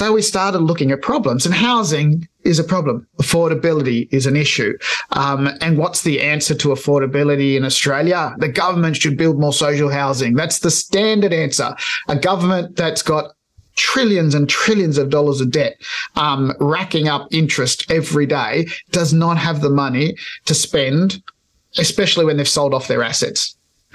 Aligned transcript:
So 0.00 0.14
we 0.14 0.22
started 0.22 0.60
looking 0.60 0.92
at 0.92 1.02
problems, 1.02 1.44
and 1.44 1.54
housing 1.54 2.26
is 2.42 2.58
a 2.58 2.64
problem. 2.64 3.06
Affordability 3.20 4.08
is 4.10 4.24
an 4.24 4.34
issue. 4.34 4.78
Um, 5.10 5.50
and 5.60 5.76
what's 5.76 6.04
the 6.04 6.22
answer 6.22 6.54
to 6.54 6.68
affordability 6.68 7.54
in 7.54 7.66
Australia? 7.66 8.34
The 8.38 8.48
government 8.48 8.96
should 8.96 9.18
build 9.18 9.38
more 9.38 9.52
social 9.52 9.90
housing. 9.90 10.36
That's 10.36 10.60
the 10.60 10.70
standard 10.70 11.34
answer. 11.34 11.76
A 12.08 12.16
government 12.16 12.76
that's 12.76 13.02
got 13.02 13.34
trillions 13.76 14.34
and 14.34 14.48
trillions 14.48 14.96
of 14.96 15.10
dollars 15.10 15.42
of 15.42 15.50
debt, 15.50 15.78
um, 16.16 16.54
racking 16.60 17.08
up 17.08 17.28
interest 17.30 17.90
every 17.90 18.24
day, 18.24 18.68
does 18.92 19.12
not 19.12 19.36
have 19.36 19.60
the 19.60 19.68
money 19.68 20.16
to 20.46 20.54
spend, 20.54 21.22
especially 21.76 22.24
when 22.24 22.38
they've 22.38 22.48
sold 22.48 22.72
off 22.72 22.88
their 22.88 23.02
assets 23.02 23.54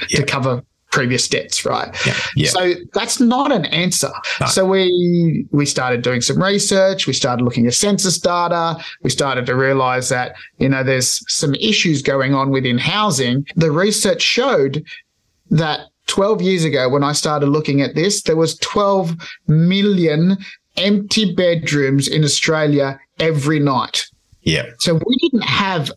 yeah. 0.10 0.20
to 0.20 0.24
cover 0.24 0.62
previous 0.96 1.28
debts, 1.28 1.66
right? 1.66 1.94
Yeah, 2.08 2.18
yeah. 2.38 2.50
So 2.50 2.74
that's 2.94 3.20
not 3.20 3.52
an 3.52 3.66
answer. 3.66 4.12
No. 4.40 4.48
So 4.48 4.66
we 4.66 5.46
we 5.52 5.66
started 5.66 6.02
doing 6.02 6.22
some 6.22 6.42
research. 6.42 7.06
We 7.06 7.12
started 7.12 7.44
looking 7.44 7.68
at 7.68 7.74
census 7.74 8.18
data. 8.18 8.82
We 9.04 9.10
started 9.10 9.46
to 9.48 9.56
realize 9.56 10.08
that 10.10 10.36
you 10.58 10.70
know 10.70 10.84
there's 10.84 11.22
some 11.32 11.54
issues 11.56 12.02
going 12.02 12.34
on 12.34 12.50
within 12.50 12.78
housing. 12.78 13.46
The 13.58 13.72
research 13.72 14.22
showed 14.22 14.86
that 15.52 15.90
12 16.08 16.42
years 16.42 16.64
ago 16.64 16.88
when 16.88 17.04
I 17.04 17.12
started 17.12 17.48
looking 17.48 17.82
at 17.82 17.94
this, 17.94 18.24
there 18.24 18.38
was 18.38 18.58
12 18.60 19.16
million 19.48 20.38
empty 20.78 21.34
bedrooms 21.34 22.08
in 22.08 22.24
Australia 22.24 23.00
every 23.20 23.60
night. 23.60 24.06
Yeah. 24.44 24.68
So 24.80 24.94
we 24.94 25.16
didn't 25.18 25.44
have 25.44 25.92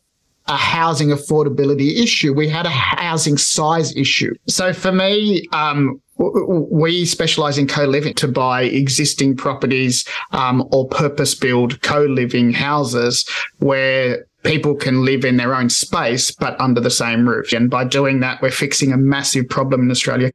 a 0.49 0.57
housing 0.57 1.09
affordability 1.09 1.99
issue. 1.99 2.33
We 2.33 2.49
had 2.49 2.67
a 2.67 2.71
housing 2.71 3.37
size 3.37 3.95
issue. 3.97 4.35
So 4.49 4.73
for 4.73 4.93
me, 4.93 5.47
um, 5.53 6.01
we 6.19 7.05
specialize 7.05 7.59
in 7.59 7.69
co-living 7.69 8.15
to 8.15 8.29
buy 8.29 8.63
existing 8.63 9.37
properties 9.37 10.05
um, 10.33 10.67
or 10.73 10.89
purpose 10.89 11.35
build 11.35 11.81
co-living 11.83 12.53
houses 12.53 13.29
where 13.59 14.27
people 14.43 14.75
can 14.75 15.05
live 15.05 15.25
in 15.25 15.37
their 15.37 15.55
own 15.55 15.69
space 15.69 16.31
but 16.31 16.61
under 16.61 16.81
the 16.81 16.91
same 16.91 17.29
roof 17.29 17.53
and 17.53 17.71
by 17.71 17.85
doing 17.85 18.21
that 18.21 18.41
we're 18.41 18.51
fixing 18.51 18.93
a 18.93 18.97
massive 18.97 19.49
problem 19.49 19.83
in 19.83 19.91
australia 19.91 20.31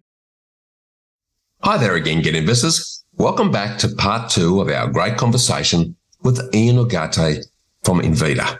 hi 1.64 1.78
there 1.78 1.96
again 1.96 2.22
get 2.22 2.36
investors 2.36 3.04
welcome 3.14 3.50
back 3.50 3.78
to 3.78 3.88
part 3.96 4.30
two 4.30 4.60
of 4.60 4.70
our 4.70 4.88
great 4.88 5.18
conversation 5.18 5.96
with 6.22 6.54
ian 6.54 6.76
ugarte 6.76 7.44
from 7.84 8.02
Invida 8.02 8.60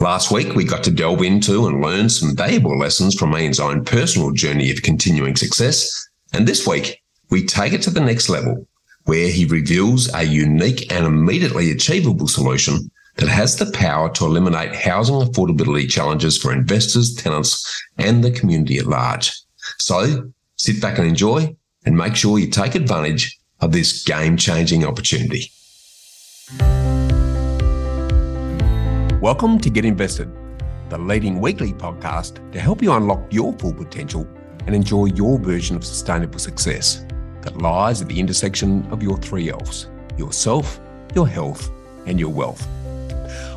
Last 0.00 0.30
week, 0.30 0.54
we 0.54 0.64
got 0.64 0.84
to 0.84 0.90
delve 0.90 1.22
into 1.22 1.66
and 1.66 1.82
learn 1.82 2.08
some 2.08 2.36
valuable 2.36 2.78
lessons 2.78 3.14
from 3.14 3.36
Ian's 3.36 3.60
own 3.60 3.84
personal 3.84 4.32
journey 4.32 4.70
of 4.70 4.82
continuing 4.82 5.36
success. 5.36 6.08
And 6.32 6.46
this 6.46 6.66
week, 6.66 7.02
we 7.30 7.44
take 7.44 7.72
it 7.72 7.82
to 7.82 7.90
the 7.90 8.00
next 8.00 8.28
level, 8.28 8.66
where 9.04 9.28
he 9.28 9.44
reveals 9.44 10.12
a 10.14 10.24
unique 10.24 10.90
and 10.92 11.06
immediately 11.06 11.70
achievable 11.70 12.28
solution 12.28 12.90
that 13.16 13.28
has 13.28 13.56
the 13.56 13.70
power 13.72 14.08
to 14.10 14.24
eliminate 14.24 14.74
housing 14.74 15.16
affordability 15.16 15.88
challenges 15.88 16.38
for 16.38 16.52
investors, 16.52 17.14
tenants, 17.14 17.84
and 17.98 18.22
the 18.22 18.30
community 18.30 18.78
at 18.78 18.86
large. 18.86 19.32
So 19.78 20.30
sit 20.56 20.80
back 20.80 20.98
and 20.98 21.08
enjoy 21.08 21.56
and 21.84 21.96
make 21.96 22.16
sure 22.16 22.38
you 22.38 22.48
take 22.48 22.74
advantage 22.74 23.38
of 23.60 23.72
this 23.72 24.04
game 24.04 24.36
changing 24.36 24.84
opportunity. 24.84 25.50
Welcome 29.20 29.58
to 29.62 29.68
Get 29.68 29.84
Invested, 29.84 30.30
the 30.90 30.96
leading 30.96 31.40
weekly 31.40 31.72
podcast 31.72 32.52
to 32.52 32.60
help 32.60 32.80
you 32.80 32.92
unlock 32.92 33.20
your 33.32 33.52
full 33.54 33.74
potential 33.74 34.24
and 34.64 34.76
enjoy 34.76 35.06
your 35.06 35.40
version 35.40 35.74
of 35.74 35.84
sustainable 35.84 36.38
success 36.38 37.04
that 37.42 37.60
lies 37.60 38.00
at 38.00 38.06
the 38.06 38.20
intersection 38.20 38.86
of 38.92 39.02
your 39.02 39.16
three 39.18 39.50
L's 39.50 39.88
yourself, 40.16 40.78
your 41.16 41.26
health, 41.26 41.68
and 42.06 42.20
your 42.20 42.28
wealth. 42.28 42.64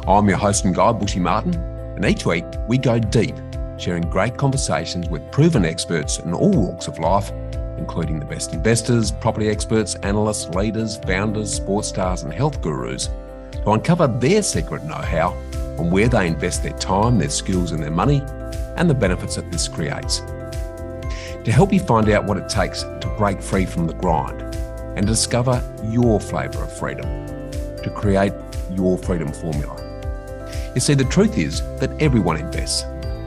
I'm 0.07 0.27
your 0.27 0.39
host 0.39 0.65
and 0.65 0.73
guide, 0.73 0.99
Bushy 0.99 1.19
Martin, 1.19 1.53
and 1.53 2.03
each 2.05 2.25
week 2.25 2.45
we 2.67 2.79
go 2.79 2.97
deep, 2.97 3.35
sharing 3.77 4.09
great 4.09 4.37
conversations 4.37 5.09
with 5.09 5.31
proven 5.31 5.63
experts 5.63 6.17
in 6.17 6.33
all 6.33 6.49
walks 6.49 6.87
of 6.87 6.97
life, 6.97 7.29
including 7.77 8.19
the 8.19 8.25
best 8.25 8.55
investors, 8.55 9.11
property 9.11 9.47
experts, 9.47 9.93
analysts, 9.97 10.49
leaders, 10.55 10.97
founders, 11.05 11.53
sports 11.53 11.89
stars, 11.89 12.23
and 12.23 12.33
health 12.33 12.63
gurus 12.63 13.09
to 13.51 13.69
uncover 13.69 14.07
their 14.07 14.41
secret 14.41 14.83
know 14.85 14.95
how 14.95 15.37
on 15.81 15.89
where 15.89 16.07
they 16.07 16.27
invest 16.27 16.61
their 16.61 16.77
time, 16.77 17.17
their 17.17 17.29
skills, 17.29 17.71
and 17.71 17.81
their 17.81 17.89
money, 17.89 18.21
and 18.77 18.87
the 18.87 18.93
benefits 18.93 19.35
that 19.35 19.51
this 19.51 19.67
creates. 19.67 20.19
To 21.43 21.51
help 21.51 21.73
you 21.73 21.79
find 21.79 22.07
out 22.09 22.25
what 22.25 22.37
it 22.37 22.47
takes 22.47 22.83
to 22.83 23.15
break 23.17 23.41
free 23.41 23.65
from 23.65 23.87
the 23.87 23.95
grind 23.95 24.41
and 24.95 25.07
discover 25.07 25.59
your 25.85 26.19
flavour 26.19 26.63
of 26.63 26.77
freedom, 26.77 27.07
to 27.81 27.91
create 27.95 28.31
your 28.69 28.95
freedom 28.99 29.33
formula. 29.33 29.75
You 30.75 30.81
see, 30.81 30.93
the 30.93 31.05
truth 31.05 31.35
is 31.39 31.61
that 31.79 31.99
everyone 31.99 32.37
invests. 32.37 32.83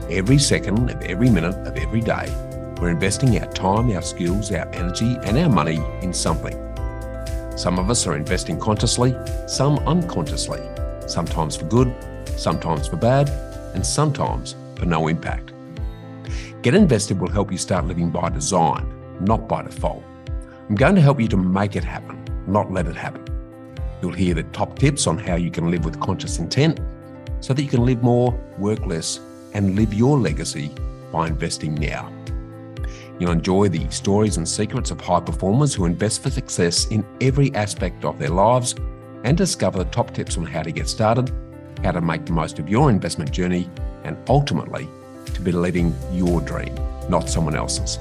Every 0.09 0.37
second 0.37 0.89
of 0.89 1.01
every 1.01 1.29
minute 1.29 1.55
of 1.67 1.75
every 1.75 1.99
day, 1.99 2.33
we're 2.79 2.89
investing 2.89 3.37
our 3.37 3.51
time, 3.51 3.91
our 3.91 4.01
skills, 4.01 4.49
our 4.53 4.67
energy, 4.69 5.17
and 5.25 5.37
our 5.37 5.49
money 5.49 5.81
in 6.01 6.13
something. 6.13 6.55
Some 7.57 7.79
of 7.79 7.89
us 7.89 8.07
are 8.07 8.15
investing 8.15 8.57
consciously, 8.59 9.13
some 9.45 9.79
unconsciously, 9.79 10.61
sometimes 11.05 11.57
for 11.57 11.65
good, 11.65 11.93
sometimes 12.37 12.87
for 12.87 12.97
bad, 12.97 13.29
and 13.73 13.85
sometimes 13.85 14.55
for 14.75 14.85
no 14.85 15.07
impact. 15.07 15.53
Get 16.61 16.75
Invested 16.75 17.19
will 17.19 17.29
help 17.29 17.51
you 17.51 17.57
start 17.57 17.85
living 17.85 18.09
by 18.09 18.29
design, 18.29 18.91
not 19.19 19.47
by 19.47 19.63
default. 19.63 20.03
I'm 20.67 20.75
going 20.75 20.95
to 20.95 21.01
help 21.01 21.21
you 21.21 21.27
to 21.27 21.37
make 21.37 21.75
it 21.75 21.83
happen, 21.83 22.23
not 22.47 22.71
let 22.71 22.87
it 22.87 22.95
happen. 22.95 23.23
You'll 24.01 24.13
hear 24.13 24.33
the 24.33 24.43
top 24.43 24.77
tips 24.79 25.07
on 25.07 25.17
how 25.17 25.35
you 25.35 25.51
can 25.51 25.69
live 25.69 25.85
with 25.85 25.99
conscious 25.99 26.39
intent 26.39 26.79
so 27.39 27.53
that 27.53 27.61
you 27.61 27.69
can 27.69 27.85
live 27.85 28.01
more, 28.01 28.31
work 28.57 28.85
less, 28.85 29.19
and 29.53 29.75
live 29.75 29.93
your 29.93 30.17
legacy 30.17 30.71
by 31.11 31.27
investing 31.27 31.75
now. 31.75 32.11
You'll 33.19 33.31
enjoy 33.31 33.69
the 33.69 33.89
stories 33.91 34.37
and 34.37 34.47
secrets 34.47 34.91
of 34.91 34.99
high 34.99 35.21
performers 35.21 35.73
who 35.73 35.85
invest 35.85 36.23
for 36.23 36.29
success 36.29 36.87
in 36.87 37.05
every 37.21 37.53
aspect 37.55 38.03
of 38.03 38.19
their 38.19 38.29
lives 38.29 38.75
and 39.23 39.37
discover 39.37 39.79
the 39.79 39.89
top 39.91 40.13
tips 40.13 40.37
on 40.37 40.45
how 40.45 40.63
to 40.63 40.71
get 40.71 40.89
started 40.89 41.31
how 41.85 41.91
to 41.91 42.01
make 42.01 42.25
the 42.25 42.31
most 42.31 42.57
of 42.57 42.67
your 42.67 42.89
investment 42.89 43.31
journey, 43.31 43.69
and 44.03 44.17
ultimately 44.27 44.87
to 45.33 45.41
be 45.41 45.51
living 45.51 45.95
your 46.11 46.41
dream, 46.41 46.73
not 47.09 47.29
someone 47.29 47.55
else's. 47.55 47.99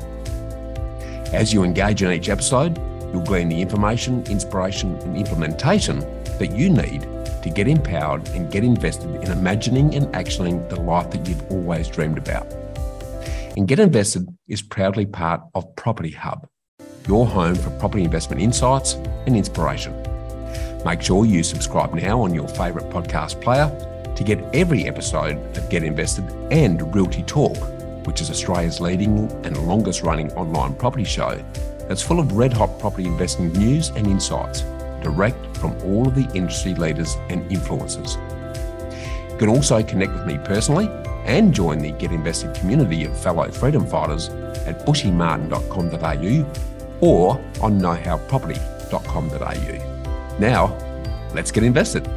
As 1.34 1.52
you 1.52 1.64
engage 1.64 2.02
in 2.02 2.10
each 2.10 2.30
episode, 2.30 2.78
you'll 3.12 3.24
glean 3.24 3.50
the 3.50 3.60
information, 3.60 4.24
inspiration, 4.26 4.96
and 5.02 5.16
implementation 5.18 6.00
that 6.38 6.52
you 6.56 6.70
need 6.70 7.02
to 7.42 7.50
get 7.54 7.68
empowered 7.68 8.26
and 8.28 8.50
get 8.50 8.64
invested 8.64 9.14
in 9.22 9.30
imagining 9.30 9.94
and 9.94 10.06
actioning 10.14 10.66
the 10.70 10.80
life 10.80 11.10
that 11.10 11.28
you've 11.28 11.50
always 11.50 11.86
dreamed 11.88 12.16
about. 12.16 12.50
And 13.56 13.68
Get 13.68 13.78
Invested 13.78 14.26
is 14.48 14.62
proudly 14.62 15.04
part 15.04 15.42
of 15.54 15.76
Property 15.76 16.10
Hub, 16.10 16.48
your 17.06 17.26
home 17.26 17.54
for 17.54 17.68
property 17.78 18.02
investment 18.02 18.40
insights 18.40 18.94
and 19.26 19.36
inspiration. 19.36 20.13
Make 20.84 21.00
sure 21.00 21.24
you 21.24 21.42
subscribe 21.42 21.94
now 21.94 22.20
on 22.20 22.34
your 22.34 22.46
favourite 22.46 22.90
podcast 22.90 23.40
player 23.40 23.70
to 24.14 24.24
get 24.24 24.44
every 24.54 24.86
episode 24.86 25.38
of 25.56 25.68
Get 25.70 25.82
Invested 25.82 26.30
and 26.50 26.94
Realty 26.94 27.22
Talk, 27.22 27.56
which 28.06 28.20
is 28.20 28.28
Australia's 28.30 28.80
leading 28.80 29.30
and 29.44 29.56
longest 29.66 30.02
running 30.02 30.30
online 30.32 30.74
property 30.74 31.04
show 31.04 31.42
that's 31.88 32.02
full 32.02 32.20
of 32.20 32.32
red 32.32 32.52
hot 32.52 32.78
property 32.78 33.06
investing 33.06 33.50
news 33.52 33.88
and 33.90 34.06
insights 34.06 34.60
direct 35.02 35.56
from 35.56 35.72
all 35.84 36.06
of 36.06 36.14
the 36.14 36.30
industry 36.34 36.74
leaders 36.74 37.16
and 37.28 37.50
influencers. 37.50 38.16
You 39.30 39.38
can 39.38 39.48
also 39.48 39.82
connect 39.82 40.12
with 40.12 40.26
me 40.26 40.38
personally 40.44 40.88
and 41.24 41.54
join 41.54 41.78
the 41.78 41.92
Get 41.92 42.12
Invested 42.12 42.54
community 42.54 43.04
of 43.04 43.18
fellow 43.18 43.50
freedom 43.50 43.86
fighters 43.86 44.28
at 44.66 44.84
bushymartin.com.au 44.86 46.46
or 47.00 47.40
on 47.60 47.80
knowhowproperty.com.au. 47.80 49.93
Now, 50.38 50.76
let's 51.34 51.50
get 51.50 51.64
invested. 51.64 52.08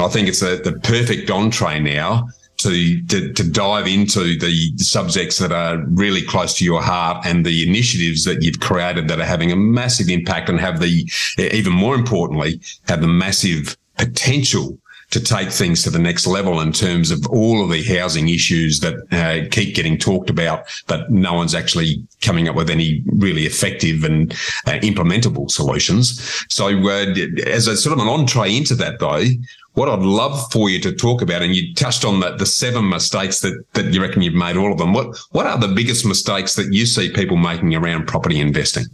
I 0.00 0.08
think 0.08 0.28
it's 0.28 0.42
a, 0.42 0.56
the 0.58 0.78
perfect 0.82 1.30
entree 1.30 1.80
now 1.80 2.28
to, 2.58 3.02
to, 3.06 3.32
to 3.32 3.50
dive 3.50 3.86
into 3.86 4.38
the 4.38 4.76
subjects 4.78 5.38
that 5.38 5.52
are 5.52 5.78
really 5.88 6.22
close 6.22 6.54
to 6.58 6.64
your 6.64 6.82
heart 6.82 7.24
and 7.24 7.44
the 7.44 7.66
initiatives 7.68 8.24
that 8.24 8.42
you've 8.42 8.60
created 8.60 9.08
that 9.08 9.20
are 9.20 9.24
having 9.24 9.52
a 9.52 9.56
massive 9.56 10.08
impact 10.08 10.48
and 10.48 10.60
have 10.60 10.80
the 10.80 11.08
even 11.38 11.72
more 11.72 11.94
importantly 11.94 12.60
have 12.88 13.00
the 13.00 13.08
massive 13.08 13.76
potential 13.96 14.78
to 15.10 15.20
take 15.20 15.50
things 15.50 15.82
to 15.82 15.90
the 15.90 15.98
next 15.98 16.26
level 16.26 16.60
in 16.60 16.72
terms 16.72 17.10
of 17.10 17.26
all 17.28 17.64
of 17.64 17.70
the 17.70 17.82
housing 17.82 18.28
issues 18.28 18.80
that 18.80 18.94
uh, 19.10 19.48
keep 19.50 19.74
getting 19.74 19.96
talked 19.96 20.28
about, 20.28 20.64
but 20.86 21.10
no 21.10 21.32
one's 21.32 21.54
actually 21.54 22.06
coming 22.20 22.46
up 22.48 22.54
with 22.54 22.68
any 22.68 23.02
really 23.06 23.44
effective 23.46 24.04
and 24.04 24.32
uh, 24.66 24.78
implementable 24.82 25.50
solutions. 25.50 26.44
So, 26.50 26.66
uh, 26.68 27.14
as 27.46 27.66
a 27.66 27.76
sort 27.76 27.98
of 27.98 28.04
an 28.04 28.08
entree 28.08 28.54
into 28.54 28.74
that, 28.74 28.98
though, 28.98 29.24
what 29.72 29.88
I'd 29.88 30.00
love 30.00 30.50
for 30.52 30.68
you 30.68 30.80
to 30.80 30.92
talk 30.92 31.22
about, 31.22 31.40
and 31.40 31.54
you 31.54 31.72
touched 31.74 32.04
on 32.04 32.20
the, 32.20 32.34
the 32.36 32.46
seven 32.46 32.88
mistakes 32.88 33.40
that, 33.40 33.64
that 33.74 33.86
you 33.94 34.02
reckon 34.02 34.20
you've 34.22 34.34
made 34.34 34.56
all 34.56 34.72
of 34.72 34.78
them. 34.78 34.92
What, 34.92 35.16
what 35.30 35.46
are 35.46 35.58
the 35.58 35.68
biggest 35.68 36.04
mistakes 36.04 36.54
that 36.56 36.72
you 36.72 36.84
see 36.84 37.10
people 37.10 37.36
making 37.36 37.74
around 37.74 38.08
property 38.08 38.40
investing? 38.40 38.84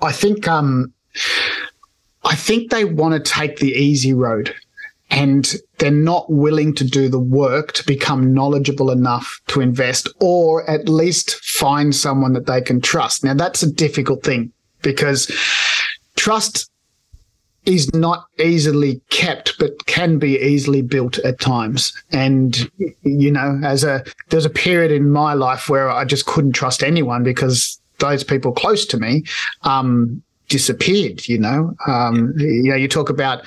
I 0.00 0.12
think, 0.12 0.48
um, 0.48 0.92
I 2.24 2.34
think 2.34 2.70
they 2.70 2.84
want 2.84 3.14
to 3.14 3.30
take 3.30 3.58
the 3.58 3.70
easy 3.70 4.12
road 4.12 4.52
and 5.12 5.54
they're 5.78 5.90
not 5.90 6.32
willing 6.32 6.74
to 6.74 6.84
do 6.84 7.08
the 7.08 7.18
work 7.18 7.72
to 7.72 7.84
become 7.84 8.32
knowledgeable 8.32 8.90
enough 8.90 9.40
to 9.46 9.60
invest 9.60 10.08
or 10.20 10.68
at 10.68 10.88
least 10.88 11.36
find 11.44 11.94
someone 11.94 12.32
that 12.32 12.46
they 12.46 12.62
can 12.62 12.80
trust. 12.80 13.22
Now 13.22 13.34
that's 13.34 13.62
a 13.62 13.70
difficult 13.70 14.24
thing 14.24 14.52
because 14.80 15.30
trust 16.16 16.70
is 17.66 17.92
not 17.94 18.26
easily 18.40 19.00
kept, 19.10 19.56
but 19.58 19.86
can 19.86 20.18
be 20.18 20.38
easily 20.40 20.82
built 20.82 21.18
at 21.18 21.38
times. 21.38 21.92
And, 22.10 22.68
you 23.02 23.30
know, 23.30 23.60
as 23.62 23.84
a, 23.84 24.04
there's 24.30 24.46
a 24.46 24.50
period 24.50 24.90
in 24.90 25.10
my 25.10 25.34
life 25.34 25.68
where 25.68 25.88
I 25.88 26.04
just 26.04 26.26
couldn't 26.26 26.52
trust 26.52 26.82
anyone 26.82 27.22
because 27.22 27.80
those 27.98 28.24
people 28.24 28.50
close 28.50 28.84
to 28.86 28.96
me, 28.96 29.24
um, 29.62 30.22
disappeared, 30.48 31.28
you 31.28 31.38
know, 31.38 31.74
um, 31.86 32.34
you 32.36 32.70
know, 32.70 32.74
you 32.74 32.88
talk 32.88 33.10
about, 33.10 33.44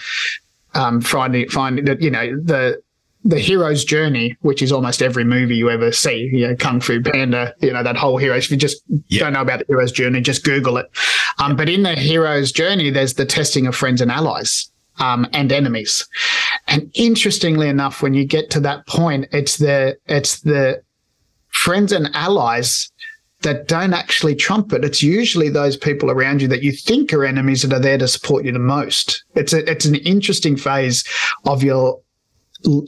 um, 0.76 1.02
finding, 1.02 1.50
finding 1.50 1.86
that, 1.86 2.02
you 2.02 2.12
know, 2.12 2.28
the, 2.44 2.82
the 3.24 3.40
hero's 3.40 3.84
journey, 3.84 4.38
which 4.42 4.62
is 4.62 4.72
almost 4.72 5.02
every 5.02 5.24
movie 5.24 5.56
you 5.56 5.72
ever 5.72 5.92
see, 5.92 6.30
you 6.32 6.48
know, 6.48 6.56
Kung 6.56 6.80
Fu 6.80 7.02
Panda, 7.02 7.56
you 7.60 7.74
know, 7.74 7.82
that 7.82 7.98
whole 7.98 8.18
hero. 8.18 8.38
If 8.38 8.52
you 8.52 8.58
just 8.58 8.84
yep. 9.08 9.22
don't 9.22 9.34
know 9.34 9.42
about 9.42 9.60
the 9.60 9.66
hero's 9.68 9.92
journey, 9.92 10.22
just 10.22 10.44
Google 10.44 10.78
it. 10.78 10.86
Um, 11.40 11.52
yep. 11.52 11.58
But 11.58 11.70
in 11.70 11.82
the 11.82 11.96
hero's 11.96 12.52
journey, 12.52 12.92
there's 12.92 13.16
the 13.16 13.26
testing 13.26 13.66
of 13.66 13.76
friends 13.76 14.00
and 14.00 14.12
allies. 14.12 14.70
Um, 14.98 15.28
and 15.34 15.52
enemies. 15.52 16.08
And 16.70 16.90
interestingly 16.94 17.68
enough, 17.68 18.02
when 18.02 18.14
you 18.14 18.24
get 18.24 18.50
to 18.52 18.62
that 18.62 18.88
point, 18.88 19.28
it's 19.34 19.58
the 19.58 19.98
it's 20.06 20.40
the 20.40 20.82
friends 21.50 21.92
and 21.92 22.10
allies 22.16 22.90
that 23.46 23.68
don't 23.68 23.94
actually 23.94 24.36
trump 24.36 24.74
it. 24.74 24.84
It's 24.84 25.04
usually 25.04 25.50
those 25.50 25.78
people 25.78 26.10
around 26.10 26.42
you 26.42 26.48
that 26.48 26.64
you 26.64 26.72
think 26.72 27.14
are 27.14 27.24
enemies 27.24 27.62
that 27.62 27.74
are 27.74 27.80
there 27.80 27.98
to 28.00 28.08
support 28.08 28.44
you 28.44 28.52
the 28.52 28.60
most. 28.60 29.24
It's 29.36 29.54
a, 29.54 29.70
it's 29.70 29.86
an 29.86 29.96
interesting 29.96 30.58
phase 30.58 31.04
of 31.46 31.64
your 31.64 32.02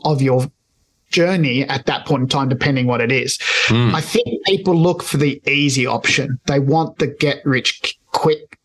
of 0.04 0.21
your 0.21 0.51
journey 1.12 1.63
at 1.63 1.86
that 1.86 2.07
point 2.07 2.24
in 2.24 2.27
time, 2.27 2.50
depending 2.50 2.88
what 2.88 3.01
it 3.01 3.12
is. 3.12 3.38
Mm. 3.68 3.94
I 3.94 4.01
think 4.01 4.25
people 4.45 4.75
look 4.75 5.04
for 5.04 5.18
the 5.18 5.39
easy 5.48 5.86
option. 5.86 6.39
They 6.48 6.60
want 6.60 6.98
the 6.98 7.07
get 7.07 7.45
rich 7.45 7.98
quick. 8.07 8.57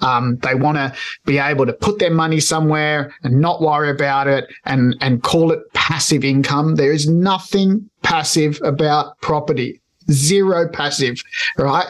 Um, 0.00 0.36
they 0.38 0.56
want 0.56 0.76
to 0.76 0.92
be 1.24 1.38
able 1.38 1.64
to 1.64 1.72
put 1.72 2.00
their 2.00 2.10
money 2.10 2.40
somewhere 2.40 3.14
and 3.22 3.40
not 3.40 3.62
worry 3.62 3.88
about 3.88 4.26
it 4.26 4.46
and, 4.64 4.94
and 5.00 5.22
call 5.22 5.52
it 5.52 5.60
passive 5.72 6.22
income. 6.24 6.74
There 6.74 6.92
is 6.92 7.08
nothing 7.08 7.88
passive 8.02 8.60
about 8.62 9.18
property 9.20 9.80
zero 10.10 10.68
passive, 10.68 11.22
right? 11.58 11.86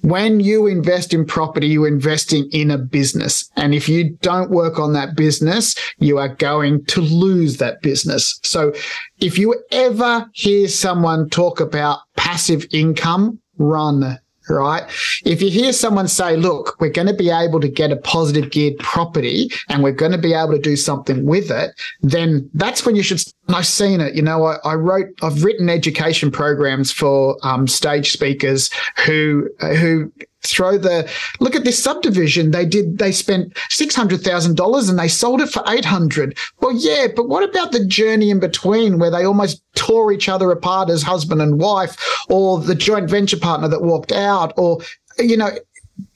When 0.00 0.40
you 0.40 0.66
invest 0.66 1.14
in 1.14 1.24
property, 1.24 1.68
you're 1.68 1.88
investing 1.88 2.48
in 2.52 2.70
a 2.70 2.78
business. 2.78 3.50
And 3.56 3.74
if 3.74 3.88
you 3.88 4.16
don't 4.22 4.50
work 4.50 4.78
on 4.78 4.92
that 4.94 5.16
business, 5.16 5.74
you 5.98 6.18
are 6.18 6.28
going 6.28 6.84
to 6.86 7.00
lose 7.00 7.58
that 7.58 7.82
business. 7.82 8.40
So 8.42 8.72
if 9.18 9.38
you 9.38 9.62
ever 9.70 10.28
hear 10.32 10.68
someone 10.68 11.28
talk 11.30 11.60
about 11.60 12.00
passive 12.16 12.66
income, 12.72 13.38
run 13.58 14.18
right? 14.50 14.84
If 15.24 15.40
you 15.42 15.50
hear 15.50 15.72
someone 15.72 16.08
say, 16.08 16.36
look, 16.36 16.76
we're 16.80 16.90
going 16.90 17.08
to 17.08 17.14
be 17.14 17.30
able 17.30 17.60
to 17.60 17.68
get 17.68 17.92
a 17.92 17.96
positive 17.96 18.50
geared 18.50 18.78
property 18.78 19.50
and 19.68 19.82
we're 19.82 19.92
going 19.92 20.12
to 20.12 20.18
be 20.18 20.34
able 20.34 20.52
to 20.52 20.58
do 20.58 20.76
something 20.76 21.24
with 21.24 21.50
it, 21.50 21.78
then 22.02 22.48
that's 22.54 22.84
when 22.84 22.96
you 22.96 23.02
should. 23.02 23.22
I've 23.48 23.66
seen 23.66 24.00
it. 24.00 24.14
You 24.14 24.22
know, 24.22 24.44
I, 24.44 24.56
I 24.64 24.74
wrote, 24.74 25.08
I've 25.22 25.42
written 25.44 25.68
education 25.68 26.30
programs 26.30 26.92
for 26.92 27.36
um, 27.42 27.66
stage 27.66 28.12
speakers 28.12 28.70
who, 29.04 29.48
who 29.60 30.12
throw 30.42 30.78
the 30.78 31.08
look 31.40 31.54
at 31.54 31.64
this 31.64 31.82
subdivision 31.82 32.50
they 32.50 32.64
did 32.64 32.98
they 32.98 33.12
spent 33.12 33.52
$600,000 33.70 34.88
and 34.88 34.98
they 34.98 35.08
sold 35.08 35.40
it 35.40 35.48
for 35.48 35.62
800 35.68 36.36
well 36.60 36.74
yeah 36.74 37.06
but 37.14 37.28
what 37.28 37.48
about 37.48 37.72
the 37.72 37.84
journey 37.84 38.30
in 38.30 38.40
between 38.40 38.98
where 38.98 39.10
they 39.10 39.24
almost 39.24 39.62
tore 39.74 40.12
each 40.12 40.28
other 40.28 40.50
apart 40.50 40.88
as 40.88 41.02
husband 41.02 41.42
and 41.42 41.60
wife 41.60 41.96
or 42.28 42.58
the 42.60 42.74
joint 42.74 43.10
venture 43.10 43.38
partner 43.38 43.68
that 43.68 43.82
walked 43.82 44.12
out 44.12 44.52
or 44.56 44.78
you 45.18 45.36
know 45.36 45.50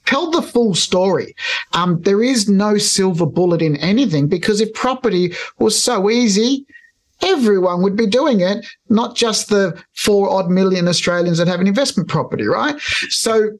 tell 0.05 0.29
the 0.29 0.41
full 0.41 0.75
story. 0.75 1.35
Um, 1.73 2.01
there 2.01 2.23
is 2.23 2.47
no 2.47 2.77
silver 2.77 3.25
bullet 3.25 3.61
in 3.61 3.75
anything 3.77 4.27
because 4.27 4.61
if 4.61 4.73
property 4.73 5.33
was 5.59 5.81
so 5.81 6.09
easy, 6.09 6.65
everyone 7.21 7.81
would 7.81 7.95
be 7.95 8.07
doing 8.07 8.41
it, 8.41 8.65
not 8.89 9.15
just 9.15 9.49
the 9.49 9.81
four 9.93 10.29
odd 10.29 10.49
million 10.49 10.87
Australians 10.87 11.37
that 11.37 11.47
have 11.47 11.59
an 11.59 11.67
investment 11.67 12.09
property, 12.09 12.45
right? 12.45 12.79
So 13.09 13.51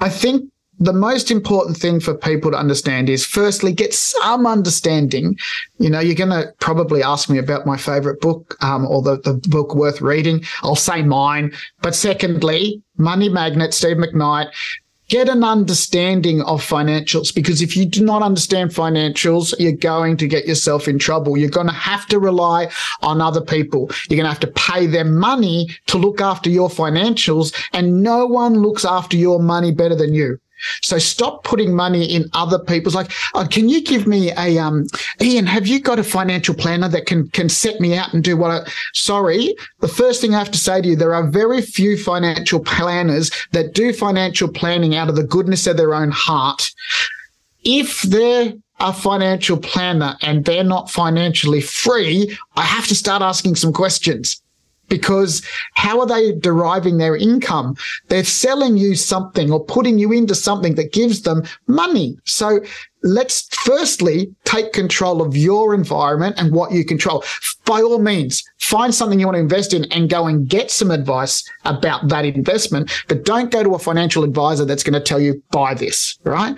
I 0.00 0.08
think 0.08 0.50
the 0.78 0.92
most 0.94 1.30
important 1.30 1.76
thing 1.76 2.00
for 2.00 2.14
people 2.14 2.50
to 2.50 2.56
understand 2.56 3.10
is 3.10 3.24
firstly 3.24 3.70
get 3.72 3.92
some 3.92 4.46
understanding. 4.46 5.36
You 5.78 5.90
know 5.90 6.00
you're 6.00 6.14
going 6.14 6.30
to 6.30 6.52
probably 6.60 7.02
ask 7.02 7.28
me 7.28 7.38
about 7.38 7.66
my 7.66 7.76
favorite 7.76 8.20
book 8.20 8.56
um, 8.62 8.86
or 8.86 9.02
the, 9.02 9.18
the 9.18 9.34
book 9.48 9.74
worth 9.74 10.00
reading. 10.00 10.42
I'll 10.62 10.76
say 10.76 11.02
mine. 11.02 11.52
But 11.82 11.94
secondly 11.94 12.82
money 12.96 13.28
magnet 13.28 13.72
steve 13.72 13.96
mcknight 13.96 14.50
get 15.10 15.28
an 15.28 15.42
understanding 15.42 16.40
of 16.42 16.62
financials 16.62 17.34
because 17.34 17.60
if 17.60 17.76
you 17.76 17.84
do 17.84 18.02
not 18.02 18.22
understand 18.22 18.70
financials, 18.70 19.52
you're 19.58 19.72
going 19.72 20.16
to 20.16 20.28
get 20.28 20.46
yourself 20.46 20.86
in 20.86 20.98
trouble. 20.98 21.36
You're 21.36 21.50
going 21.50 21.66
to 21.66 21.72
have 21.72 22.06
to 22.06 22.20
rely 22.20 22.70
on 23.02 23.20
other 23.20 23.40
people. 23.40 23.90
You're 24.08 24.16
going 24.16 24.24
to 24.24 24.30
have 24.30 24.40
to 24.40 24.46
pay 24.46 24.86
them 24.86 25.16
money 25.16 25.68
to 25.86 25.98
look 25.98 26.20
after 26.20 26.48
your 26.48 26.68
financials 26.68 27.52
and 27.72 28.02
no 28.02 28.24
one 28.24 28.54
looks 28.62 28.84
after 28.84 29.16
your 29.16 29.40
money 29.42 29.72
better 29.72 29.96
than 29.96 30.14
you. 30.14 30.38
So 30.82 30.98
stop 30.98 31.44
putting 31.44 31.74
money 31.74 32.04
in 32.04 32.28
other 32.32 32.58
people's. 32.58 32.94
Like, 32.94 33.12
oh, 33.34 33.46
can 33.50 33.68
you 33.68 33.82
give 33.82 34.06
me 34.06 34.30
a 34.32 34.58
um, 34.58 34.86
Ian? 35.20 35.46
Have 35.46 35.66
you 35.66 35.80
got 35.80 35.98
a 35.98 36.04
financial 36.04 36.54
planner 36.54 36.88
that 36.88 37.06
can 37.06 37.28
can 37.28 37.48
set 37.48 37.80
me 37.80 37.96
out 37.96 38.12
and 38.12 38.22
do 38.22 38.36
what? 38.36 38.50
I, 38.50 38.70
sorry, 38.92 39.54
the 39.80 39.88
first 39.88 40.20
thing 40.20 40.34
I 40.34 40.38
have 40.38 40.50
to 40.50 40.58
say 40.58 40.80
to 40.80 40.88
you, 40.88 40.96
there 40.96 41.14
are 41.14 41.26
very 41.26 41.62
few 41.62 41.96
financial 41.96 42.60
planners 42.60 43.30
that 43.52 43.74
do 43.74 43.92
financial 43.92 44.48
planning 44.48 44.94
out 44.94 45.08
of 45.08 45.16
the 45.16 45.24
goodness 45.24 45.66
of 45.66 45.76
their 45.76 45.94
own 45.94 46.10
heart. 46.10 46.70
If 47.62 48.02
they're 48.02 48.54
a 48.80 48.92
financial 48.92 49.58
planner 49.58 50.16
and 50.22 50.44
they're 50.44 50.64
not 50.64 50.90
financially 50.90 51.60
free, 51.60 52.36
I 52.56 52.62
have 52.62 52.86
to 52.88 52.94
start 52.94 53.22
asking 53.22 53.56
some 53.56 53.72
questions 53.72 54.40
because 54.90 55.42
how 55.74 56.00
are 56.00 56.06
they 56.06 56.32
deriving 56.32 56.98
their 56.98 57.16
income? 57.16 57.76
They're 58.08 58.24
selling 58.24 58.76
you 58.76 58.94
something 58.94 59.50
or 59.50 59.64
putting 59.64 59.98
you 59.98 60.12
into 60.12 60.34
something 60.34 60.74
that 60.74 60.92
gives 60.92 61.22
them 61.22 61.44
money. 61.66 62.18
So 62.24 62.60
let's 63.02 63.48
firstly 63.64 64.34
take 64.44 64.72
control 64.72 65.22
of 65.22 65.36
your 65.36 65.74
environment 65.74 66.36
and 66.38 66.52
what 66.52 66.72
you 66.72 66.84
control. 66.84 67.24
By 67.64 67.80
all 67.80 68.00
means, 68.00 68.44
find 68.58 68.94
something 68.94 69.18
you 69.18 69.26
want 69.26 69.36
to 69.36 69.40
invest 69.40 69.72
in 69.72 69.84
and 69.92 70.10
go 70.10 70.26
and 70.26 70.48
get 70.48 70.70
some 70.70 70.90
advice 70.90 71.48
about 71.64 72.08
that 72.08 72.24
investment, 72.26 72.90
but 73.08 73.24
don't 73.24 73.50
go 73.50 73.62
to 73.62 73.74
a 73.74 73.78
financial 73.78 74.24
advisor 74.24 74.64
that's 74.64 74.82
going 74.82 74.94
to 74.94 75.00
tell 75.00 75.20
you 75.20 75.42
buy 75.50 75.72
this, 75.72 76.18
right? 76.24 76.54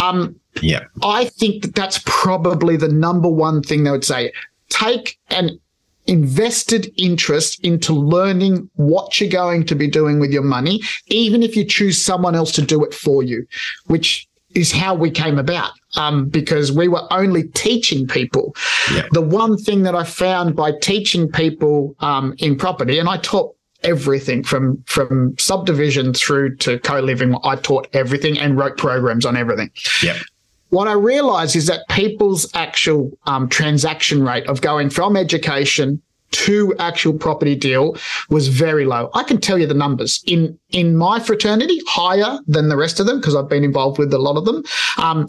Um, 0.00 0.36
yeah. 0.62 0.84
I 1.02 1.26
think 1.26 1.62
that 1.62 1.74
that's 1.74 2.00
probably 2.06 2.76
the 2.76 2.88
number 2.88 3.28
one 3.28 3.62
thing 3.62 3.84
they 3.84 3.90
would 3.90 4.04
say. 4.04 4.32
Take 4.70 5.18
an 5.28 5.58
invested 6.06 6.92
interest 6.96 7.60
into 7.64 7.92
learning 7.92 8.68
what 8.74 9.20
you're 9.20 9.30
going 9.30 9.64
to 9.66 9.74
be 9.74 9.88
doing 9.88 10.18
with 10.18 10.32
your 10.32 10.42
money, 10.42 10.80
even 11.06 11.42
if 11.42 11.56
you 11.56 11.64
choose 11.64 12.02
someone 12.02 12.34
else 12.34 12.52
to 12.52 12.62
do 12.62 12.84
it 12.84 12.94
for 12.94 13.22
you, 13.22 13.46
which 13.86 14.28
is 14.54 14.70
how 14.70 14.94
we 14.94 15.10
came 15.10 15.38
about. 15.38 15.72
Um, 15.96 16.28
because 16.28 16.72
we 16.72 16.88
were 16.88 17.06
only 17.12 17.44
teaching 17.44 18.08
people. 18.08 18.56
Yeah. 18.92 19.06
The 19.12 19.22
one 19.22 19.56
thing 19.56 19.84
that 19.84 19.94
I 19.94 20.02
found 20.02 20.56
by 20.56 20.72
teaching 20.82 21.30
people 21.30 21.94
um, 22.00 22.34
in 22.38 22.56
property, 22.56 22.98
and 22.98 23.08
I 23.08 23.18
taught 23.18 23.54
everything 23.84 24.42
from 24.42 24.82
from 24.86 25.38
subdivision 25.38 26.12
through 26.12 26.56
to 26.56 26.80
co-living. 26.80 27.36
I 27.44 27.54
taught 27.54 27.86
everything 27.92 28.40
and 28.40 28.58
wrote 28.58 28.76
programs 28.76 29.24
on 29.24 29.36
everything. 29.36 29.70
Yeah 30.02 30.18
what 30.70 30.88
I 30.88 30.92
realized 30.92 31.56
is 31.56 31.66
that 31.66 31.86
people's 31.90 32.50
actual 32.54 33.16
um, 33.26 33.48
transaction 33.48 34.22
rate 34.22 34.46
of 34.48 34.60
going 34.60 34.90
from 34.90 35.16
education 35.16 36.00
to 36.32 36.74
actual 36.80 37.14
property 37.14 37.54
deal 37.54 37.96
was 38.28 38.48
very 38.48 38.84
low. 38.84 39.08
I 39.14 39.22
can 39.22 39.40
tell 39.40 39.56
you 39.56 39.66
the 39.66 39.74
numbers 39.74 40.22
in 40.26 40.58
in 40.70 40.96
my 40.96 41.20
fraternity 41.20 41.80
higher 41.86 42.38
than 42.48 42.68
the 42.68 42.76
rest 42.76 42.98
of 42.98 43.06
them 43.06 43.20
because 43.20 43.36
I've 43.36 43.48
been 43.48 43.62
involved 43.62 43.98
with 43.98 44.12
a 44.12 44.18
lot 44.18 44.36
of 44.36 44.44
them. 44.44 44.64
Um, 44.98 45.26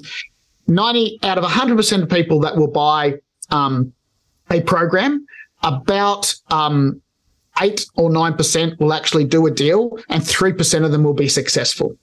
Ninety 0.67 1.19
out 1.21 1.37
of 1.37 1.43
hundred 1.43 1.77
percent 1.77 2.01
of 2.01 2.09
people 2.09 2.39
that 2.39 2.57
will 2.57 2.71
buy 2.71 3.19
um, 3.51 3.93
a 4.49 4.61
program, 4.61 5.23
about 5.61 6.33
um, 6.49 7.01
eight 7.61 7.85
or 7.95 8.09
nine 8.09 8.33
percent 8.33 8.79
will 8.79 8.93
actually 8.93 9.25
do 9.25 9.45
a 9.45 9.51
deal, 9.51 9.97
and 10.09 10.25
three 10.25 10.53
percent 10.53 10.85
of 10.85 10.91
them 10.91 11.03
will 11.03 11.13
be 11.13 11.29
successful. 11.29 11.95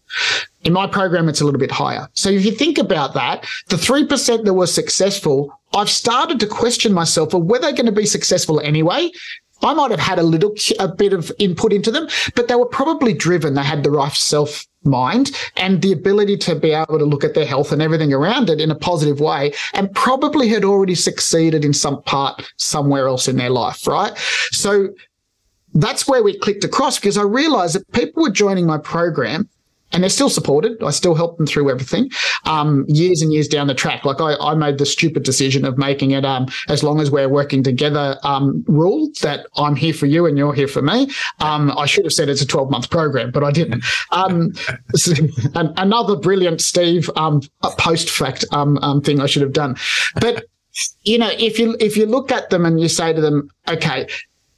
In 0.65 0.73
my 0.73 0.87
program, 0.87 1.29
it's 1.29 1.41
a 1.41 1.45
little 1.45 1.61
bit 1.61 1.71
higher. 1.71 2.09
So 2.15 2.31
if 2.31 2.45
you 2.45 2.53
think 2.53 2.79
about 2.79 3.15
that, 3.15 3.47
the 3.69 3.79
three 3.79 4.07
percent 4.07 4.45
that 4.45 4.55
were 4.55 4.67
successful, 4.67 5.59
I've 5.75 5.91
started 5.91 6.41
to 6.41 6.47
question 6.47 6.93
myself: 6.93 7.33
well, 7.33 7.43
were 7.43 7.59
they 7.59 7.73
going 7.73 7.87
to 7.87 7.93
be 7.93 8.07
successful 8.07 8.61
anyway? 8.61 9.11
I 9.63 9.75
might 9.75 9.93
have 9.93 10.01
had 10.01 10.19
a 10.19 10.25
little 10.25 10.55
a 10.81 10.89
bit 10.89 11.13
of 11.13 11.31
input 11.39 11.73
into 11.73 11.91
them, 11.91 12.09
but 12.35 12.49
they 12.49 12.57
were 12.57 12.67
probably 12.67 13.15
driven. 13.15 13.55
They 13.55 13.63
had 13.63 13.85
the 13.85 13.91
right 13.91 14.13
self 14.13 14.67
mind 14.85 15.31
and 15.57 15.81
the 15.81 15.93
ability 15.93 16.37
to 16.37 16.57
be 16.57 16.73
able 16.73 16.99
to 16.99 17.05
look 17.05 17.23
at 17.23 17.35
their 17.35 17.47
health 17.47 17.71
and 17.71 17.81
everything 17.81 18.13
around 18.13 18.51
it 18.51 18.61
in 18.61 18.71
a 18.71 18.75
positive 18.75 19.21
way 19.21 19.53
and 19.75 19.95
probably 19.95 20.49
had 20.49 20.65
already 20.65 20.95
succeeded 20.97 21.65
in 21.65 21.73
some 21.73 22.03
part 22.03 22.43
somewhere 22.57 23.07
else 23.07 23.29
in 23.29 23.37
their 23.37 23.51
life, 23.51 23.87
right? 23.87 24.13
So 24.51 24.89
that's 25.75 26.07
where 26.07 26.23
we 26.23 26.38
clicked 26.38 26.64
across 26.64 26.99
because 26.99 27.17
I 27.17 27.23
realized 27.23 27.75
that 27.75 27.91
people 27.93 28.23
were 28.23 28.31
joining 28.31 28.67
my 28.67 28.79
program 28.79 29.49
and 29.93 30.02
they're 30.02 30.11
still 30.11 30.31
supported. 30.31 30.83
I 30.83 30.91
still 30.91 31.14
help 31.14 31.37
them 31.37 31.47
through 31.47 31.71
everything. 31.71 32.11
Um, 32.47 32.85
years 32.88 33.23
and 33.23 33.33
years 33.33 33.47
down 33.47 33.67
the 33.67 33.75
track, 33.75 34.05
like 34.05 34.21
I, 34.21 34.35
I 34.37 34.55
made 34.55 34.79
the 34.79 34.87
stupid 34.87 35.23
decision 35.23 35.64
of 35.64 35.79
making 35.79 36.12
it 36.12 36.25
um, 36.25 36.47
as 36.69 36.83
long 36.83 37.00
as 37.00 37.11
we're 37.11 37.29
working 37.29 37.62
together 37.62 38.19
um, 38.23 38.64
rule 38.67 39.11
that 39.21 39.47
I'm 39.57 39.76
here 39.76 39.95
for 39.95 40.07
you 40.07 40.26
and 40.26 40.37
you're 40.38 40.55
here 40.55 40.69
for 40.69 40.83
me. 40.83 41.11
Um, 41.41 41.73
I 41.76 41.87
should 41.87 42.05
have 42.05 42.12
said 42.12 42.29
it's 42.29 42.43
a 42.43 42.47
12 42.47 42.71
month 42.71 42.91
program, 42.91 43.31
but 43.31 43.45
I 43.45 43.50
didn't. 43.50 43.85
Um, 44.11 44.52
another 45.55 46.17
brilliant 46.17 46.61
Steve 46.61 47.11
um, 47.17 47.43
post 47.79 48.11
fact 48.11 48.45
thing 49.05 49.21
I 49.21 49.26
should 49.26 49.43
have 49.43 49.52
done, 49.52 49.76
but. 50.21 50.45
You 51.02 51.19
know, 51.19 51.29
if 51.38 51.59
you 51.59 51.76
if 51.81 51.99
you 51.99 52.07
look 52.07 52.33
at 52.33 52.49
them 52.49 52.64
and 52.64 52.81
you 52.81 52.88
say 52.88 53.12
to 53.12 53.21
them, 53.21 53.50
okay, 53.69 54.07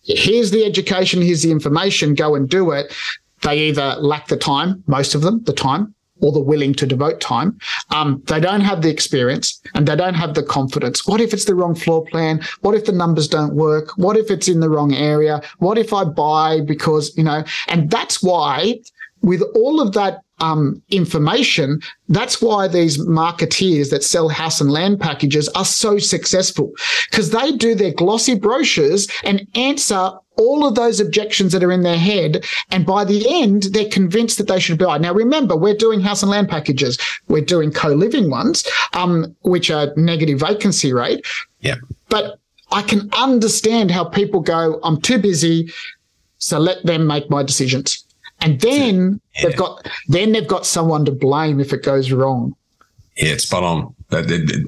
here's 0.04 0.50
the 0.50 0.64
education, 0.64 1.22
here's 1.22 1.42
the 1.42 1.50
information, 1.50 2.14
go 2.14 2.34
and 2.34 2.48
do 2.48 2.70
it. 2.70 2.94
They 3.42 3.58
either 3.68 3.96
lack 3.98 4.28
the 4.28 4.36
time, 4.36 4.82
most 4.86 5.14
of 5.14 5.22
them, 5.22 5.42
the 5.44 5.52
time, 5.52 5.94
or 6.20 6.32
the 6.32 6.40
willing 6.40 6.74
to 6.74 6.86
devote 6.86 7.20
time. 7.20 7.58
Um, 7.90 8.22
they 8.26 8.40
don't 8.40 8.62
have 8.62 8.82
the 8.82 8.90
experience 8.90 9.60
and 9.74 9.86
they 9.86 9.96
don't 9.96 10.14
have 10.14 10.34
the 10.34 10.42
confidence. 10.42 11.06
What 11.06 11.20
if 11.20 11.34
it's 11.34 11.44
the 11.44 11.54
wrong 11.54 11.74
floor 11.74 12.04
plan? 12.06 12.40
What 12.60 12.74
if 12.74 12.86
the 12.86 12.92
numbers 12.92 13.28
don't 13.28 13.54
work? 13.54 13.90
What 13.96 14.16
if 14.16 14.30
it's 14.30 14.48
in 14.48 14.60
the 14.60 14.70
wrong 14.70 14.94
area? 14.94 15.42
What 15.58 15.76
if 15.76 15.92
I 15.92 16.04
buy 16.04 16.60
because, 16.60 17.16
you 17.16 17.24
know, 17.24 17.44
and 17.68 17.90
that's 17.90 18.22
why 18.22 18.80
with 19.22 19.42
all 19.54 19.80
of 19.80 19.92
that 19.92 20.20
um, 20.40 20.82
information, 20.90 21.80
that's 22.08 22.42
why 22.42 22.68
these 22.68 22.98
marketeers 22.98 23.90
that 23.90 24.04
sell 24.04 24.28
house 24.28 24.60
and 24.60 24.70
land 24.70 25.00
packages 25.00 25.48
are 25.50 25.64
so 25.64 25.98
successful 25.98 26.72
because 27.10 27.30
they 27.30 27.52
do 27.52 27.74
their 27.74 27.92
glossy 27.92 28.34
brochures 28.34 29.08
and 29.22 29.46
answer 29.54 30.10
all 30.36 30.66
of 30.66 30.74
those 30.74 30.98
objections 30.98 31.52
that 31.52 31.62
are 31.62 31.70
in 31.70 31.82
their 31.82 31.98
head. 31.98 32.44
And 32.70 32.84
by 32.84 33.04
the 33.04 33.24
end, 33.28 33.64
they're 33.70 33.88
convinced 33.88 34.38
that 34.38 34.48
they 34.48 34.58
should 34.58 34.78
buy. 34.78 34.98
Now, 34.98 35.14
remember, 35.14 35.56
we're 35.56 35.76
doing 35.76 36.00
house 36.00 36.22
and 36.22 36.30
land 36.30 36.48
packages. 36.48 36.98
We're 37.28 37.44
doing 37.44 37.70
co-living 37.70 38.30
ones, 38.30 38.64
um, 38.94 39.34
which 39.42 39.70
are 39.70 39.92
negative 39.96 40.40
vacancy 40.40 40.92
rate. 40.92 41.24
Yeah. 41.60 41.76
But 42.08 42.40
I 42.72 42.82
can 42.82 43.08
understand 43.12 43.92
how 43.92 44.04
people 44.04 44.40
go, 44.40 44.80
I'm 44.82 45.00
too 45.00 45.18
busy. 45.18 45.72
So 46.38 46.58
let 46.58 46.84
them 46.84 47.06
make 47.06 47.30
my 47.30 47.44
decisions. 47.44 48.04
And 48.40 48.60
then 48.60 49.20
yeah. 49.36 49.48
they've 49.48 49.56
got, 49.56 49.88
then 50.08 50.32
they've 50.32 50.46
got 50.46 50.66
someone 50.66 51.04
to 51.06 51.12
blame 51.12 51.60
if 51.60 51.72
it 51.72 51.82
goes 51.82 52.12
wrong. 52.12 52.54
Yeah, 53.16 53.34
it's 53.34 53.44
spot 53.44 53.62
on. 53.62 53.94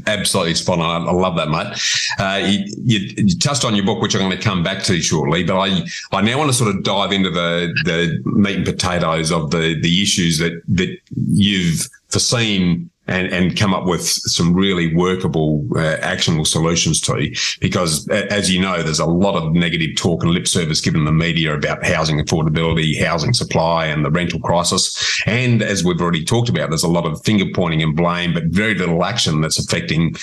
Absolutely 0.06 0.54
spot 0.54 0.78
on. 0.78 1.08
I 1.08 1.12
love 1.12 1.36
that, 1.36 1.48
mate. 1.48 1.76
Uh, 2.18 2.46
you, 2.46 2.64
you, 2.84 3.14
you, 3.16 3.38
touched 3.38 3.64
on 3.64 3.74
your 3.74 3.84
book, 3.84 4.00
which 4.00 4.14
I'm 4.14 4.20
going 4.20 4.36
to 4.36 4.42
come 4.42 4.62
back 4.62 4.82
to 4.84 5.00
shortly, 5.00 5.44
but 5.44 5.58
I, 5.58 5.84
I 6.12 6.20
now 6.20 6.38
want 6.38 6.50
to 6.50 6.56
sort 6.56 6.74
of 6.74 6.82
dive 6.84 7.12
into 7.12 7.30
the, 7.30 7.74
the 7.84 8.22
meat 8.24 8.56
and 8.56 8.64
potatoes 8.64 9.32
of 9.32 9.50
the, 9.50 9.78
the 9.80 10.02
issues 10.02 10.38
that, 10.38 10.62
that 10.68 10.96
you've 11.28 11.88
foreseen 12.08 12.90
and, 13.08 13.28
and 13.28 13.56
come 13.56 13.72
up 13.72 13.84
with 13.84 14.02
some 14.06 14.54
really 14.54 14.94
workable, 14.94 15.66
uh, 15.76 15.96
actionable 16.00 16.44
solutions 16.44 17.00
to. 17.02 17.34
Because 17.60 18.08
as 18.08 18.52
you 18.52 18.60
know, 18.60 18.82
there's 18.82 18.98
a 18.98 19.06
lot 19.06 19.36
of 19.36 19.52
negative 19.52 19.96
talk 19.96 20.22
and 20.22 20.32
lip 20.32 20.48
service 20.48 20.80
given 20.80 21.04
the 21.04 21.12
media 21.12 21.54
about 21.54 21.84
housing 21.84 22.18
affordability, 22.18 23.00
housing 23.00 23.32
supply 23.32 23.86
and 23.86 24.04
the 24.04 24.10
rental 24.10 24.40
crisis. 24.40 25.22
And 25.26 25.62
as 25.62 25.84
we've 25.84 26.00
already 26.00 26.24
talked 26.24 26.48
about, 26.48 26.70
there's 26.70 26.82
a 26.82 26.88
lot 26.88 27.06
of 27.06 27.22
finger 27.24 27.46
pointing 27.54 27.82
and 27.82 27.96
blame, 27.96 28.34
but 28.34 28.44
very 28.44 28.74
little 28.74 29.04
action 29.04 29.40
that's 29.40 29.58
affecting 29.58 30.16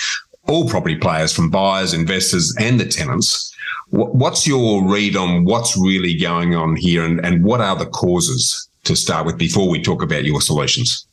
all 0.47 0.67
property 0.67 0.97
players 0.97 1.31
from 1.31 1.49
buyers, 1.49 1.93
investors 1.93 2.53
and 2.59 2.79
the 2.79 2.85
tenants. 2.85 3.51
What's 3.89 4.47
your 4.47 4.83
read 4.83 5.15
on 5.15 5.45
what's 5.45 5.77
really 5.77 6.17
going 6.17 6.55
on 6.55 6.75
here 6.75 7.05
and, 7.05 7.23
and 7.23 7.43
what 7.43 7.61
are 7.61 7.75
the 7.75 7.85
causes 7.85 8.67
to 8.85 8.95
start 8.95 9.25
with 9.25 9.37
before 9.37 9.69
we 9.69 9.81
talk 9.81 10.01
about 10.01 10.25
your 10.25 10.41
solutions? 10.41 11.05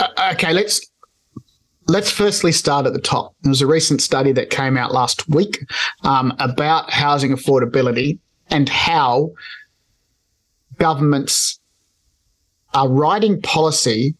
Uh, 0.00 0.32
okay, 0.32 0.52
let's 0.52 0.80
let's 1.86 2.10
firstly 2.10 2.52
start 2.52 2.86
at 2.86 2.92
the 2.92 3.00
top. 3.00 3.34
There 3.42 3.50
was 3.50 3.62
a 3.62 3.66
recent 3.66 4.00
study 4.00 4.32
that 4.32 4.50
came 4.50 4.76
out 4.76 4.92
last 4.92 5.28
week 5.28 5.64
um, 6.04 6.32
about 6.38 6.90
housing 6.90 7.32
affordability 7.32 8.18
and 8.48 8.68
how 8.68 9.32
governments 10.78 11.60
are 12.72 12.88
writing 12.88 13.40
policy, 13.42 14.14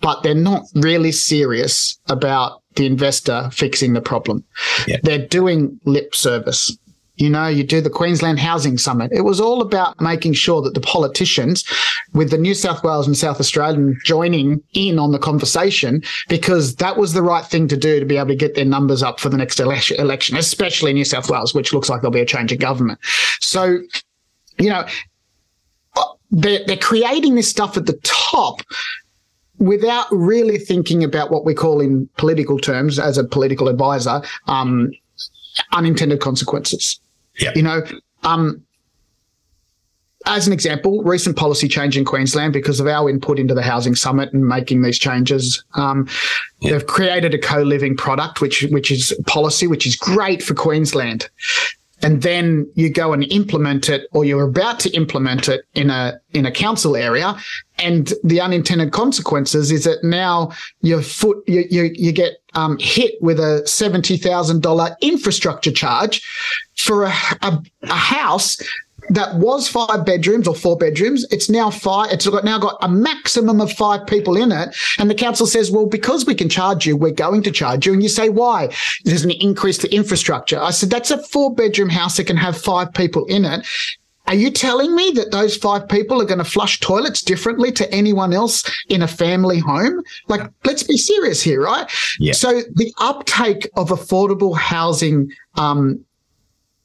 but 0.00 0.22
they're 0.22 0.34
not 0.34 0.62
really 0.74 1.12
serious 1.12 1.98
about 2.08 2.62
the 2.74 2.86
investor 2.86 3.48
fixing 3.52 3.94
the 3.94 4.00
problem. 4.00 4.44
Yeah. 4.86 4.98
They're 5.02 5.26
doing 5.26 5.80
lip 5.84 6.14
service. 6.14 6.76
You 7.20 7.28
know, 7.28 7.48
you 7.48 7.64
do 7.64 7.82
the 7.82 7.90
Queensland 7.90 8.38
Housing 8.38 8.78
Summit. 8.78 9.12
It 9.12 9.20
was 9.20 9.42
all 9.42 9.60
about 9.60 10.00
making 10.00 10.32
sure 10.32 10.62
that 10.62 10.72
the 10.72 10.80
politicians, 10.80 11.66
with 12.14 12.30
the 12.30 12.38
New 12.38 12.54
South 12.54 12.82
Wales 12.82 13.06
and 13.06 13.14
South 13.14 13.38
Australian 13.38 13.98
joining 14.06 14.62
in 14.72 14.98
on 14.98 15.12
the 15.12 15.18
conversation, 15.18 16.02
because 16.30 16.76
that 16.76 16.96
was 16.96 17.12
the 17.12 17.22
right 17.22 17.44
thing 17.44 17.68
to 17.68 17.76
do 17.76 18.00
to 18.00 18.06
be 18.06 18.16
able 18.16 18.28
to 18.28 18.34
get 18.34 18.54
their 18.54 18.64
numbers 18.64 19.02
up 19.02 19.20
for 19.20 19.28
the 19.28 19.36
next 19.36 19.60
election, 19.60 20.34
especially 20.34 20.94
New 20.94 21.04
South 21.04 21.28
Wales, 21.28 21.52
which 21.52 21.74
looks 21.74 21.90
like 21.90 22.00
there'll 22.00 22.10
be 22.10 22.20
a 22.20 22.24
change 22.26 22.52
of 22.52 22.58
government. 22.58 22.98
So, 23.40 23.82
you 24.58 24.70
know, 24.70 24.86
they're, 26.30 26.64
they're 26.64 26.78
creating 26.78 27.34
this 27.34 27.50
stuff 27.50 27.76
at 27.76 27.84
the 27.84 28.00
top 28.02 28.62
without 29.58 30.06
really 30.10 30.56
thinking 30.56 31.04
about 31.04 31.30
what 31.30 31.44
we 31.44 31.52
call 31.52 31.82
in 31.82 32.08
political 32.16 32.58
terms 32.58 32.98
as 32.98 33.18
a 33.18 33.24
political 33.24 33.68
advisor 33.68 34.22
um, 34.46 34.90
unintended 35.72 36.18
consequences 36.18 36.98
yeah. 37.40 37.52
You 37.54 37.62
know, 37.62 37.82
um, 38.22 38.64
as 40.26 40.46
an 40.46 40.52
example, 40.52 41.02
recent 41.02 41.36
policy 41.36 41.66
change 41.66 41.96
in 41.96 42.04
Queensland 42.04 42.52
because 42.52 42.78
of 42.78 42.86
our 42.86 43.08
input 43.08 43.38
into 43.38 43.54
the 43.54 43.62
housing 43.62 43.94
summit 43.94 44.32
and 44.32 44.46
making 44.46 44.82
these 44.82 44.98
changes. 44.98 45.64
Um, 45.74 46.08
yeah. 46.60 46.72
They've 46.72 46.86
created 46.86 47.34
a 47.34 47.38
co-living 47.38 47.96
product, 47.96 48.40
which 48.40 48.62
which 48.70 48.90
is 48.90 49.18
policy, 49.26 49.66
which 49.66 49.86
is 49.86 49.96
great 49.96 50.42
for 50.42 50.54
Queensland. 50.54 51.28
And 52.02 52.22
then 52.22 52.70
you 52.74 52.90
go 52.90 53.12
and 53.12 53.24
implement 53.24 53.88
it, 53.88 54.08
or 54.12 54.24
you're 54.24 54.44
about 54.44 54.80
to 54.80 54.90
implement 54.90 55.48
it 55.48 55.62
in 55.74 55.90
a 55.90 56.18
in 56.32 56.46
a 56.46 56.50
council 56.50 56.96
area, 56.96 57.36
and 57.78 58.12
the 58.24 58.40
unintended 58.40 58.92
consequences 58.92 59.70
is 59.70 59.84
that 59.84 60.02
now 60.02 60.52
your 60.80 61.02
foot 61.02 61.42
you 61.46 61.64
you, 61.70 61.90
you 61.94 62.12
get 62.12 62.34
um, 62.54 62.78
hit 62.78 63.14
with 63.20 63.38
a 63.38 63.66
seventy 63.66 64.16
thousand 64.16 64.62
dollar 64.62 64.96
infrastructure 65.00 65.72
charge 65.72 66.22
for 66.76 67.04
a, 67.04 67.12
a, 67.42 67.62
a 67.82 67.94
house 67.94 68.58
that 69.10 69.34
was 69.34 69.68
five 69.68 70.06
bedrooms 70.06 70.46
or 70.46 70.54
four 70.54 70.76
bedrooms. 70.76 71.26
It's 71.30 71.50
now 71.50 71.68
five. 71.68 72.12
It's 72.12 72.26
got 72.28 72.44
now 72.44 72.58
got 72.58 72.78
a 72.80 72.88
maximum 72.88 73.60
of 73.60 73.72
five 73.72 74.06
people 74.06 74.36
in 74.36 74.52
it. 74.52 74.74
And 74.98 75.10
the 75.10 75.14
council 75.14 75.46
says, 75.46 75.70
well, 75.70 75.86
because 75.86 76.24
we 76.24 76.34
can 76.34 76.48
charge 76.48 76.86
you, 76.86 76.96
we're 76.96 77.10
going 77.10 77.42
to 77.42 77.50
charge 77.50 77.86
you. 77.86 77.92
And 77.92 78.02
you 78.02 78.08
say, 78.08 78.28
why? 78.28 78.72
There's 79.04 79.24
an 79.24 79.32
increase 79.32 79.78
to 79.78 79.94
infrastructure. 79.94 80.60
I 80.60 80.70
said, 80.70 80.90
that's 80.90 81.10
a 81.10 81.22
four 81.22 81.54
bedroom 81.54 81.88
house 81.88 82.16
that 82.16 82.24
can 82.24 82.36
have 82.36 82.56
five 82.56 82.92
people 82.94 83.26
in 83.26 83.44
it. 83.44 83.66
Are 84.26 84.34
you 84.34 84.52
telling 84.52 84.94
me 84.94 85.10
that 85.16 85.32
those 85.32 85.56
five 85.56 85.88
people 85.88 86.22
are 86.22 86.26
going 86.26 86.38
to 86.38 86.44
flush 86.44 86.78
toilets 86.78 87.20
differently 87.20 87.72
to 87.72 87.92
anyone 87.92 88.32
else 88.32 88.62
in 88.88 89.02
a 89.02 89.08
family 89.08 89.58
home? 89.58 90.04
Like, 90.28 90.48
let's 90.64 90.84
be 90.84 90.96
serious 90.96 91.42
here, 91.42 91.60
right? 91.60 91.90
Yeah. 92.20 92.34
So 92.34 92.60
the 92.74 92.94
uptake 93.00 93.68
of 93.74 93.88
affordable 93.88 94.56
housing 94.56 95.32
um, 95.56 96.04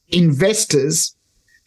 investors 0.09 1.15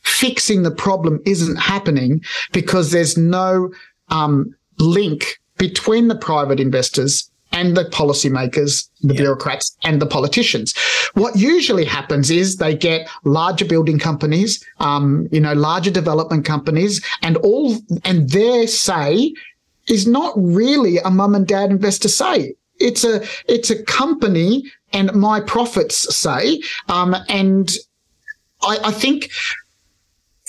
fixing 0.09 0.63
the 0.63 0.71
problem 0.71 1.21
isn't 1.27 1.57
happening 1.57 2.23
because 2.53 2.91
there's 2.91 3.17
no 3.17 3.71
um, 4.09 4.55
link 4.79 5.39
between 5.59 6.09
the 6.09 6.17
private 6.17 6.61
investors 6.61 7.31
and 7.53 7.77
the 7.77 7.85
policymakers, 7.85 8.89
the 9.03 9.15
yeah. 9.15 9.21
bureaucrats 9.21 9.77
and 9.85 10.01
the 10.01 10.07
politicians. 10.07 10.75
What 11.15 11.37
usually 11.37 11.85
happens 11.85 12.31
is 12.31 12.57
they 12.57 12.77
get 12.77 13.09
larger 13.25 13.65
building 13.65 13.99
companies, 13.99 14.65
um, 14.81 15.29
you 15.33 15.41
know, 15.41 15.55
larger 15.55 15.91
development 15.91 16.45
companies 16.45 17.05
and 17.23 17.37
all, 17.39 17.77
and 18.05 18.31
their 18.31 18.67
say 18.67 19.33
is 19.89 20.07
not 20.07 20.35
really 20.37 20.99
a 20.99 21.11
mum 21.11 21.35
and 21.35 21.47
dad 21.47 21.71
investor 21.71 22.09
say. 22.09 22.55
It's 22.79 23.03
a, 23.03 23.25
it's 23.49 23.71
a 23.71 23.83
company 23.85 24.65
and 24.93 25.13
my 25.15 25.41
profits 25.41 26.15
say, 26.15 26.63
um, 26.89 27.17
and 27.29 27.71
I, 28.63 28.79
I 28.85 28.91
think 28.93 29.31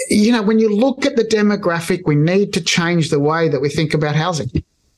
you 0.10 0.32
know, 0.32 0.42
when 0.42 0.60
you 0.60 0.74
look 0.74 1.06
at 1.06 1.16
the 1.16 1.24
demographic, 1.24 2.04
we 2.06 2.16
need 2.16 2.54
to 2.54 2.62
change 2.62 3.10
the 3.10 3.20
way 3.20 3.50
that 3.50 3.60
we 3.60 3.70
think 3.70 3.94
about 3.94 4.16
housing. 4.16 4.50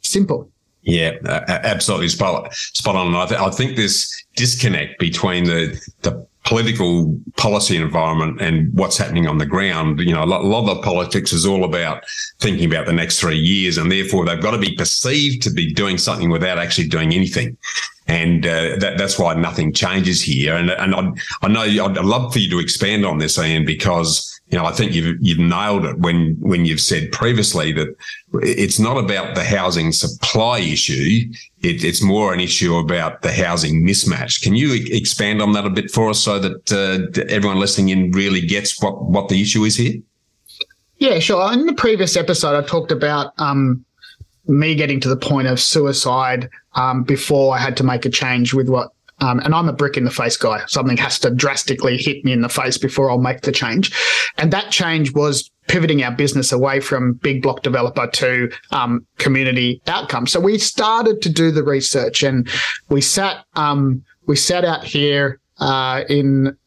Simple. 0.02 0.50
Yeah, 0.84 1.12
absolutely 1.48 2.10
spot, 2.10 2.54
spot 2.54 2.96
on. 2.96 3.16
I, 3.16 3.26
th- 3.28 3.40
I 3.40 3.52
think 3.52 3.76
this 3.76 4.12
disconnect 4.36 5.00
between 5.00 5.44
the 5.44 5.80
the 6.02 6.26
political 6.44 7.20
policy 7.38 7.78
environment 7.78 8.42
and 8.42 8.74
what's 8.74 8.98
happening 8.98 9.28
on 9.28 9.38
the 9.38 9.46
ground. 9.46 10.00
You 10.00 10.14
know, 10.14 10.24
a 10.24 10.26
lot, 10.26 10.42
a 10.42 10.48
lot, 10.48 10.68
of 10.68 10.78
the 10.78 10.82
politics 10.82 11.34
is 11.34 11.46
all 11.46 11.64
about 11.64 12.04
thinking 12.40 12.66
about 12.66 12.88
the 12.88 12.94
next 12.94 13.20
three 13.20 13.38
years, 13.38 13.78
and 13.78 13.92
therefore 13.92 14.26
they've 14.26 14.42
got 14.42 14.52
to 14.52 14.58
be 14.58 14.76
perceived 14.76 15.44
to 15.44 15.52
be 15.52 15.72
doing 15.72 16.00
something 16.00 16.32
without 16.32 16.58
actually 16.58 16.88
doing 16.88 17.14
anything. 17.14 17.58
And 18.08 18.46
uh, 18.46 18.78
that, 18.80 18.98
that's 18.98 19.20
why 19.20 19.36
nothing 19.36 19.72
changes 19.72 20.22
here. 20.22 20.56
And, 20.56 20.72
and 20.72 20.96
I, 20.96 21.12
I 21.44 21.48
know 21.48 21.62
I'd 21.62 21.98
love 22.04 22.34
for 22.34 22.40
you 22.40 22.50
to 22.50 22.60
expand 22.60 23.06
on 23.06 23.20
this, 23.20 23.38
Ian, 23.38 23.66
because 23.66 24.31
you 24.52 24.58
know, 24.58 24.66
I 24.66 24.74
think 24.74 24.94
you've 24.94 25.18
you've 25.22 25.40
nailed 25.40 25.86
it 25.86 25.98
when 26.00 26.36
when 26.40 26.66
you've 26.66 26.82
said 26.82 27.12
previously 27.14 27.72
that 27.72 27.96
it's 28.34 28.80
not 28.80 28.98
about 28.98 29.34
the 29.34 29.46
housing 29.46 29.94
supply 29.94 30.60
issue; 30.60 31.32
it, 31.62 31.86
it's 31.86 32.04
more 32.04 32.34
an 32.34 32.42
issue 32.42 32.76
about 32.76 33.22
the 33.22 33.32
housing 33.32 33.86
mismatch. 33.88 34.42
Can 34.42 34.56
you 34.56 34.74
expand 34.74 35.42
on 35.42 35.54
that 35.54 35.66
a 35.66 35.70
bit 35.70 35.90
for 35.90 36.10
us 36.10 36.20
so 36.20 36.38
that 36.38 36.72
uh, 36.72 37.24
everyone 37.30 37.60
listening 37.60 37.90
in 37.90 38.12
really 38.12 38.42
gets 38.42 38.82
what 38.84 39.02
what 39.06 39.30
the 39.30 39.42
issue 39.42 39.64
is 39.64 39.78
here? 39.78 40.02
Yeah, 40.98 41.20
sure. 41.20 41.52
In 41.54 41.66
the 41.66 41.74
previous 41.74 42.18
episode, 42.18 42.62
I 42.62 42.68
talked 42.68 42.92
about 42.92 43.34
um, 43.38 43.86
me 44.48 44.76
getting 44.76 45.00
to 45.00 45.10
the 45.10 45.16
point 45.16 45.48
of 45.48 45.62
suicide 45.62 46.50
um, 46.76 47.04
before 47.04 47.56
I 47.56 47.60
had 47.60 47.78
to 47.78 47.84
make 47.86 48.06
a 48.06 48.10
change 48.10 48.54
with 48.54 48.68
what 48.68 48.92
um, 49.22 49.40
and 49.40 49.54
I'm 49.54 49.70
a 49.70 49.74
brick 49.74 49.98
in 49.98 50.04
the 50.04 50.12
face 50.12 50.36
guy. 50.36 50.64
Something 50.68 50.98
has 50.98 51.20
to 51.20 51.30
drastically 51.30 51.98
hit 51.98 52.26
me 52.26 52.34
in 52.34 52.42
the 52.42 52.50
face 52.50 52.78
before 52.78 53.10
I'll 53.10 53.20
make 53.20 53.42
the 53.42 53.52
change. 53.52 53.92
And 54.38 54.52
that 54.52 54.72
change 54.72 55.14
was 55.14 55.50
pivoting 55.68 56.04
our 56.04 56.12
business 56.12 56.52
away 56.52 56.80
from 56.80 57.14
big 57.14 57.44
block 57.44 57.62
developer 57.62 58.08
to 58.08 58.52
um, 58.72 59.06
community 59.20 59.82
outcomes. 59.88 60.32
So 60.32 60.40
we 60.40 60.58
started 60.58 61.22
to 61.22 61.30
do 61.30 61.52
the 61.52 61.64
research 61.64 62.24
and 62.24 62.50
we 62.90 63.00
sat, 63.00 63.46
um, 63.56 64.04
we 64.26 64.36
sat 64.36 64.66
out 64.66 64.84
here 64.84 65.40
uh, 65.60 66.04
in 66.10 66.58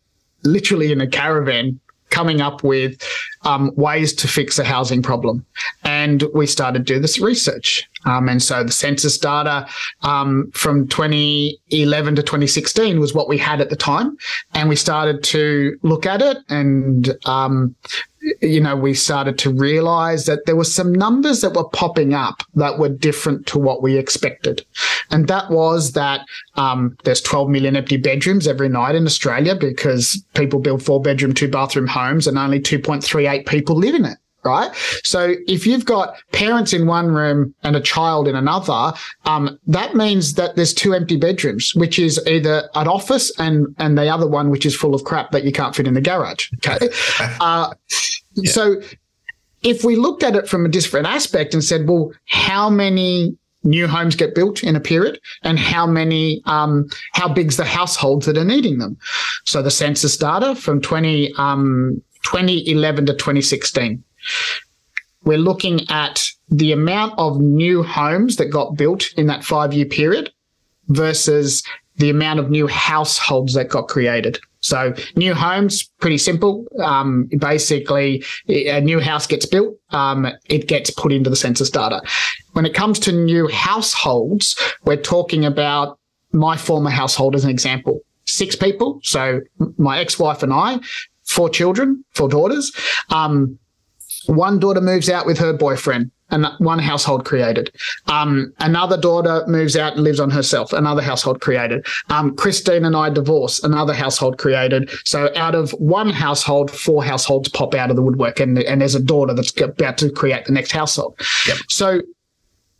literally 0.44 0.92
in 0.92 1.00
a 1.00 1.08
caravan 1.08 1.80
coming 2.14 2.40
up 2.40 2.62
with 2.62 3.02
um, 3.42 3.73
ways 3.75 4.14
to 4.14 4.28
fix 4.28 4.59
a 4.59 4.64
housing 4.64 5.02
problem. 5.02 5.44
And 5.83 6.23
we 6.33 6.47
started 6.47 6.87
to 6.87 6.94
do 6.94 7.00
this 7.00 7.18
research. 7.18 7.88
Um, 8.06 8.28
and 8.28 8.42
so 8.42 8.62
the 8.62 8.73
census 8.73 9.18
data 9.18 9.66
um, 10.02 10.50
from 10.52 10.87
2011 10.88 12.16
to 12.16 12.23
2016 12.23 13.00
was 13.00 13.14
what 13.14 13.28
we 13.28 13.38
had 13.38 13.61
at 13.61 13.71
the 13.71 13.76
time. 13.76 14.16
And 14.52 14.68
we 14.68 14.76
started 14.76 15.25
to 15.25 15.76
look 15.83 16.06
at 16.06 16.23
it 16.23 16.38
and 16.49 17.16
um, 17.26 17.75
you 18.40 18.61
know, 18.61 18.76
we 18.76 18.95
started 18.95 19.38
to 19.38 19.52
realize 19.52 20.26
that 20.26 20.47
there 20.47 20.57
were 20.57 20.64
some 20.64 20.93
numbers 20.93 21.40
that 21.43 21.54
were 21.54 21.69
popping 21.69 22.14
up 22.14 22.43
that 22.54 22.78
were 22.78 22.88
different 22.88 23.47
to 23.49 23.59
what 23.59 23.83
we 23.83 23.97
expected. 23.97 24.64
And 25.11 25.28
that 25.28 25.50
was 25.50 25.93
that 25.93 26.26
um, 26.54 26.97
there's 27.04 27.21
12 27.21 27.50
million 27.50 27.76
empty 27.76 27.97
bedrooms 27.97 28.47
every 28.47 28.69
night 28.69 28.95
in 28.95 29.07
Australia 29.07 29.54
because 29.54 30.23
people 30.35 30.59
build 30.59 30.83
four 30.83 31.00
bedroom, 31.00 31.35
two 31.35 31.49
bathroom 31.49 31.87
homes 31.87 32.26
and 32.26 32.38
only 32.38 32.61
2.38 32.61 33.47
people 33.47 33.76
live 33.76 33.95
in 33.95 34.04
it 34.04 34.19
right? 34.45 34.75
So 35.02 35.35
if 35.47 35.66
you've 35.66 35.85
got 35.85 36.16
parents 36.33 36.73
in 36.73 36.87
one 36.87 37.09
room 37.09 37.54
and 37.62 37.76
a 37.76 37.81
child 37.81 38.28
in 38.28 38.37
another, 38.37 38.93
um, 39.25 39.59
that 39.66 39.95
means 39.95 40.35
that 40.35 40.57
there's 40.57 40.75
two 40.75 40.95
empty 40.95 41.16
bedrooms, 41.16 41.75
which 41.75 41.99
is 41.99 42.21
either 42.26 42.69
an 42.75 42.87
office 42.87 43.33
and 43.38 43.75
and 43.78 43.97
the 43.99 44.09
other 44.09 44.28
one 44.28 44.50
which 44.50 44.66
is 44.66 44.76
full 44.76 44.95
of 44.95 45.04
crap 45.04 45.31
that 45.33 45.45
you 45.45 45.52
can't 45.52 45.75
fit 45.75 45.87
in 45.87 45.95
the 45.95 46.00
garage. 46.00 46.50
Okay, 46.57 46.90
uh, 47.40 47.73
so 48.45 48.81
if 49.62 49.85
we 49.85 49.97
looked 49.97 50.23
at 50.23 50.37
it 50.37 50.49
from 50.49 50.67
a 50.67 50.69
different 50.69 51.07
aspect 51.07 51.55
and 51.55 51.62
said, 51.62 51.88
well, 51.88 52.12
how 52.26 52.69
many 52.69 53.37
new 53.62 53.87
homes 53.87 54.14
get 54.14 54.35
built 54.35 54.62
in 54.62 54.76
a 54.76 54.81
period 54.81 55.19
and 55.43 55.59
how 55.59 55.87
many 55.87 56.43
um, 56.45 56.87
how 57.12 57.29
big's 57.29 57.57
the 57.57 57.64
households 57.64 58.26
that 58.26 58.37
are 58.37 58.45
needing 58.45 58.79
them? 58.79 58.97
So 59.45 59.62
the 59.62 59.71
census 59.71 60.17
data 60.17 60.55
from 60.55 60.81
20 60.81 61.33
um, 61.38 62.03
2011 62.25 63.07
to 63.07 63.12
2016 63.12 64.03
we're 65.25 65.38
looking 65.38 65.81
at 65.91 66.29
the 66.49 66.73
amount 66.73 67.14
of 67.19 67.41
new 67.41 67.83
homes 67.83 68.37
that 68.37 68.47
got 68.47 68.76
built 68.76 69.12
in 69.14 69.26
that 69.26 69.45
five 69.45 69.73
year 69.73 69.87
period 69.87 70.31
versus 70.89 71.63
the 71.97 72.11
amount 72.11 72.41
of 72.41 72.50
new 72.50 72.67
households 72.67 73.54
that 73.54 73.69
got 73.69 73.89
created. 73.89 74.39
So 74.65 74.95
new 75.15 75.35
homes, 75.35 75.91
pretty 76.00 76.17
simple. 76.17 76.67
Um, 76.83 77.29
basically, 77.39 78.25
a 78.49 78.81
new 78.81 78.99
house 78.99 79.27
gets 79.27 79.45
built, 79.45 79.77
um, 79.91 80.27
it 80.47 80.67
gets 80.69 80.91
put 80.91 81.13
into 81.13 81.29
the 81.29 81.37
census 81.37 81.69
data. 81.69 82.00
When 82.53 82.65
it 82.65 82.73
comes 82.73 82.99
to 83.00 83.13
new 83.13 83.47
households, 83.49 84.59
we're 84.85 84.97
talking 84.97 85.45
about 85.45 85.99
my 86.33 86.57
former 86.57 86.91
household 86.91 87.35
as 87.35 87.45
an 87.45 87.50
example. 87.50 88.00
Six 88.25 88.57
people. 88.57 89.00
So 89.03 89.43
my 89.77 89.99
ex-wife 89.99 90.43
and 90.43 90.53
I, 90.53 90.81
four 91.25 91.50
children, 91.50 92.03
four 92.13 92.31
daughters. 92.31 92.73
Um, 93.11 93.59
one 94.27 94.59
daughter 94.59 94.81
moves 94.81 95.11
out 95.11 95.27
with 95.27 95.39
her 95.39 95.53
boyfriend 95.53 96.11
and 96.30 96.47
one 96.58 96.78
household 96.78 97.25
created. 97.25 97.71
Um, 98.06 98.52
another 98.60 98.97
daughter 98.97 99.45
moves 99.47 99.76
out 99.76 99.95
and 99.95 100.02
lives 100.02 100.21
on 100.21 100.30
herself, 100.30 100.73
another 100.73 101.02
household 101.02 101.41
created. 101.41 101.87
Um, 102.08 102.34
Christine 102.37 102.84
and 102.84 102.97
I 102.97 103.10
divorce, 103.10 103.63
another 103.63 103.95
household 103.95 104.39
created. 104.39 104.91
So 105.04 105.30
out 105.37 105.54
of 105.54 105.71
one 105.73 106.10
household, 106.10 106.71
four 106.71 107.04
households 107.04 107.49
pop 107.49 107.75
out 107.75 107.91
of 107.91 107.97
the 107.97 108.02
woodwork 108.02 108.41
and, 108.41 108.58
and 108.58 108.80
there's 108.80 108.95
a 108.95 109.02
daughter 109.02 109.34
that's 109.34 109.58
about 109.60 109.99
to 109.99 110.10
create 110.10 110.47
the 110.47 110.52
next 110.52 110.73
household. 110.73 111.17
Yep. 111.47 111.58
So 111.69 112.00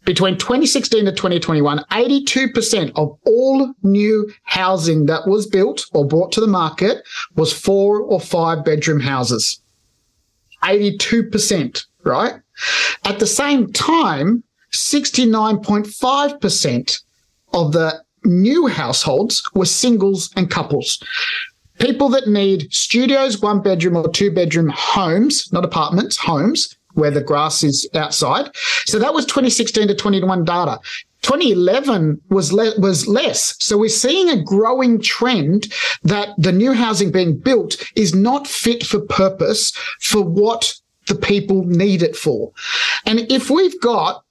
between 0.05 0.37
2016 0.37 1.07
to 1.07 1.13
2021, 1.13 1.79
82% 1.91 2.93
of 2.97 3.19
all 3.25 3.73
new 3.83 4.31
housing 4.43 5.07
that 5.07 5.27
was 5.27 5.47
built 5.47 5.87
or 5.93 6.07
brought 6.07 6.33
to 6.33 6.41
the 6.41 6.47
market 6.47 7.07
was 7.37 7.53
four 7.53 8.01
or 8.01 8.21
five 8.21 8.65
bedroom 8.65 9.01
houses. 9.01 9.61
82%, 10.63 11.87
right? 12.05 12.35
At 13.05 13.19
the 13.19 13.27
same 13.27 13.73
time, 13.73 14.45
69.5% 14.73 17.03
of 17.53 17.73
the 17.73 18.05
new 18.25 18.67
households 18.67 19.43
were 19.55 19.67
singles 19.67 20.31
and 20.37 20.51
couples. 20.51 21.03
People 21.79 22.09
that 22.11 22.29
need 22.29 22.73
studios, 22.73 23.41
one 23.41 23.61
bedroom 23.61 23.97
or 23.97 24.09
two 24.09 24.31
bedroom 24.31 24.73
homes, 24.75 25.53
not 25.53 25.65
apartments, 25.65 26.17
homes, 26.17 26.77
where 26.95 27.11
the 27.11 27.21
grass 27.21 27.65
is 27.65 27.89
outside. 27.95 28.51
So 28.87 28.99
that 28.99 29.15
was 29.15 29.27
2016 29.27 29.89
to 29.89 29.95
21 29.95 30.45
data. 30.45 30.79
2011 31.23 32.21
was 32.29 32.53
le- 32.53 32.79
was 32.79 33.09
less. 33.09 33.57
So 33.59 33.79
we're 33.79 33.89
seeing 33.89 34.29
a 34.29 34.43
growing 34.43 35.01
trend 35.01 35.73
that 36.03 36.29
the 36.37 36.53
new 36.53 36.73
housing 36.73 37.11
being 37.11 37.39
built 37.39 37.83
is 37.97 38.15
not 38.15 38.47
fit 38.47 38.85
for 38.85 39.01
purpose 39.01 39.73
for 40.01 40.23
what 40.23 40.75
the 41.09 41.15
people 41.15 41.65
need 41.65 42.03
it 42.03 42.17
for. 42.17 42.53
And 43.07 43.21
if 43.31 43.51
we've 43.51 43.81
got 43.81 44.25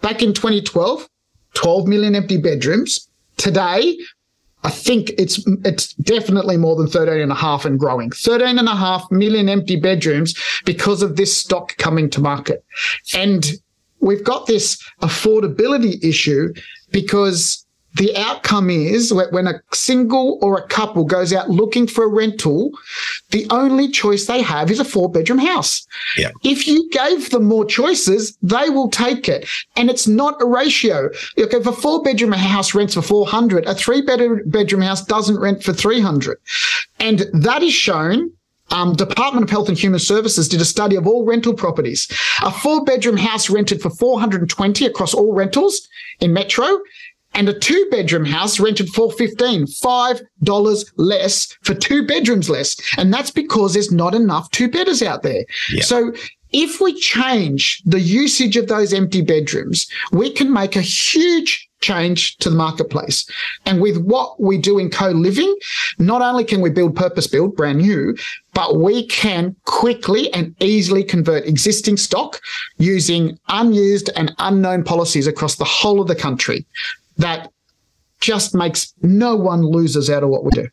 back 0.00 0.22
in 0.22 0.32
2012 0.32 1.08
12 1.54 1.88
million 1.88 2.14
empty 2.14 2.36
bedrooms, 2.36 3.08
today 3.36 3.98
I 4.64 4.70
think 4.70 5.10
it's 5.18 5.44
it's 5.64 5.92
definitely 5.94 6.56
more 6.56 6.76
than 6.76 6.88
13 6.88 7.20
and 7.20 7.32
a 7.32 7.34
half 7.34 7.64
and 7.64 7.78
growing. 7.78 8.10
13 8.10 8.58
and 8.58 8.68
a 8.68 8.74
half 8.74 9.10
million 9.10 9.48
empty 9.48 9.76
bedrooms 9.76 10.34
because 10.64 11.02
of 11.02 11.16
this 11.16 11.36
stock 11.36 11.76
coming 11.78 12.10
to 12.10 12.20
market. 12.20 12.64
And 13.14 13.46
we've 14.00 14.24
got 14.24 14.46
this 14.46 14.82
affordability 15.00 16.02
issue 16.02 16.52
because 16.90 17.64
the 17.94 18.14
outcome 18.16 18.70
is 18.70 19.12
when 19.12 19.46
a 19.46 19.60
single 19.72 20.38
or 20.40 20.58
a 20.58 20.66
couple 20.68 21.04
goes 21.04 21.32
out 21.32 21.50
looking 21.50 21.86
for 21.86 22.04
a 22.04 22.08
rental, 22.08 22.70
the 23.30 23.46
only 23.50 23.88
choice 23.88 24.26
they 24.26 24.42
have 24.42 24.70
is 24.70 24.78
a 24.78 24.84
four 24.84 25.10
bedroom 25.10 25.38
house. 25.38 25.86
Yeah. 26.16 26.30
If 26.44 26.66
you 26.66 26.88
gave 26.90 27.30
them 27.30 27.44
more 27.44 27.64
choices, 27.64 28.36
they 28.42 28.68
will 28.68 28.90
take 28.90 29.28
it. 29.28 29.48
And 29.76 29.90
it's 29.90 30.06
not 30.06 30.40
a 30.40 30.46
ratio. 30.46 31.10
Look, 31.36 31.54
if 31.54 31.66
a 31.66 31.72
four 31.72 32.02
bedroom 32.02 32.32
house 32.32 32.74
rents 32.74 32.94
for 32.94 33.02
400, 33.02 33.66
a 33.66 33.74
three 33.74 34.02
bedroom 34.02 34.82
house 34.82 35.04
doesn't 35.04 35.40
rent 35.40 35.62
for 35.62 35.72
300. 35.72 36.38
And 37.00 37.26
that 37.32 37.62
is 37.62 37.72
shown 37.72 38.32
um, 38.70 38.94
Department 38.94 39.44
of 39.44 39.50
Health 39.50 39.68
and 39.68 39.78
Human 39.78 39.98
Services 39.98 40.48
did 40.48 40.60
a 40.60 40.64
study 40.64 40.96
of 40.96 41.06
all 41.06 41.24
rental 41.24 41.54
properties. 41.54 42.06
A 42.42 42.50
four 42.50 42.84
bedroom 42.84 43.16
house 43.16 43.48
rented 43.48 43.80
for 43.80 43.90
420 43.90 44.84
across 44.84 45.14
all 45.14 45.32
rentals 45.32 45.88
in 46.20 46.32
Metro 46.32 46.78
and 47.34 47.48
a 47.48 47.58
two 47.58 47.86
bedroom 47.90 48.24
house 48.24 48.58
rented 48.58 48.88
for 48.90 49.12
15, 49.12 49.66
$5 49.66 50.92
less 50.96 51.56
for 51.62 51.74
two 51.74 52.06
bedrooms 52.06 52.50
less. 52.50 52.76
And 52.96 53.12
that's 53.12 53.30
because 53.30 53.74
there's 53.74 53.92
not 53.92 54.14
enough 54.14 54.50
two 54.50 54.68
bedders 54.68 55.02
out 55.02 55.22
there. 55.22 55.44
Yep. 55.70 55.84
So 55.84 56.12
if 56.52 56.80
we 56.80 56.94
change 56.94 57.82
the 57.84 58.00
usage 58.00 58.56
of 58.56 58.68
those 58.68 58.92
empty 58.92 59.22
bedrooms, 59.22 59.86
we 60.12 60.30
can 60.30 60.52
make 60.52 60.76
a 60.76 60.82
huge 60.82 61.68
change 61.80 62.36
to 62.38 62.50
the 62.50 62.56
marketplace. 62.56 63.28
And 63.64 63.80
with 63.80 63.98
what 63.98 64.40
we 64.40 64.58
do 64.58 64.78
in 64.78 64.90
co-living, 64.90 65.54
not 65.98 66.22
only 66.22 66.44
can 66.44 66.60
we 66.60 66.70
build 66.70 66.96
purpose 66.96 67.26
build 67.26 67.54
brand 67.54 67.78
new, 67.78 68.16
but 68.52 68.80
we 68.80 69.06
can 69.06 69.54
quickly 69.64 70.32
and 70.34 70.54
easily 70.60 71.04
convert 71.04 71.46
existing 71.46 71.96
stock 71.96 72.40
using 72.78 73.38
unused 73.48 74.10
and 74.16 74.34
unknown 74.38 74.82
policies 74.82 75.26
across 75.26 75.56
the 75.56 75.64
whole 75.64 76.00
of 76.00 76.08
the 76.08 76.16
country 76.16 76.66
that 77.18 77.50
just 78.20 78.54
makes 78.54 78.92
no 79.02 79.36
one 79.36 79.62
loses 79.62 80.10
out 80.10 80.22
of 80.22 80.28
what 80.28 80.44
we 80.44 80.50
do. 80.50 80.68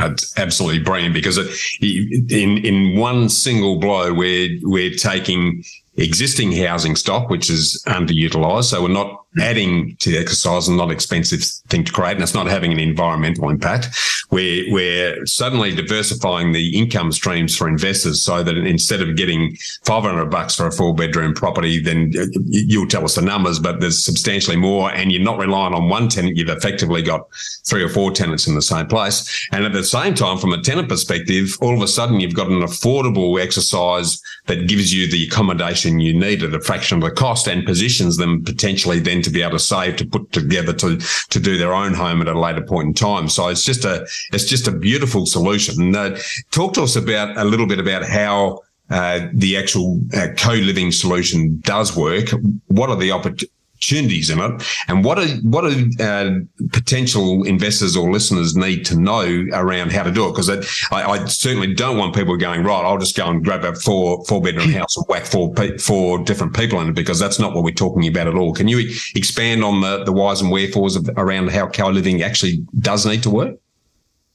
It's 0.00 0.36
absolutely 0.38 0.80
brilliant 0.82 1.14
because 1.14 1.38
in 1.80 2.58
in 2.64 2.96
one 2.96 3.28
single 3.28 3.78
blow, 3.78 4.12
we're 4.12 4.58
we're 4.62 4.94
taking 4.94 5.62
existing 5.96 6.52
housing 6.52 6.96
stock, 6.96 7.28
which 7.28 7.50
is 7.50 7.82
underutilized. 7.86 8.64
So 8.64 8.82
we're 8.82 8.88
not 8.88 9.19
adding 9.38 9.96
to 9.96 10.10
the 10.10 10.18
exercise 10.18 10.66
and 10.66 10.76
not 10.76 10.90
expensive 10.90 11.42
thing 11.68 11.84
to 11.84 11.92
create. 11.92 12.12
And 12.12 12.22
it's 12.22 12.34
not 12.34 12.48
having 12.48 12.72
an 12.72 12.80
environmental 12.80 13.48
impact. 13.48 13.88
We're, 14.30 14.72
we're 14.72 15.26
suddenly 15.26 15.74
diversifying 15.74 16.52
the 16.52 16.76
income 16.76 17.12
streams 17.12 17.56
for 17.56 17.68
investors 17.68 18.22
so 18.22 18.42
that 18.42 18.56
instead 18.56 19.00
of 19.00 19.16
getting 19.16 19.56
500 19.84 20.26
bucks 20.26 20.56
for 20.56 20.66
a 20.66 20.72
four 20.72 20.94
bedroom 20.94 21.34
property, 21.34 21.80
then 21.80 22.12
uh, 22.18 22.26
you'll 22.46 22.88
tell 22.88 23.04
us 23.04 23.14
the 23.14 23.22
numbers, 23.22 23.58
but 23.58 23.80
there's 23.80 24.04
substantially 24.04 24.56
more 24.56 24.90
and 24.92 25.12
you're 25.12 25.22
not 25.22 25.38
relying 25.38 25.74
on 25.74 25.88
one 25.88 26.08
tenant. 26.08 26.36
You've 26.36 26.48
effectively 26.48 27.02
got 27.02 27.28
three 27.66 27.82
or 27.82 27.88
four 27.88 28.10
tenants 28.10 28.46
in 28.46 28.54
the 28.54 28.62
same 28.62 28.86
place. 28.86 29.48
And 29.52 29.64
at 29.64 29.72
the 29.72 29.84
same 29.84 30.14
time, 30.14 30.38
from 30.38 30.52
a 30.52 30.62
tenant 30.62 30.88
perspective, 30.88 31.56
all 31.60 31.74
of 31.74 31.82
a 31.82 31.88
sudden 31.88 32.18
you've 32.18 32.34
got 32.34 32.48
an 32.48 32.62
affordable 32.62 33.40
exercise 33.40 34.20
that 34.46 34.66
gives 34.66 34.92
you 34.92 35.08
the 35.08 35.26
accommodation 35.26 36.00
you 36.00 36.18
need 36.18 36.42
at 36.42 36.54
a 36.54 36.60
fraction 36.60 36.98
of 36.98 37.04
the 37.04 37.14
cost 37.14 37.46
and 37.46 37.64
positions 37.64 38.16
them 38.16 38.44
potentially 38.44 38.98
then 38.98 39.19
to 39.22 39.30
be 39.30 39.42
able 39.42 39.52
to 39.52 39.58
save 39.58 39.96
to 39.96 40.06
put 40.06 40.32
together 40.32 40.72
to 40.74 40.98
to 40.98 41.40
do 41.40 41.58
their 41.58 41.74
own 41.74 41.94
home 41.94 42.20
at 42.20 42.28
a 42.28 42.38
later 42.38 42.62
point 42.62 42.88
in 42.88 42.94
time. 42.94 43.28
So 43.28 43.48
it's 43.48 43.64
just 43.64 43.84
a 43.84 44.06
it's 44.32 44.44
just 44.44 44.68
a 44.68 44.72
beautiful 44.72 45.26
solution. 45.26 45.94
Uh, 45.94 46.18
talk 46.50 46.74
to 46.74 46.82
us 46.82 46.96
about 46.96 47.36
a 47.36 47.44
little 47.44 47.66
bit 47.66 47.78
about 47.78 48.04
how. 48.04 48.60
Uh, 48.92 49.28
the 49.32 49.56
actual 49.56 50.00
uh, 50.14 50.26
co-living 50.36 50.90
solution 50.90 51.60
does 51.60 51.96
work. 51.96 52.28
What 52.66 52.90
are 52.90 52.96
the 52.96 53.12
opportunities? 53.12 53.48
Opportunities 53.80 54.30
in 54.30 54.38
it. 54.38 54.62
And 54.88 55.04
what 55.04 55.18
are 55.18 55.26
what 55.42 55.62
do 55.62 55.90
uh, 56.00 56.30
potential 56.72 57.44
investors 57.44 57.96
or 57.96 58.12
listeners 58.12 58.54
need 58.56 58.84
to 58.86 58.98
know 58.98 59.46
around 59.52 59.92
how 59.92 60.02
to 60.02 60.10
do 60.10 60.26
it? 60.28 60.32
Because 60.32 60.50
I, 60.50 60.60
I, 60.92 61.24
certainly 61.26 61.74
don't 61.74 61.96
want 61.96 62.14
people 62.14 62.36
going 62.36 62.62
right. 62.62 62.84
I'll 62.84 62.98
just 62.98 63.16
go 63.16 63.28
and 63.28 63.42
grab 63.42 63.64
a 63.64 63.74
four 63.74 64.24
four 64.26 64.42
bedroom 64.42 64.70
house 64.70 64.96
and 64.96 65.06
whack 65.08 65.24
four 65.24 65.54
four 65.78 66.18
different 66.18 66.54
people 66.54 66.80
in 66.80 66.88
it 66.88 66.94
because 66.94 67.18
that's 67.18 67.38
not 67.38 67.54
what 67.54 67.64
we're 67.64 67.74
talking 67.74 68.06
about 68.06 68.26
at 68.26 68.34
all. 68.34 68.52
Can 68.52 68.68
you 68.68 68.78
expand 69.14 69.64
on 69.64 69.80
the 69.80 70.04
the 70.04 70.12
whys 70.12 70.40
and 70.40 70.50
wherefores 70.50 70.96
of, 70.96 71.08
around 71.16 71.50
how 71.50 71.68
co 71.68 71.88
living 71.88 72.22
actually 72.22 72.58
does 72.80 73.06
need 73.06 73.22
to 73.22 73.30
work? 73.30 73.56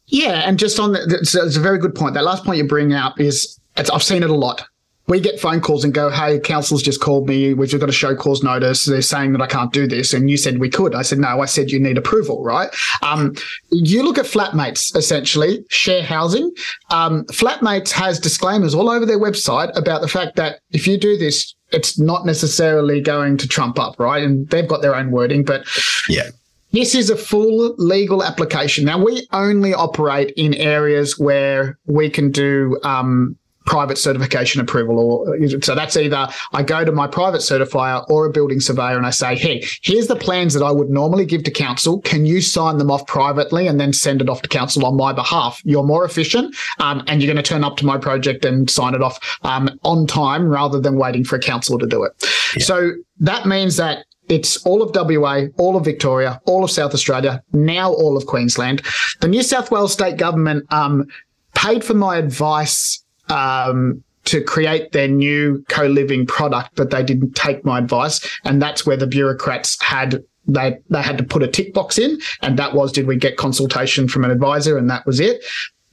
Yeah, 0.08 0.48
and 0.48 0.60
just 0.60 0.80
on 0.80 0.94
that, 0.94 1.12
it's 1.12 1.36
a 1.36 1.60
very 1.60 1.80
good 1.80 1.96
point. 1.96 2.14
That 2.14 2.24
last 2.24 2.44
point 2.44 2.58
you 2.58 2.68
bring 2.68 2.94
up 2.94 3.20
is 3.20 3.60
I've 3.76 4.04
seen 4.04 4.24
it 4.24 4.30
a 4.30 4.36
lot 4.36 4.68
we 5.08 5.20
get 5.20 5.40
phone 5.40 5.62
calls 5.62 5.84
and 5.84 5.94
go, 5.94 6.10
Hey, 6.10 6.40
council's 6.40 6.82
just 6.82 7.02
called 7.02 7.28
me. 7.28 7.54
We've 7.54 7.80
got 7.80 7.90
a 7.90 7.94
show 7.94 8.16
cause 8.16 8.44
notice. 8.44 8.86
They're 8.86 9.02
saying 9.02 9.34
that 9.34 9.42
I 9.42 9.48
can't 9.48 9.72
do 9.72 9.88
this. 9.88 10.14
And 10.14 10.30
you 10.30 10.38
said 10.38 10.58
we 10.58 10.70
could. 10.70 10.96
I 10.96 11.04
said, 11.04 11.20
no, 11.20 11.42
I 11.42 11.46
said 11.46 11.72
you 11.72 11.80
need 11.80 11.98
approval, 11.98 12.44
right? 12.44 12.70
Um, 13.02 13.36
you 13.72 14.04
look 14.04 14.18
at 14.18 14.26
flatmates, 14.26 14.96
essentially, 14.96 15.64
share 15.70 16.04
housing. 16.04 16.52
Um, 16.90 17.26
flatmates 17.26 17.92
has 17.92 18.20
disclaimers 18.20 18.74
all 18.74 18.90
over 18.90 19.06
their 19.06 19.20
website 19.20 19.76
about 19.78 20.02
the 20.02 20.08
fact 20.08 20.36
that 20.38 20.60
if 20.72 20.88
you 20.88 20.98
do 20.98 21.18
this, 21.18 21.56
it's 21.72 22.00
not 22.00 22.26
necessarily 22.26 23.02
going 23.02 23.38
to 23.38 23.48
trump 23.48 23.80
up, 23.80 24.00
right? 24.00 24.24
And 24.24 24.50
they've 24.50 24.68
got 24.68 24.82
their 24.82 24.96
own 24.96 25.12
wording, 25.12 25.44
but 25.44 25.68
yeah. 26.10 26.30
This 26.72 26.94
is 26.94 27.10
a 27.10 27.16
full 27.16 27.74
legal 27.78 28.22
application. 28.22 28.84
Now, 28.84 29.02
we 29.02 29.26
only 29.32 29.74
operate 29.74 30.34
in 30.36 30.54
areas 30.56 31.18
where 31.18 31.80
we 31.86 32.10
can 32.10 32.32
do 32.32 32.78
um, 32.84 33.38
private 33.66 33.98
certification 33.98 34.62
approval 34.62 35.00
or 35.00 35.38
so 35.62 35.76
that's 35.76 35.98
either 35.98 36.28
I 36.54 36.64
go 36.64 36.86
to 36.86 36.92
my 36.92 37.08
private 37.08 37.42
certifier 37.42 38.06
or 38.10 38.26
a 38.26 38.30
building 38.30 38.60
surveyor 38.60 38.98
and 38.98 39.06
I 39.06 39.10
say, 39.10 39.36
Hey, 39.36 39.64
here's 39.82 40.08
the 40.08 40.16
plans 40.16 40.54
that 40.54 40.64
I 40.64 40.72
would 40.72 40.90
normally 40.90 41.26
give 41.26 41.44
to 41.44 41.52
council. 41.52 42.02
Can 42.02 42.26
you 42.26 42.42
sign 42.42 42.78
them 42.78 42.92
off 42.92 43.06
privately 43.08 43.68
and 43.68 43.80
then 43.80 43.94
send 43.94 44.22
it 44.22 44.30
off 44.30 44.42
to 44.44 44.50
council 44.50 44.86
on 44.86 44.96
my 44.96 45.14
behalf? 45.14 45.62
You're 45.66 45.84
more 45.84 46.06
efficient. 46.06 46.56
Um, 46.80 47.04
and 47.08 47.22
you're 47.22 47.32
going 47.32 47.44
to 47.44 47.48
turn 47.48 47.64
up 47.64 47.78
to 47.78 47.86
my 47.86 47.98
project 47.98 48.46
and 48.46 48.70
sign 48.70 48.94
it 48.94 49.02
off, 49.02 49.40
um, 49.44 49.70
on 49.84 50.08
time 50.08 50.48
rather 50.48 50.80
than 50.80 50.98
waiting 50.98 51.24
for 51.24 51.36
a 51.36 51.40
council 51.40 51.80
to 51.80 51.88
do 51.88 52.04
it. 52.04 52.12
Yeah. 52.56 52.64
So 52.64 52.92
that 53.20 53.46
means 53.46 53.78
that 53.78 54.06
it's 54.30 54.66
all 54.66 54.82
of 54.82 54.96
WA, 54.96 55.44
all 55.58 55.76
of 55.76 55.86
Victoria, 55.86 56.42
all 56.46 56.64
of 56.64 56.72
South 56.72 56.94
Australia, 56.94 57.44
now 57.54 57.92
all 57.92 58.18
of 58.18 58.26
Queensland. 58.26 58.82
The 59.22 59.28
New 59.28 59.44
South 59.44 59.72
Wales 59.72 59.94
state 59.94 60.18
government 60.18 60.66
um, 60.72 61.08
paid 61.54 61.84
for 61.84 61.94
my 61.94 62.18
advice 62.18 63.05
um, 63.30 64.04
to 64.26 64.42
create 64.44 64.92
their 64.92 65.08
new 65.08 65.64
co-living 65.70 66.26
product, 66.26 66.76
but 66.76 66.90
they 66.90 67.04
didn't 67.04 67.36
take 67.36 67.64
my 67.64 67.78
advice. 67.80 68.20
And 68.44 68.62
that's 68.62 68.86
where 68.86 68.98
the 68.98 69.08
bureaucrats 69.08 69.82
had 69.82 70.24
they 70.48 70.78
they 70.90 71.02
had 71.02 71.18
to 71.18 71.24
put 71.24 71.44
a 71.44 71.48
tick 71.48 71.74
box 71.74 71.98
in, 71.98 72.20
and 72.42 72.58
that 72.60 72.74
was 72.76 72.92
did 72.92 73.08
we 73.08 73.16
get 73.16 73.38
consultation 73.38 74.08
from 74.08 74.24
an 74.24 74.32
advisor, 74.32 74.78
and 74.78 74.90
that 74.90 75.06
was 75.06 75.20
it. 75.20 75.44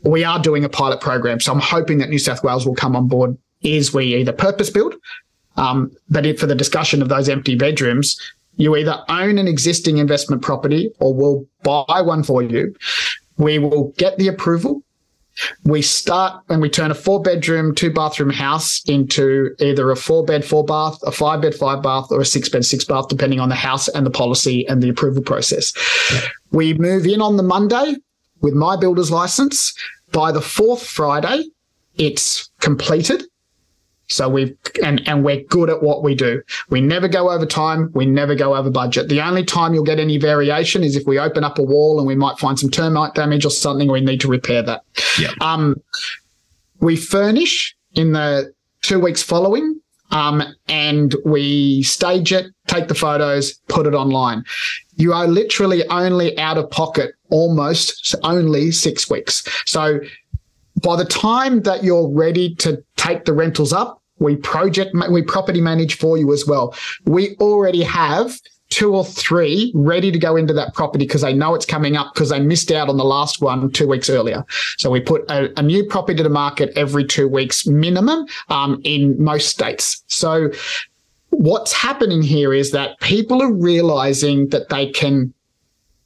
We 0.02 0.24
are 0.24 0.38
doing 0.38 0.64
a 0.64 0.68
pilot 0.68 1.00
program, 1.00 1.40
so 1.40 1.52
I'm 1.52 1.60
hoping 1.60 1.98
that 1.98 2.10
New 2.10 2.18
South 2.18 2.42
Wales 2.42 2.66
will 2.66 2.74
come 2.74 2.96
on 2.96 3.08
board. 3.08 3.36
Is 3.62 3.94
we 3.94 4.16
either 4.16 4.32
purpose 4.32 4.70
build, 4.70 4.94
um, 5.56 5.90
but 6.10 6.26
if 6.26 6.40
for 6.40 6.46
the 6.46 6.54
discussion 6.54 7.00
of 7.00 7.08
those 7.08 7.28
empty 7.28 7.54
bedrooms, 7.54 8.18
you 8.56 8.76
either 8.76 9.02
own 9.08 9.38
an 9.38 9.48
existing 9.48 9.98
investment 9.98 10.42
property 10.42 10.90
or 10.98 11.14
we'll 11.14 11.46
buy 11.62 12.02
one 12.02 12.22
for 12.22 12.42
you. 12.42 12.74
We 13.38 13.58
will 13.58 13.92
get 13.96 14.18
the 14.18 14.28
approval 14.28 14.82
we 15.64 15.82
start 15.82 16.42
and 16.48 16.60
we 16.60 16.68
turn 16.68 16.90
a 16.90 16.94
four 16.94 17.20
bedroom, 17.22 17.74
two 17.74 17.92
bathroom 17.92 18.30
house 18.30 18.82
into 18.86 19.54
either 19.60 19.90
a 19.90 19.96
four 19.96 20.24
bed, 20.24 20.44
four 20.44 20.64
bath, 20.64 20.98
a 21.04 21.12
five 21.12 21.40
bed, 21.40 21.54
five 21.54 21.82
bath, 21.82 22.06
or 22.10 22.20
a 22.20 22.24
six 22.24 22.48
bed, 22.48 22.64
six 22.64 22.84
bath, 22.84 23.08
depending 23.08 23.40
on 23.40 23.48
the 23.48 23.54
house 23.54 23.88
and 23.88 24.04
the 24.04 24.10
policy 24.10 24.66
and 24.68 24.82
the 24.82 24.88
approval 24.88 25.22
process. 25.22 25.72
Yeah. 26.12 26.20
We 26.50 26.74
move 26.74 27.06
in 27.06 27.20
on 27.20 27.36
the 27.36 27.42
Monday 27.42 27.96
with 28.40 28.54
my 28.54 28.76
builder's 28.76 29.10
license. 29.10 29.74
By 30.12 30.32
the 30.32 30.42
fourth 30.42 30.84
Friday, 30.86 31.44
it's 31.96 32.50
completed. 32.60 33.24
So 34.12 34.28
we've 34.28 34.56
and 34.82 35.06
and 35.08 35.24
we're 35.24 35.42
good 35.44 35.70
at 35.70 35.82
what 35.82 36.02
we 36.02 36.14
do. 36.14 36.42
We 36.70 36.80
never 36.80 37.08
go 37.08 37.30
over 37.30 37.46
time. 37.46 37.90
We 37.94 38.06
never 38.06 38.34
go 38.34 38.54
over 38.54 38.70
budget. 38.70 39.08
The 39.08 39.20
only 39.20 39.44
time 39.44 39.74
you'll 39.74 39.84
get 39.84 39.98
any 39.98 40.18
variation 40.18 40.84
is 40.84 40.96
if 40.96 41.06
we 41.06 41.18
open 41.18 41.44
up 41.44 41.58
a 41.58 41.62
wall 41.62 41.98
and 41.98 42.06
we 42.06 42.14
might 42.14 42.38
find 42.38 42.58
some 42.58 42.70
termite 42.70 43.14
damage 43.14 43.44
or 43.44 43.50
something. 43.50 43.90
We 43.90 44.00
need 44.00 44.20
to 44.20 44.28
repair 44.28 44.62
that. 44.62 44.84
Yeah. 45.18 45.32
Um, 45.40 45.76
we 46.80 46.96
furnish 46.96 47.74
in 47.94 48.12
the 48.12 48.52
two 48.82 49.00
weeks 49.00 49.22
following. 49.22 49.78
Um, 50.10 50.42
and 50.68 51.16
we 51.24 51.82
stage 51.84 52.34
it, 52.34 52.44
take 52.66 52.88
the 52.88 52.94
photos, 52.94 53.54
put 53.68 53.86
it 53.86 53.94
online. 53.94 54.44
You 54.96 55.14
are 55.14 55.26
literally 55.26 55.88
only 55.88 56.38
out 56.38 56.58
of 56.58 56.70
pocket 56.70 57.14
almost 57.30 58.14
only 58.22 58.72
six 58.72 59.08
weeks. 59.08 59.42
So 59.64 60.00
by 60.82 60.96
the 60.96 61.06
time 61.06 61.62
that 61.62 61.82
you're 61.82 62.08
ready 62.10 62.54
to 62.56 62.84
take 62.96 63.24
the 63.24 63.32
rentals 63.32 63.72
up, 63.72 64.01
we 64.22 64.36
project, 64.36 64.94
we 65.10 65.22
property 65.22 65.60
manage 65.60 65.96
for 65.96 66.16
you 66.16 66.32
as 66.32 66.46
well. 66.46 66.74
We 67.04 67.36
already 67.36 67.82
have 67.82 68.38
two 68.70 68.94
or 68.94 69.04
three 69.04 69.70
ready 69.74 70.10
to 70.10 70.18
go 70.18 70.34
into 70.34 70.54
that 70.54 70.72
property 70.72 71.04
because 71.04 71.20
they 71.20 71.34
know 71.34 71.54
it's 71.54 71.66
coming 71.66 71.94
up 71.94 72.14
because 72.14 72.30
they 72.30 72.40
missed 72.40 72.72
out 72.72 72.88
on 72.88 72.96
the 72.96 73.04
last 73.04 73.42
one 73.42 73.70
two 73.70 73.86
weeks 73.86 74.08
earlier. 74.08 74.46
So 74.78 74.90
we 74.90 75.00
put 75.00 75.30
a, 75.30 75.52
a 75.58 75.62
new 75.62 75.84
property 75.84 76.16
to 76.16 76.22
the 76.22 76.30
market 76.30 76.72
every 76.74 77.04
two 77.04 77.28
weeks 77.28 77.66
minimum 77.66 78.26
um, 78.48 78.80
in 78.84 79.22
most 79.22 79.50
states. 79.50 80.02
So 80.06 80.50
what's 81.28 81.74
happening 81.74 82.22
here 82.22 82.54
is 82.54 82.70
that 82.70 82.98
people 83.00 83.42
are 83.42 83.52
realizing 83.52 84.48
that 84.48 84.70
they 84.70 84.90
can 84.90 85.34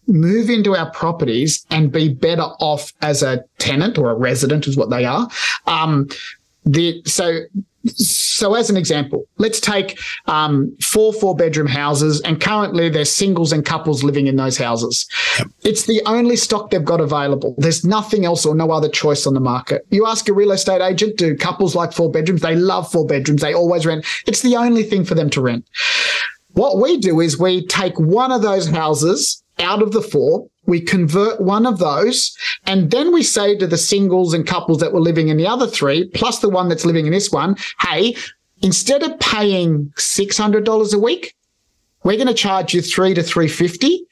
move 0.09 0.51
into 0.51 0.75
our 0.75 0.91
properties 0.91 1.65
and 1.71 1.93
be 1.93 2.09
better 2.09 2.47
off 2.61 2.93
as 3.01 3.23
a 3.23 3.45
tenant 3.59 3.97
or 3.97 4.11
a 4.11 4.15
resident 4.15 4.67
is 4.67 4.77
what 4.77 4.91
they 4.91 5.05
are. 5.05 5.29
Um, 5.67 6.09
the, 6.65 7.01
so 7.07 7.41
so 7.89 8.55
as 8.55 8.71
an 8.71 8.77
example, 8.77 9.25
let's 9.39 9.61
take 9.61 9.99
um, 10.27 10.75
four 10.81 11.13
four 11.13 11.37
bedroom 11.37 11.67
houses, 11.67 12.21
and 12.23 12.41
currently 12.41 12.89
there's 12.89 13.11
singles 13.11 13.53
and 13.53 13.65
couples 13.65 14.03
living 14.03 14.27
in 14.27 14.37
those 14.37 14.59
houses. 14.59 15.07
Yep. 15.39 15.49
It's 15.65 15.87
the 15.87 16.03
only 16.07 16.37
stock 16.37 16.71
they've 16.71 16.85
got 16.85 17.01
available. 17.01 17.55
There's 17.59 17.85
nothing 17.85 18.25
else 18.25 18.45
or 18.47 18.55
no 18.55 18.71
other 18.71 18.89
choice 18.89 19.27
on 19.27 19.35
the 19.35 19.41
market. 19.41 19.87
You 19.91 20.07
ask 20.07 20.29
a 20.29 20.33
real 20.33 20.53
estate 20.53 20.83
agent, 20.83 21.17
do 21.17 21.37
couples 21.37 21.75
like 21.75 21.93
four 21.93 22.11
bedrooms? 22.11 22.43
They 22.43 22.57
love 22.57 22.91
four 22.91 23.07
bedrooms. 23.07 23.43
They 23.43 23.55
always 23.55 23.87
rent. 23.87 24.05
It's 24.27 24.43
the 24.43 24.57
only 24.57 24.83
thing 24.83 25.05
for 25.05 25.15
them 25.15 25.31
to 25.31 25.41
rent. 25.41 25.65
What 26.53 26.81
we 26.81 26.97
do 26.97 27.21
is 27.21 27.39
we 27.39 27.67
take 27.67 27.99
one 28.01 28.33
of 28.33 28.41
those 28.41 28.67
houses 28.69 29.43
out 29.59 29.83
of 29.83 29.93
the 29.93 30.03
four. 30.03 30.49
We 30.67 30.81
convert 30.81 31.41
one 31.41 31.67
of 31.67 31.79
those 31.79 32.37
and 32.65 32.91
then 32.91 33.13
we 33.13 33.23
say 33.23 33.57
to 33.57 33.67
the 33.67 33.79
singles 33.79 34.35
and 34.35 34.47
couples 34.47 34.81
that 34.81 34.93
were 34.93 35.01
living 35.01 35.29
in 35.29 35.37
the 35.37 35.47
other 35.47 35.67
three, 35.67 36.09
plus 36.09 36.41
the 36.41 36.49
one 36.49 36.69
that's 36.69 36.85
living 36.85 37.07
in 37.07 37.13
this 37.13 37.31
one, 37.31 37.57
hey, 37.81 38.17
instead 38.63 39.03
of 39.03 39.19
paying 39.21 39.93
$600 39.97 40.95
a 40.95 40.99
week, 40.99 41.35
we're 42.03 42.17
going 42.17 42.29
to 42.29 42.35
charge 42.35 42.75
you 42.75 42.83
three 42.83 43.15
to 43.15 43.23
350. 43.23 44.07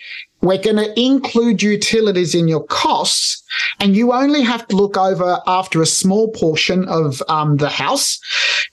We're 0.44 0.58
going 0.58 0.76
to 0.76 1.00
include 1.00 1.62
utilities 1.62 2.34
in 2.34 2.48
your 2.48 2.64
costs 2.64 3.42
and 3.80 3.96
you 3.96 4.12
only 4.12 4.42
have 4.42 4.68
to 4.68 4.76
look 4.76 4.98
over 4.98 5.40
after 5.46 5.80
a 5.80 5.86
small 5.86 6.30
portion 6.32 6.86
of 6.86 7.22
um, 7.28 7.56
the 7.56 7.70
house. 7.70 8.20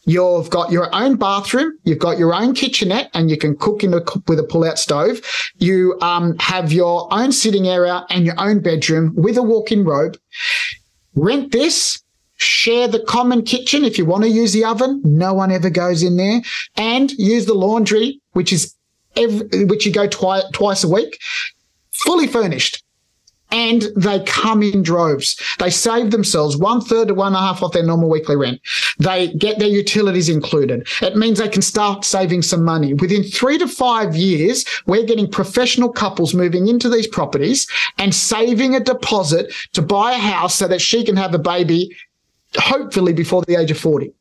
You've 0.05 0.49
got 0.49 0.71
your 0.71 0.93
own 0.93 1.15
bathroom, 1.15 1.71
you've 1.83 1.99
got 1.99 2.17
your 2.17 2.33
own 2.33 2.53
kitchenette, 2.55 3.09
and 3.13 3.29
you 3.29 3.37
can 3.37 3.55
cook 3.55 3.85
in 3.85 3.93
a, 3.93 4.01
with 4.27 4.39
a 4.39 4.43
pull-out 4.43 4.79
stove. 4.79 5.21
You 5.59 5.97
um, 6.01 6.37
have 6.39 6.73
your 6.73 7.07
own 7.13 7.31
sitting 7.31 7.67
area 7.69 8.05
and 8.09 8.25
your 8.25 8.35
own 8.37 8.59
bedroom 8.59 9.13
with 9.15 9.37
a 9.37 9.43
walk-in 9.43 9.85
robe. 9.85 10.17
Rent 11.15 11.53
this. 11.53 12.03
Share 12.35 12.87
the 12.87 12.99
common 12.99 13.43
kitchen 13.43 13.85
if 13.85 13.97
you 13.97 14.05
want 14.05 14.23
to 14.23 14.29
use 14.29 14.51
the 14.51 14.65
oven. 14.65 15.01
No 15.05 15.33
one 15.33 15.51
ever 15.51 15.69
goes 15.69 16.03
in 16.03 16.17
there. 16.17 16.41
And 16.75 17.11
use 17.11 17.45
the 17.45 17.53
laundry, 17.53 18.19
which 18.31 18.51
is 18.51 18.75
every, 19.15 19.65
which 19.65 19.85
you 19.85 19.93
go 19.93 20.07
twi- 20.07 20.43
twice 20.51 20.83
a 20.83 20.89
week, 20.89 21.19
fully 22.05 22.27
furnished 22.27 22.83
and 23.51 23.83
they 23.95 24.23
come 24.23 24.63
in 24.63 24.81
droves. 24.81 25.35
They 25.59 25.69
save 25.69 26.11
themselves 26.11 26.57
one 26.57 26.81
third 26.81 27.09
to 27.09 27.13
one 27.13 27.27
and 27.27 27.35
a 27.35 27.39
half 27.39 27.61
off 27.61 27.73
their 27.73 27.83
normal 27.83 28.09
weekly 28.09 28.35
rent. 28.35 28.61
They 28.97 29.33
get 29.33 29.59
their 29.59 29.67
utilities 29.67 30.29
included. 30.29 30.87
It 31.01 31.17
means 31.17 31.39
they 31.39 31.49
can 31.49 31.61
start 31.61 32.05
saving 32.05 32.41
some 32.43 32.63
money. 32.63 32.93
Within 32.93 33.23
three 33.23 33.57
to 33.57 33.67
five 33.67 34.15
years, 34.15 34.65
we're 34.85 35.05
getting 35.05 35.29
professional 35.29 35.91
couples 35.91 36.33
moving 36.33 36.67
into 36.67 36.89
these 36.89 37.07
properties 37.07 37.67
and 37.97 38.15
saving 38.15 38.75
a 38.75 38.79
deposit 38.79 39.53
to 39.73 39.81
buy 39.81 40.13
a 40.13 40.17
house 40.17 40.55
so 40.55 40.67
that 40.67 40.81
she 40.81 41.03
can 41.03 41.17
have 41.17 41.33
a 41.33 41.39
baby, 41.39 41.95
hopefully 42.55 43.13
before 43.13 43.43
the 43.43 43.59
age 43.59 43.71
of 43.71 43.77
40. 43.77 44.13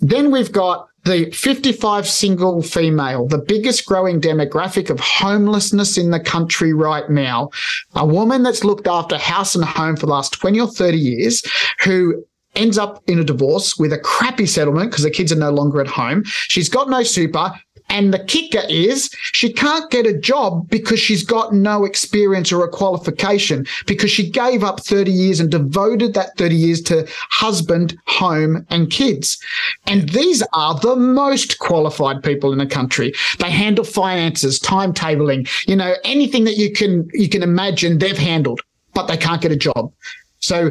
Then 0.00 0.30
we've 0.30 0.52
got 0.52 0.88
the 1.04 1.30
55 1.32 2.08
single 2.08 2.62
female, 2.62 3.26
the 3.26 3.38
biggest 3.38 3.86
growing 3.86 4.20
demographic 4.20 4.90
of 4.90 5.00
homelessness 5.00 5.98
in 5.98 6.10
the 6.10 6.20
country 6.20 6.72
right 6.72 7.08
now. 7.10 7.50
A 7.94 8.06
woman 8.06 8.42
that's 8.42 8.64
looked 8.64 8.86
after 8.86 9.16
house 9.18 9.54
and 9.54 9.64
home 9.64 9.96
for 9.96 10.06
the 10.06 10.12
last 10.12 10.32
20 10.32 10.60
or 10.60 10.68
30 10.68 10.98
years 10.98 11.42
who 11.80 12.24
ends 12.56 12.78
up 12.78 13.02
in 13.08 13.18
a 13.18 13.24
divorce 13.24 13.76
with 13.76 13.92
a 13.92 13.98
crappy 13.98 14.46
settlement 14.46 14.90
because 14.90 15.04
the 15.04 15.10
kids 15.10 15.32
are 15.32 15.36
no 15.36 15.50
longer 15.50 15.80
at 15.80 15.88
home. 15.88 16.22
She's 16.24 16.68
got 16.68 16.88
no 16.88 17.02
super 17.02 17.52
and 17.88 18.12
the 18.12 18.24
kicker 18.24 18.62
is 18.68 19.10
she 19.32 19.52
can't 19.52 19.90
get 19.90 20.06
a 20.06 20.18
job 20.18 20.68
because 20.68 20.98
she's 20.98 21.22
got 21.22 21.54
no 21.54 21.84
experience 21.84 22.50
or 22.50 22.64
a 22.64 22.68
qualification 22.68 23.66
because 23.86 24.10
she 24.10 24.28
gave 24.28 24.64
up 24.64 24.80
30 24.80 25.12
years 25.12 25.38
and 25.38 25.50
devoted 25.50 26.14
that 26.14 26.36
30 26.36 26.54
years 26.54 26.80
to 26.82 27.06
husband, 27.30 27.96
home 28.06 28.66
and 28.70 28.90
kids. 28.90 29.38
And 29.86 30.08
these 30.08 30.42
are 30.54 30.78
the 30.80 30.96
most 30.96 31.58
qualified 31.58 32.22
people 32.22 32.52
in 32.52 32.58
the 32.58 32.66
country. 32.66 33.12
They 33.38 33.50
handle 33.50 33.84
finances, 33.84 34.58
timetabling, 34.58 35.48
you 35.68 35.76
know, 35.76 35.94
anything 36.04 36.44
that 36.44 36.56
you 36.56 36.72
can, 36.72 37.08
you 37.12 37.28
can 37.28 37.42
imagine 37.42 37.98
they've 37.98 38.18
handled, 38.18 38.60
but 38.94 39.06
they 39.06 39.16
can't 39.16 39.42
get 39.42 39.52
a 39.52 39.56
job. 39.56 39.92
So 40.40 40.70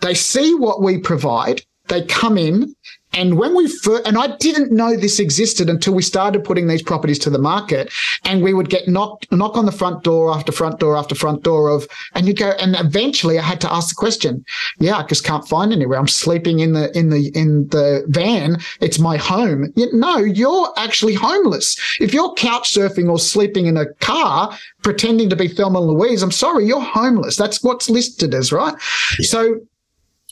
they 0.00 0.14
see 0.14 0.54
what 0.54 0.82
we 0.82 0.98
provide. 0.98 1.62
They 1.88 2.04
come 2.04 2.36
in 2.36 2.74
and 3.12 3.38
when 3.38 3.56
we 3.56 3.68
first, 3.68 4.06
and 4.06 4.18
I 4.18 4.36
didn't 4.36 4.72
know 4.72 4.96
this 4.96 5.18
existed 5.18 5.70
until 5.70 5.94
we 5.94 6.02
started 6.02 6.44
putting 6.44 6.66
these 6.66 6.82
properties 6.82 7.18
to 7.20 7.30
the 7.30 7.38
market 7.38 7.90
and 8.24 8.42
we 8.42 8.52
would 8.52 8.68
get 8.68 8.88
knocked, 8.88 9.30
knock 9.32 9.56
on 9.56 9.64
the 9.64 9.72
front 9.72 10.02
door 10.02 10.32
after 10.32 10.52
front 10.52 10.80
door 10.80 10.96
after 10.96 11.14
front 11.14 11.42
door 11.42 11.68
of, 11.68 11.88
and 12.14 12.26
you 12.26 12.34
go, 12.34 12.50
and 12.60 12.76
eventually 12.76 13.38
I 13.38 13.42
had 13.42 13.60
to 13.62 13.72
ask 13.72 13.88
the 13.88 13.94
question. 13.94 14.44
Yeah, 14.78 14.98
I 14.98 15.04
just 15.04 15.24
can't 15.24 15.48
find 15.48 15.72
anywhere. 15.72 15.98
I'm 15.98 16.08
sleeping 16.08 16.60
in 16.60 16.72
the, 16.72 16.96
in 16.96 17.08
the, 17.10 17.28
in 17.34 17.68
the 17.68 18.04
van. 18.08 18.58
It's 18.80 18.98
my 18.98 19.16
home. 19.16 19.72
You, 19.76 19.88
no, 19.92 20.18
you're 20.18 20.72
actually 20.76 21.14
homeless. 21.14 21.76
If 22.00 22.12
you're 22.12 22.34
couch 22.34 22.74
surfing 22.74 23.10
or 23.10 23.18
sleeping 23.18 23.66
in 23.66 23.76
a 23.78 23.86
car, 23.94 24.56
pretending 24.82 25.30
to 25.30 25.36
be 25.36 25.48
Thelma 25.48 25.78
and 25.78 25.88
Louise, 25.88 26.22
I'm 26.22 26.30
sorry, 26.30 26.66
you're 26.66 26.80
homeless. 26.80 27.36
That's 27.36 27.62
what's 27.62 27.88
listed 27.88 28.34
as, 28.34 28.52
right? 28.52 28.74
Yeah. 29.18 29.26
So 29.26 29.60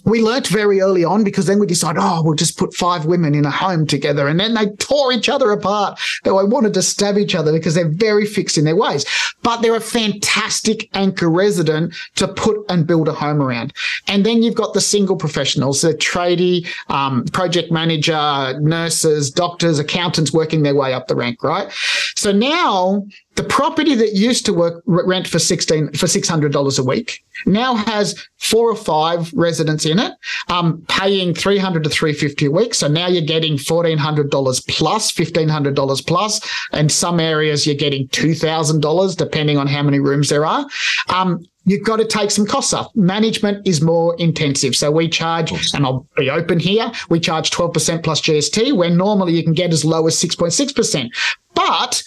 we 0.04 0.22
learnt 0.22 0.46
very 0.48 0.80
early 0.80 1.04
on 1.04 1.24
because 1.24 1.46
then 1.46 1.58
we 1.58 1.66
decided, 1.66 2.00
oh, 2.00 2.22
we'll 2.22 2.34
just 2.34 2.58
put 2.58 2.74
five 2.74 3.06
women 3.06 3.34
in 3.34 3.44
a 3.44 3.50
home 3.50 3.86
together. 3.86 4.28
And 4.28 4.38
then 4.38 4.54
they 4.54 4.66
tore 4.76 5.12
each 5.12 5.28
other 5.28 5.50
apart. 5.50 5.98
They 6.24 6.30
wanted 6.30 6.74
to 6.74 6.82
stab 6.82 7.16
each 7.16 7.34
other 7.34 7.52
because 7.52 7.74
they're 7.74 7.88
very 7.88 8.26
fixed 8.26 8.58
in 8.58 8.64
their 8.64 8.76
ways. 8.76 9.04
But 9.42 9.62
they're 9.62 9.74
a 9.74 9.80
fantastic 9.80 10.88
anchor 10.94 11.30
resident 11.30 11.94
to 12.16 12.28
put 12.28 12.58
and 12.68 12.86
build 12.86 13.08
a 13.08 13.12
home 13.12 13.42
around. 13.42 13.72
And 14.08 14.24
then 14.24 14.42
you've 14.42 14.54
got 14.54 14.74
the 14.74 14.80
single 14.80 15.16
professionals, 15.16 15.80
the 15.80 15.94
tradie, 15.94 16.66
um, 16.88 17.24
project 17.26 17.72
manager, 17.72 18.58
nurses, 18.60 19.30
doctors, 19.30 19.78
accountants 19.78 20.32
working 20.32 20.62
their 20.62 20.74
way 20.74 20.92
up 20.92 21.08
the 21.08 21.16
rank, 21.16 21.42
right? 21.42 21.70
So 22.16 22.32
now 22.32 23.06
the 23.36 23.44
property 23.44 23.94
that 23.94 24.14
used 24.14 24.46
to 24.46 24.52
work 24.52 24.82
rent 24.86 25.26
for 25.26 25.38
16 25.38 25.92
for 25.92 26.06
$600 26.06 26.78
a 26.78 26.82
week 26.84 27.24
now 27.46 27.74
has 27.74 28.26
four 28.38 28.70
or 28.70 28.76
five 28.76 29.32
residents 29.34 29.84
in 29.84 29.98
it 29.98 30.12
um, 30.48 30.84
paying 30.88 31.34
300 31.34 31.84
to 31.84 31.90
350 31.90 32.46
a 32.46 32.50
week 32.50 32.74
so 32.74 32.88
now 32.88 33.08
you're 33.08 33.22
getting 33.22 33.56
$1400 33.56 34.68
plus 34.68 35.12
$1500 35.12 36.06
plus 36.06 36.40
and 36.72 36.90
some 36.90 37.20
areas 37.20 37.66
you're 37.66 37.74
getting 37.74 38.08
$2000 38.08 39.16
depending 39.16 39.58
on 39.58 39.66
how 39.66 39.82
many 39.82 39.98
rooms 39.98 40.28
there 40.28 40.46
are 40.46 40.66
um, 41.08 41.44
you've 41.64 41.84
got 41.84 41.96
to 41.96 42.04
take 42.04 42.30
some 42.30 42.46
costs 42.46 42.72
off. 42.72 42.94
Management 42.94 43.66
is 43.66 43.80
more 43.80 44.14
intensive. 44.18 44.76
So 44.76 44.90
we 44.90 45.08
charge, 45.08 45.52
and 45.74 45.84
I'll 45.84 46.06
be 46.16 46.30
open 46.30 46.60
here, 46.60 46.90
we 47.08 47.20
charge 47.20 47.50
12% 47.50 48.04
plus 48.04 48.20
GST, 48.20 48.76
where 48.76 48.90
normally 48.90 49.34
you 49.34 49.42
can 49.42 49.54
get 49.54 49.72
as 49.72 49.84
low 49.84 50.06
as 50.06 50.16
6.6%. 50.16 51.08
But 51.54 52.02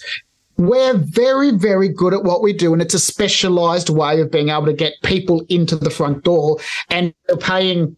we're 0.58 0.94
very, 0.98 1.52
very 1.52 1.88
good 1.88 2.12
at 2.12 2.24
what 2.24 2.42
we 2.42 2.52
do. 2.52 2.72
And 2.72 2.82
it's 2.82 2.94
a 2.94 2.98
specialized 2.98 3.88
way 3.88 4.20
of 4.20 4.30
being 4.30 4.50
able 4.50 4.66
to 4.66 4.72
get 4.72 4.94
people 5.02 5.44
into 5.48 5.76
the 5.76 5.90
front 5.90 6.24
door 6.24 6.58
and 6.90 7.14
paying 7.40 7.96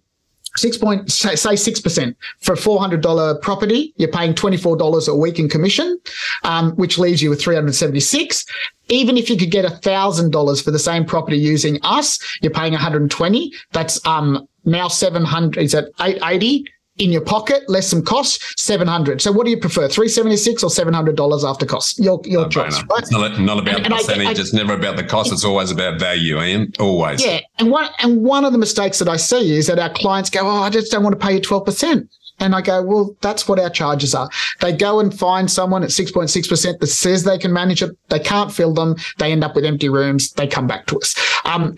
six 0.57 0.77
point 0.77 1.11
say 1.11 1.55
six 1.55 1.81
percent 1.81 2.17
for 2.41 2.55
a 2.55 2.57
four 2.57 2.81
hundred 2.81 3.01
dollar 3.01 3.39
property. 3.39 3.95
You're 3.97 4.11
paying 4.11 4.35
twenty 4.35 4.57
four 4.57 4.77
dollars 4.77 5.09
a 5.09 5.15
week 5.15 5.39
in 5.39 5.49
commission, 5.49 5.99
um, 6.43 6.73
which 6.73 6.99
leaves 6.99 7.23
you 7.23 7.31
with 7.31 7.41
three 7.41 7.55
hundred 7.55 7.75
seventy 7.75 8.01
six. 8.01 8.45
Even 8.89 9.17
if 9.17 9.31
you 9.31 9.37
could 9.37 9.53
get 9.53 9.65
a 9.65 9.71
thousand 9.71 10.33
dollars 10.33 10.61
for 10.61 10.73
the 10.73 10.79
same 10.79 11.05
property 11.05 11.39
using 11.39 11.79
us, 11.83 12.19
you're 12.43 12.53
paying 12.53 12.73
one 12.73 12.83
hundred 12.83 13.09
twenty. 13.11 13.53
That's 13.73 14.05
um 14.05 14.49
now 14.65 14.89
seven 14.89 15.25
hundred. 15.25 15.63
Is 15.63 15.75
at 15.75 15.87
eight 16.01 16.19
eighty 16.25 16.65
in 17.01 17.11
your 17.11 17.23
pocket, 17.23 17.69
less 17.69 17.89
some 17.89 18.03
costs, 18.03 18.63
700. 18.63 19.21
So 19.21 19.33
what 19.33 19.45
do 19.45 19.51
you 19.51 19.59
prefer, 19.59 19.89
376 19.89 20.63
or 20.63 20.71
$700 20.71 21.49
after 21.49 21.67
costs? 21.67 21.99
Your, 21.99 22.21
your 22.25 22.43
no 22.43 22.49
choice, 22.49 22.83
right? 22.83 22.99
It's 22.99 23.11
not, 23.11 23.41
not 23.41 23.59
about 23.59 23.77
and, 23.77 23.87
percentage. 23.87 24.27
I, 24.27 24.29
I, 24.29 24.33
it's 24.33 24.53
never 24.53 24.75
about 24.75 24.97
the 24.97 25.05
cost. 25.05 25.33
It's 25.33 25.45
always 25.45 25.71
about 25.71 25.99
value, 25.99 26.41
Ian. 26.41 26.73
Always. 26.79 27.25
Yeah. 27.25 27.41
And 27.59 27.71
one, 27.71 27.89
and 28.01 28.23
one 28.23 28.45
of 28.45 28.53
the 28.53 28.59
mistakes 28.59 28.99
that 28.99 29.09
I 29.09 29.17
see 29.17 29.57
is 29.57 29.67
that 29.67 29.79
our 29.79 29.91
clients 29.91 30.31
go, 30.31 30.41
Oh, 30.43 30.63
I 30.63 30.71
just 30.71 30.93
don't 30.93 31.03
want 31.03 31.19
to 31.19 31.27
pay 31.27 31.35
you 31.35 31.41
12%. 31.41 32.09
And 32.41 32.55
I 32.55 32.63
go, 32.63 32.83
well, 32.83 33.15
that's 33.21 33.47
what 33.47 33.59
our 33.59 33.69
charges 33.69 34.15
are. 34.15 34.31
They 34.61 34.73
go 34.73 34.99
and 34.99 35.17
find 35.17 35.51
someone 35.51 35.83
at 35.83 35.91
6.6% 35.91 36.79
that 36.79 36.87
says 36.87 37.23
they 37.23 37.37
can 37.37 37.53
manage 37.53 37.83
it. 37.83 37.91
They 38.09 38.19
can't 38.19 38.51
fill 38.51 38.73
them. 38.73 38.97
They 39.19 39.31
end 39.31 39.45
up 39.45 39.55
with 39.55 39.67
empty 39.67 39.91
rooms. 39.91 40.33
They 40.33 40.47
come 40.47 40.67
back 40.67 40.87
to 40.87 40.99
us. 40.99 41.15
Um, 41.45 41.77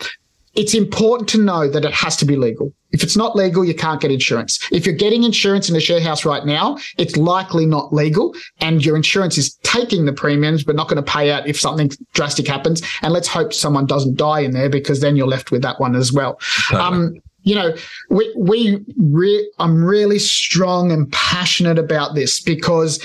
it's 0.55 0.75
important 0.75 1.29
to 1.31 1.39
know 1.39 1.69
that 1.69 1.85
it 1.85 1.93
has 1.93 2.17
to 2.19 2.25
be 2.25 2.37
legal. 2.37 2.73
If 2.91 3.03
it's 3.03 3.17
not 3.17 3.35
legal, 3.35 3.65
you 3.65 3.75
can't 3.75 4.01
get 4.01 4.11
insurance. 4.11 4.59
If 4.71 4.85
you're 4.85 4.95
getting 4.95 5.23
insurance 5.25 5.71
in 5.71 5.77
a 5.77 5.81
share 5.81 6.01
house 6.01 6.27
right 6.27 6.45
now, 6.45 6.77
it's 6.99 7.17
likely 7.17 7.65
not 7.65 7.93
legal 7.93 8.35
and 8.61 8.85
your 8.85 8.95
insurance 8.97 9.39
is 9.39 9.55
taking 9.63 10.05
the 10.05 10.13
premiums, 10.13 10.63
but 10.63 10.77
not 10.77 10.89
going 10.89 11.03
to 11.03 11.11
pay 11.11 11.31
out 11.31 11.47
if 11.47 11.59
something 11.59 11.91
drastic 12.13 12.47
happens. 12.47 12.83
And 13.01 13.15
let's 13.15 13.29
hope 13.29 13.55
someone 13.55 13.87
doesn't 13.87 14.17
die 14.17 14.41
in 14.41 14.53
there 14.53 14.69
because 14.69 15.01
then 15.01 15.17
you're 15.17 15.27
left 15.27 15.51
with 15.51 15.63
that 15.63 15.81
one 15.81 15.97
as 15.97 16.13
well. 16.13 16.39
Um, 16.75 17.15
you 17.45 17.55
know, 17.55 17.75
we, 18.11 18.33
we 18.37 18.85
re- 18.99 19.51
I'm 19.59 19.83
really 19.83 20.19
strong 20.19 20.93
and 20.93 21.11
passionate 21.13 21.79
about 21.79 22.15
this 22.15 22.41
because 22.41 23.03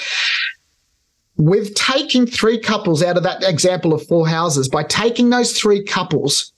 we've 1.38 1.74
taken 1.76 2.28
three 2.28 2.60
couples 2.60 3.02
out 3.02 3.16
of 3.16 3.24
that 3.24 3.42
example 3.44 3.94
of 3.94 4.06
four 4.06 4.28
houses. 4.28 4.68
By 4.68 4.84
taking 4.84 5.30
those 5.30 5.58
three 5.58 5.84
couples 5.84 6.52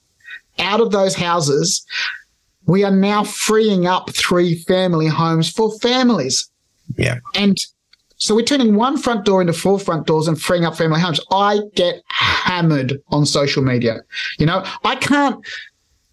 out 0.60 0.82
of 0.82 0.92
those 0.92 1.16
houses, 1.16 1.86
we 2.66 2.84
are 2.84 2.92
now 2.92 3.24
freeing 3.24 3.88
up 3.88 4.12
three 4.12 4.56
family 4.56 5.08
homes 5.08 5.50
for 5.50 5.78
families. 5.80 6.50
Yeah. 6.98 7.20
And 7.36 7.58
so 8.18 8.36
we're 8.36 8.44
turning 8.44 8.76
one 8.76 8.98
front 8.98 9.26
door 9.26 9.42
into 9.42 9.54
four 9.54 9.80
front 9.80 10.06
doors 10.06 10.28
and 10.28 10.40
freeing 10.40 10.66
up 10.66 10.76
family 10.76 11.00
homes. 11.00 11.20
I 11.32 11.60
get 11.76 12.04
hammered 12.08 13.02
on 13.10 13.26
social 13.26 13.64
media. 13.64 14.02
You 14.38 14.46
know, 14.46 14.64
I 14.84 14.96
can't. 14.98 15.44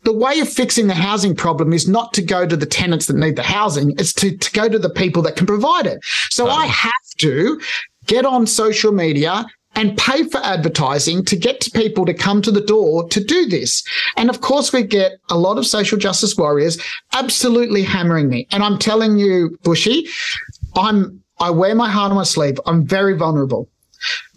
The 0.04 0.12
way 0.12 0.38
of 0.38 0.48
fixing 0.48 0.86
the 0.86 0.94
housing 0.94 1.34
problem 1.34 1.72
is 1.72 1.88
not 1.88 2.14
to 2.14 2.22
go 2.22 2.46
to 2.46 2.56
the 2.56 2.64
tenants 2.64 3.06
that 3.06 3.16
need 3.16 3.34
the 3.34 3.42
housing, 3.42 3.90
it's 3.98 4.12
to, 4.14 4.36
to 4.36 4.52
go 4.52 4.68
to 4.68 4.78
the 4.78 4.88
people 4.88 5.20
that 5.22 5.34
can 5.34 5.46
provide 5.46 5.84
it. 5.84 5.98
So 6.30 6.48
I 6.48 6.66
have 6.66 6.92
to 7.18 7.60
get 8.06 8.24
on 8.24 8.46
social 8.46 8.92
media 8.92 9.44
and 9.76 9.96
pay 9.96 10.24
for 10.24 10.38
advertising 10.38 11.24
to 11.26 11.36
get 11.36 11.60
to 11.60 11.70
people 11.70 12.06
to 12.06 12.14
come 12.14 12.42
to 12.42 12.50
the 12.50 12.60
door 12.60 13.06
to 13.10 13.22
do 13.22 13.46
this. 13.46 13.84
And 14.16 14.28
of 14.30 14.40
course, 14.40 14.72
we 14.72 14.82
get 14.82 15.12
a 15.30 15.38
lot 15.38 15.58
of 15.58 15.66
social 15.66 15.98
justice 15.98 16.36
warriors 16.36 16.78
absolutely 17.12 17.82
hammering 17.82 18.28
me. 18.28 18.48
And 18.50 18.64
I'm 18.64 18.78
telling 18.78 19.18
you, 19.18 19.56
Bushy, 19.62 20.08
I'm, 20.74 21.22
I 21.38 21.50
wear 21.50 21.74
my 21.74 21.90
heart 21.90 22.10
on 22.10 22.16
my 22.16 22.24
sleeve. 22.24 22.58
I'm 22.66 22.84
very 22.86 23.16
vulnerable. 23.16 23.68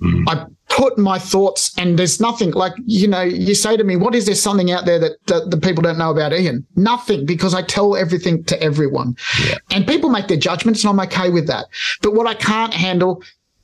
Mm. 0.02 0.24
I 0.28 0.46
put 0.70 0.98
my 0.98 1.20
thoughts, 1.20 1.74
and 1.78 1.98
there's 1.98 2.22
nothing 2.22 2.52
like, 2.52 2.74
you 2.86 3.08
know, 3.08 3.22
you 3.22 3.56
say 3.56 3.76
to 3.76 3.84
me, 3.84 3.96
what 3.96 4.16
is 4.16 4.26
there 4.26 4.36
something 4.36 4.72
out 4.72 4.86
there 4.86 5.00
that, 5.00 5.14
that 5.28 5.52
the 5.52 5.58
people 5.58 5.82
don't 5.82 5.98
know 5.98 6.12
about 6.12 6.32
Ian? 6.32 6.66
Nothing, 6.76 7.26
because 7.26 7.54
I 7.54 7.64
tell 7.64 7.96
everything 7.96 8.44
to 8.46 8.62
everyone. 8.62 9.16
Yeah. 9.46 9.56
And 9.72 9.88
people 9.88 10.10
make 10.10 10.28
their 10.28 10.38
judgments, 10.38 10.84
and 10.84 10.92
I'm 10.92 11.08
okay 11.08 11.30
with 11.30 11.48
that. 11.48 11.66
But 12.02 12.14
what 12.14 12.28
I 12.28 12.36
can't 12.36 12.74
handle 12.74 13.24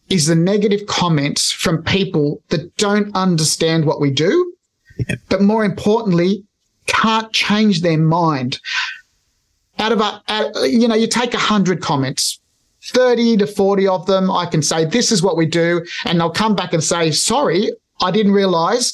is 0.10 0.28
the 0.28 0.36
negative 0.36 0.86
comments 0.88 1.52
from 1.52 1.84
people 1.84 2.42
that 2.50 2.76
don't 2.78 3.16
understand 3.16 3.86
what 3.86 4.00
we 4.00 4.12
do, 4.12 4.54
yeah. 5.08 5.16
but 5.30 5.42
more 5.42 5.66
importantly, 5.66 6.44
can't 6.88 7.32
change 7.34 7.82
their 7.82 7.98
mind. 7.98 8.60
Out 9.80 9.92
of 9.92 10.00
a, 10.00 10.22
you 10.68 10.88
know, 10.88 10.96
you 10.96 11.08
take 11.08 11.34
a 11.34 11.40
hundred 11.40 11.82
comments, 11.82 12.40
30 12.84 13.38
to 13.38 13.48
40 13.48 13.88
of 13.88 14.06
them, 14.06 14.30
I 14.30 14.46
can 14.46 14.62
say, 14.62 14.86
this 14.86 15.12
is 15.12 15.24
what 15.24 15.38
we 15.38 15.46
do. 15.46 15.86
And 16.06 16.20
they'll 16.20 16.30
come 16.30 16.56
back 16.56 16.72
and 16.72 16.84
say, 16.84 17.12
sorry, 17.12 17.72
I 18.02 18.12
didn't 18.12 18.34
realize. 18.34 18.94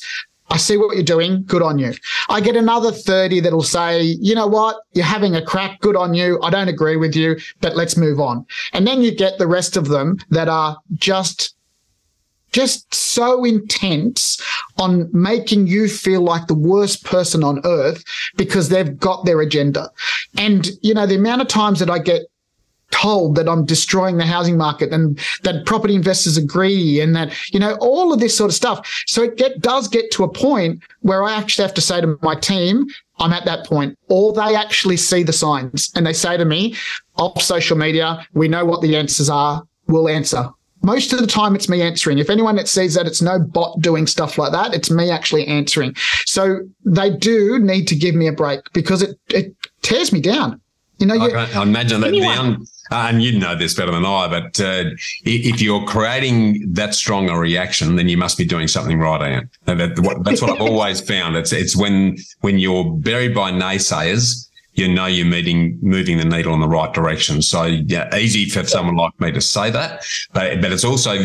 I 0.52 0.58
see 0.58 0.76
what 0.76 0.96
you're 0.96 1.04
doing. 1.04 1.44
Good 1.46 1.62
on 1.62 1.80
you. 1.80 1.94
I 2.30 2.42
get 2.42 2.58
another 2.58 2.92
30 2.92 3.40
that'll 3.40 3.64
say, 3.64 4.02
you 4.02 4.36
know 4.36 4.48
what? 4.48 4.82
You're 4.94 5.06
having 5.06 5.36
a 5.36 5.42
crack. 5.42 5.80
Good 5.80 5.96
on 5.96 6.14
you. 6.14 6.40
I 6.44 6.50
don't 6.50 6.68
agree 6.68 6.98
with 6.98 7.16
you, 7.16 7.38
but 7.62 7.78
let's 7.78 7.96
move 7.96 8.20
on. 8.20 8.46
And 8.74 8.86
then 8.86 9.02
you 9.02 9.16
get 9.16 9.38
the 9.38 9.48
rest 9.48 9.78
of 9.78 9.88
them 9.88 10.20
that 10.30 10.50
are 10.50 10.78
just 10.96 11.56
just 12.52 12.94
so 12.94 13.46
intense 13.46 14.42
on 14.78 15.10
making 15.14 15.68
you 15.68 15.88
feel 15.88 16.22
like 16.22 16.48
the 16.48 16.54
worst 16.54 17.06
person 17.06 17.44
on 17.44 17.62
earth 17.66 18.04
because 18.36 18.68
they've 18.68 18.98
got 19.00 19.24
their 19.24 19.40
agenda. 19.40 19.90
And, 20.38 20.70
you 20.82 20.94
know, 20.94 21.06
the 21.06 21.16
amount 21.16 21.42
of 21.42 21.48
times 21.48 21.80
that 21.80 21.90
I 21.90 22.00
get 22.00 22.24
told 22.92 23.36
that 23.36 23.50
I'm 23.50 23.66
destroying 23.66 24.18
the 24.18 24.26
housing 24.26 24.58
market 24.58 24.94
and 24.94 25.20
that 25.44 25.66
property 25.66 25.96
investors 25.96 26.38
are 26.38 26.46
greedy 26.46 27.00
and 27.00 27.16
that, 27.16 27.34
you 27.54 27.60
know, 27.60 27.78
all 27.82 28.14
of 28.14 28.20
this 28.20 28.38
sort 28.38 28.50
of 28.50 28.56
stuff. 28.56 28.88
So 29.08 29.24
it 29.24 29.38
get, 29.38 29.60
does 29.60 29.88
get 29.88 30.12
to 30.12 30.24
a 30.24 30.32
point 30.32 30.84
where 31.02 31.24
I 31.24 31.36
actually 31.36 31.64
have 31.66 31.74
to 31.76 31.82
say 31.82 32.02
to 32.02 32.18
my 32.22 32.36
team, 32.36 32.86
I'm 33.20 33.34
at 33.34 33.46
that 33.46 33.66
point, 33.66 33.98
or 34.10 34.34
they 34.34 34.56
actually 34.56 34.98
see 34.98 35.24
the 35.24 35.34
signs 35.34 35.92
and 35.96 36.06
they 36.06 36.14
say 36.14 36.38
to 36.38 36.46
me 36.46 36.76
off 37.16 37.42
social 37.42 37.78
media, 37.78 38.26
we 38.34 38.48
know 38.48 38.66
what 38.66 38.82
the 38.82 38.96
answers 38.96 39.30
are. 39.30 39.64
We'll 39.88 40.10
answer. 40.10 40.50
Most 40.84 41.14
of 41.14 41.20
the 41.20 41.28
time, 41.28 41.56
it's 41.56 41.70
me 41.70 41.82
answering. 41.82 42.18
If 42.18 42.30
anyone 42.30 42.56
that 42.56 42.68
sees 42.68 42.96
that 42.96 43.06
it's 43.06 43.22
no 43.22 43.38
bot 43.38 43.80
doing 43.82 44.08
stuff 44.08 44.40
like 44.40 44.52
that, 44.52 44.74
it's 44.74 44.90
me 44.90 45.12
actually 45.12 45.46
answering. 45.46 45.96
So 46.26 46.62
they 46.86 47.16
do 47.16 47.60
need 47.60 47.88
to 47.90 47.96
give 47.96 48.16
me 48.16 48.28
a 48.28 48.32
break 48.32 48.62
because 48.74 49.04
it, 49.04 49.20
it 49.30 49.56
tears 49.84 50.12
me 50.12 50.22
down. 50.22 50.61
You 51.02 51.08
know, 51.08 51.16
I, 51.16 51.50
I 51.54 51.64
imagine 51.64 52.02
that 52.02 52.14
down 52.14 52.68
uh, 52.92 53.08
and 53.08 53.24
you 53.24 53.40
know 53.40 53.56
this 53.56 53.74
better 53.74 53.92
than 53.92 54.06
I, 54.06 54.28
but 54.28 54.60
uh, 54.60 54.92
if 55.24 55.62
you're 55.62 55.86
creating 55.86 56.74
that 56.74 56.94
strong 56.94 57.30
a 57.30 57.40
reaction, 57.40 57.96
then 57.96 58.10
you 58.10 58.18
must 58.18 58.38
be 58.38 58.44
doing 58.44 58.68
something 58.68 59.00
right, 59.00 59.32
Ian. 59.32 59.50
That, 59.64 60.22
that's 60.26 60.42
what 60.42 60.52
I've 60.52 60.62
always 60.70 61.00
found. 61.00 61.38
It's 61.38 61.54
it's 61.54 61.76
when 61.76 62.18
when 62.42 62.60
you're 62.60 62.84
buried 62.84 63.34
by 63.34 63.52
naysayers, 63.52 64.50
you 64.74 64.90
know 64.90 65.06
you're 65.06 65.26
meeting, 65.26 65.80
moving 65.82 66.18
the 66.18 66.26
needle 66.26 66.54
in 66.54 66.60
the 66.60 66.68
right 66.68 66.94
direction. 66.94 67.42
So 67.42 67.64
yeah, 67.64 68.14
easy 68.14 68.50
for 68.50 68.66
someone 68.66 68.98
like 68.98 69.18
me 69.22 69.32
to 69.32 69.42
say 69.42 69.72
that, 69.72 70.04
but 70.34 70.60
but 70.60 70.74
it's 70.74 70.84
also 70.84 71.18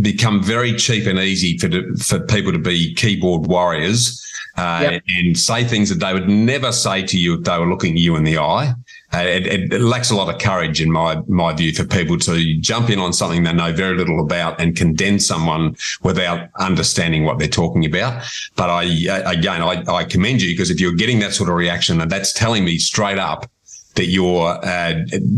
become 0.00 0.42
very 0.42 0.74
cheap 0.74 1.06
and 1.06 1.18
easy 1.18 1.58
for 1.58 1.68
for 1.98 2.20
people 2.20 2.50
to 2.52 2.58
be 2.58 2.94
keyboard 2.94 3.46
warriors 3.46 4.26
uh, 4.56 4.88
yep. 4.92 5.02
and 5.08 5.38
say 5.38 5.64
things 5.64 5.88
that 5.88 6.04
they 6.04 6.12
would 6.12 6.28
never 6.28 6.72
say 6.72 7.02
to 7.02 7.18
you 7.18 7.34
if 7.34 7.44
they 7.44 7.58
were 7.58 7.68
looking 7.68 7.96
you 7.96 8.16
in 8.16 8.24
the 8.24 8.38
eye. 8.38 8.72
Uh, 9.12 9.18
it, 9.18 9.72
it, 9.72 9.80
lacks 9.80 10.10
a 10.10 10.14
lot 10.14 10.32
of 10.32 10.40
courage, 10.40 10.80
in 10.80 10.90
my 10.90 11.16
my 11.26 11.52
view, 11.52 11.72
for 11.72 11.84
people 11.84 12.16
to 12.16 12.56
jump 12.60 12.90
in 12.90 12.98
on 12.98 13.12
something 13.12 13.42
they 13.42 13.52
know 13.52 13.72
very 13.72 13.96
little 13.96 14.20
about 14.20 14.60
and 14.60 14.76
condense 14.76 15.26
someone 15.26 15.76
without 16.02 16.48
understanding 16.58 17.24
what 17.24 17.38
they're 17.38 17.48
talking 17.48 17.84
about. 17.84 18.22
But 18.54 18.70
I 18.70 18.84
again, 18.84 19.62
I, 19.62 19.84
I 19.88 20.04
commend 20.04 20.42
you 20.42 20.52
because 20.52 20.70
if 20.70 20.80
you're 20.80 20.94
getting 20.94 21.18
that 21.20 21.34
sort 21.34 21.48
of 21.48 21.56
reaction, 21.56 22.00
and 22.00 22.10
that's 22.10 22.32
telling 22.32 22.64
me 22.64 22.78
straight 22.78 23.18
up 23.18 23.50
that 23.94 24.06
you're 24.06 24.58
uh, 24.64 24.92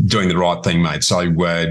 doing 0.07 0.29
the 0.29 0.37
right 0.37 0.63
thing, 0.63 0.83
mate. 0.83 1.03
So 1.03 1.19
uh, 1.41 1.67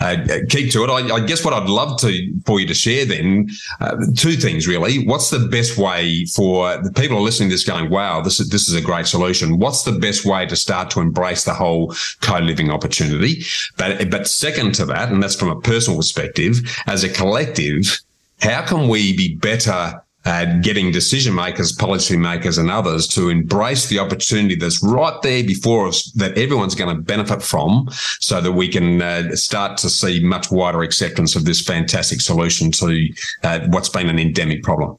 uh, 0.00 0.16
keep 0.48 0.72
to 0.72 0.84
it. 0.84 0.90
I, 0.90 1.14
I, 1.16 1.20
guess 1.20 1.44
what 1.44 1.54
I'd 1.54 1.68
love 1.68 1.98
to 2.00 2.40
for 2.44 2.60
you 2.60 2.66
to 2.66 2.74
share 2.74 3.04
then 3.04 3.48
uh, 3.80 3.96
two 4.16 4.32
things 4.32 4.66
really. 4.66 5.06
What's 5.06 5.30
the 5.30 5.38
best 5.38 5.78
way 5.78 6.24
for 6.26 6.76
the 6.82 6.92
people 6.92 7.18
are 7.18 7.22
listening 7.22 7.50
to 7.50 7.54
this 7.54 7.64
going, 7.64 7.90
"Wow, 7.90 8.20
this 8.20 8.40
is 8.40 8.48
this 8.48 8.68
is 8.68 8.74
a 8.74 8.80
great 8.80 9.06
solution." 9.06 9.58
What's 9.58 9.84
the 9.84 9.92
best 9.92 10.24
way 10.24 10.46
to 10.46 10.56
start 10.56 10.90
to 10.90 11.00
embrace 11.00 11.44
the 11.44 11.54
whole 11.54 11.94
co-living 12.20 12.70
opportunity? 12.70 13.42
But 13.76 14.10
but 14.10 14.26
second 14.26 14.74
to 14.76 14.86
that, 14.86 15.10
and 15.10 15.22
that's 15.22 15.36
from 15.36 15.50
a 15.50 15.60
personal 15.60 15.98
perspective, 15.98 16.60
as 16.86 17.04
a 17.04 17.08
collective, 17.08 18.00
how 18.40 18.64
can 18.66 18.88
we 18.88 19.16
be 19.16 19.34
better? 19.36 20.02
At 20.24 20.62
getting 20.62 20.90
decision 20.90 21.34
makers, 21.34 21.72
policy 21.72 22.16
makers, 22.16 22.58
and 22.58 22.70
others 22.70 23.06
to 23.06 23.28
embrace 23.28 23.86
the 23.86 23.98
opportunity 23.98 24.56
that's 24.56 24.82
right 24.82 25.20
there 25.22 25.44
before 25.44 25.86
us 25.86 26.10
that 26.12 26.36
everyone's 26.36 26.74
going 26.74 26.94
to 26.94 27.00
benefit 27.00 27.42
from 27.42 27.88
so 28.20 28.40
that 28.40 28.52
we 28.52 28.68
can 28.68 29.00
uh, 29.00 29.34
start 29.34 29.78
to 29.78 29.88
see 29.88 30.22
much 30.22 30.50
wider 30.50 30.82
acceptance 30.82 31.36
of 31.36 31.44
this 31.44 31.62
fantastic 31.62 32.20
solution 32.20 32.70
to 32.72 33.08
uh, 33.44 33.60
what's 33.68 33.88
been 33.88 34.08
an 34.08 34.18
endemic 34.18 34.62
problem. 34.62 34.98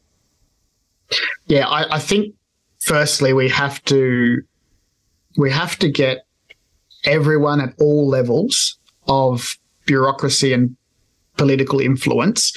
Yeah, 1.47 1.67
I, 1.67 1.95
I 1.95 1.99
think 1.99 2.33
firstly 2.79 3.33
we 3.33 3.49
have 3.49 3.83
to 3.85 4.41
we 5.37 5.51
have 5.51 5.77
to 5.79 5.89
get 5.89 6.25
everyone 7.05 7.61
at 7.61 7.73
all 7.79 8.07
levels 8.07 8.77
of 9.07 9.57
bureaucracy 9.85 10.53
and 10.53 10.75
political 11.37 11.79
influence 11.79 12.53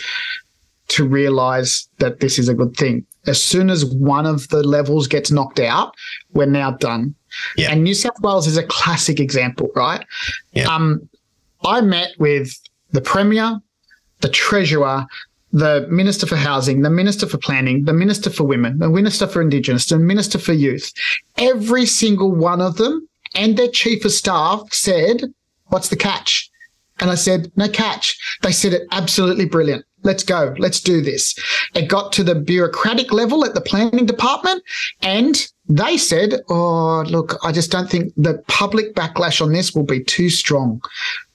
to 0.92 1.07
realize 1.07 1.88
that 1.98 2.20
this 2.20 2.38
is 2.38 2.48
a 2.48 2.55
good 2.55 2.76
thing. 2.76 3.07
As 3.26 3.40
soon 3.40 3.70
as 3.70 3.85
one 3.85 4.26
of 4.26 4.48
the 4.48 4.62
levels 4.62 5.07
gets 5.07 5.31
knocked 5.31 5.61
out, 5.61 5.94
we're 6.33 6.46
now 6.46 6.72
done. 6.72 7.14
Yeah. 7.57 7.70
And 7.70 7.85
New 7.85 7.94
South 7.94 8.20
Wales 8.20 8.46
is 8.46 8.57
a 8.57 8.64
classic 8.64 9.20
example, 9.20 9.70
right? 9.74 10.05
Yeah. 10.52 10.68
Um, 10.68 11.09
I 11.64 11.81
met 11.81 12.11
with 12.18 12.59
the 12.90 13.00
Premier, 13.00 13.61
the 14.20 14.28
Treasurer, 14.28 15.07
the 15.52 15.87
Minister 15.90 16.26
for 16.26 16.37
Housing, 16.37 16.83
the 16.83 16.90
Minister 16.90 17.26
for 17.26 17.38
Planning, 17.38 17.85
the 17.85 17.92
Minister 17.92 18.31
for 18.31 18.44
Women, 18.44 18.78
the 18.78 18.88
Minister 18.88 19.26
for 19.26 19.42
Indigenous, 19.42 19.87
the 19.87 19.98
Minister 19.98 20.38
for 20.38 20.52
Youth. 20.52 20.92
Every 21.37 21.87
single 21.87 22.35
one 22.35 22.61
of 22.61 22.76
them 22.76 23.07
and 23.35 23.57
their 23.57 23.68
Chief 23.68 24.05
of 24.05 24.12
Staff 24.12 24.72
said, 24.72 25.22
What's 25.66 25.88
the 25.88 25.96
catch? 25.96 26.50
And 27.00 27.11
I 27.11 27.14
said, 27.14 27.52
No 27.57 27.68
catch. 27.68 28.18
They 28.42 28.52
said 28.52 28.72
it 28.72 28.83
absolutely 28.90 29.44
brilliant. 29.44 29.85
Let's 30.03 30.25
go. 30.25 30.55
Let's 30.59 30.81
do 30.81 31.01
this. 31.01 31.35
It 31.75 31.88
got 31.88 32.12
to 32.15 32.25
the 32.25 32.35
bureaucratic 32.35 33.12
level 33.12 33.45
at 33.45 33.55
the 33.55 33.61
planning 33.61 34.07
department 34.07 34.62
and 35.01 35.47
they 35.69 35.97
said, 35.97 36.41
Oh, 36.49 37.03
look, 37.03 37.37
I 37.45 37.53
just 37.53 37.71
don't 37.71 37.91
think 37.91 38.12
the 38.17 38.43
public 38.49 38.95
backlash 38.95 39.41
on 39.41 39.53
this 39.53 39.75
will 39.75 39.85
be 39.85 40.03
too 40.03 40.31
strong. 40.31 40.83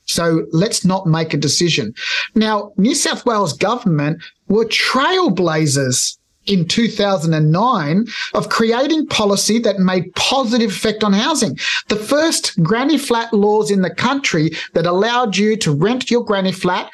So 0.06 0.46
let's 0.52 0.86
not 0.86 1.06
make 1.06 1.34
a 1.34 1.38
decision. 1.38 1.94
Now, 2.34 2.72
New 2.78 2.96
South 2.96 3.26
Wales 3.26 3.54
government 3.54 4.22
were 4.48 4.66
trailblazers 4.66 6.18
in 6.46 6.66
2009 6.66 8.08
of 8.34 8.50
creating 8.50 9.08
policy 9.08 9.60
that 9.60 9.80
made 9.80 10.14
positive 10.16 10.72
effect 10.72 11.04
on 11.04 11.12
housing. 11.14 11.58
The 11.90 11.98
first 11.98 12.62
granny 12.64 12.98
flat 12.98 13.34
laws 13.34 13.70
in 13.70 13.82
the 13.82 13.94
country 13.94 14.52
that 14.74 14.86
allowed 14.86 15.36
you 15.38 15.58
to 15.58 15.76
rent 15.76 16.10
your 16.10 16.24
granny 16.24 16.54
flat 16.54 16.90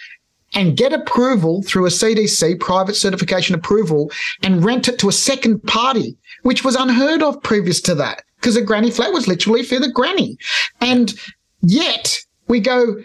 and 0.54 0.78
get 0.78 0.94
approval 0.94 1.64
through 1.64 1.86
a 1.86 1.90
CDC 1.90 2.60
private 2.60 2.96
certification 2.96 3.56
approval 3.56 4.12
and 4.42 4.64
rent 4.64 4.88
it 4.88 5.00
to 5.00 5.10
a 5.10 5.14
second 5.14 5.64
party, 5.64 6.18
which 6.44 6.64
was 6.64 6.76
unheard 6.76 7.24
of 7.24 7.42
previous 7.44 7.82
to 7.82 7.96
that 7.96 8.24
because 8.38 8.56
a 8.58 8.62
granny 8.62 8.92
flat 8.92 9.14
was 9.14 9.28
literally 9.28 9.64
for 9.64 9.80
the 9.80 9.90
granny. 9.90 10.38
And 10.82 11.14
yet 11.62 12.20
we 12.48 12.60
go, 12.60 12.98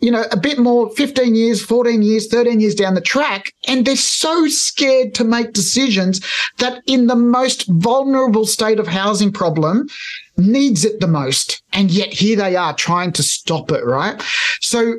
you 0.00 0.10
know, 0.10 0.24
a 0.30 0.36
bit 0.36 0.58
more 0.58 0.90
15 0.90 1.34
years, 1.34 1.62
14 1.62 2.02
years, 2.02 2.28
13 2.28 2.60
years 2.60 2.74
down 2.74 2.94
the 2.94 3.00
track, 3.00 3.52
and 3.66 3.84
they're 3.84 3.96
so 3.96 4.46
scared 4.46 5.14
to 5.16 5.24
make 5.24 5.52
decisions 5.52 6.20
that 6.58 6.82
in 6.86 7.06
the 7.06 7.16
most 7.16 7.66
vulnerable 7.68 8.46
state 8.46 8.78
of 8.78 8.86
housing 8.86 9.32
problem 9.32 9.88
needs 10.36 10.84
it 10.84 11.00
the 11.00 11.08
most. 11.08 11.62
And 11.72 11.90
yet 11.90 12.12
here 12.12 12.36
they 12.36 12.56
are 12.56 12.74
trying 12.74 13.12
to 13.12 13.22
stop 13.22 13.72
it, 13.72 13.84
right? 13.84 14.22
So 14.60 14.94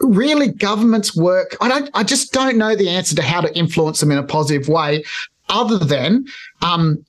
really 0.00 0.48
governments 0.48 1.16
work. 1.16 1.56
I 1.60 1.68
don't, 1.68 1.90
I 1.94 2.02
just 2.02 2.32
don't 2.32 2.56
know 2.56 2.74
the 2.74 2.88
answer 2.88 3.14
to 3.16 3.22
how 3.22 3.40
to 3.40 3.56
influence 3.56 4.00
them 4.00 4.10
in 4.10 4.18
a 4.18 4.22
positive 4.22 4.68
way 4.68 5.04
other 5.48 5.78
than, 5.78 6.26
um, 6.62 7.04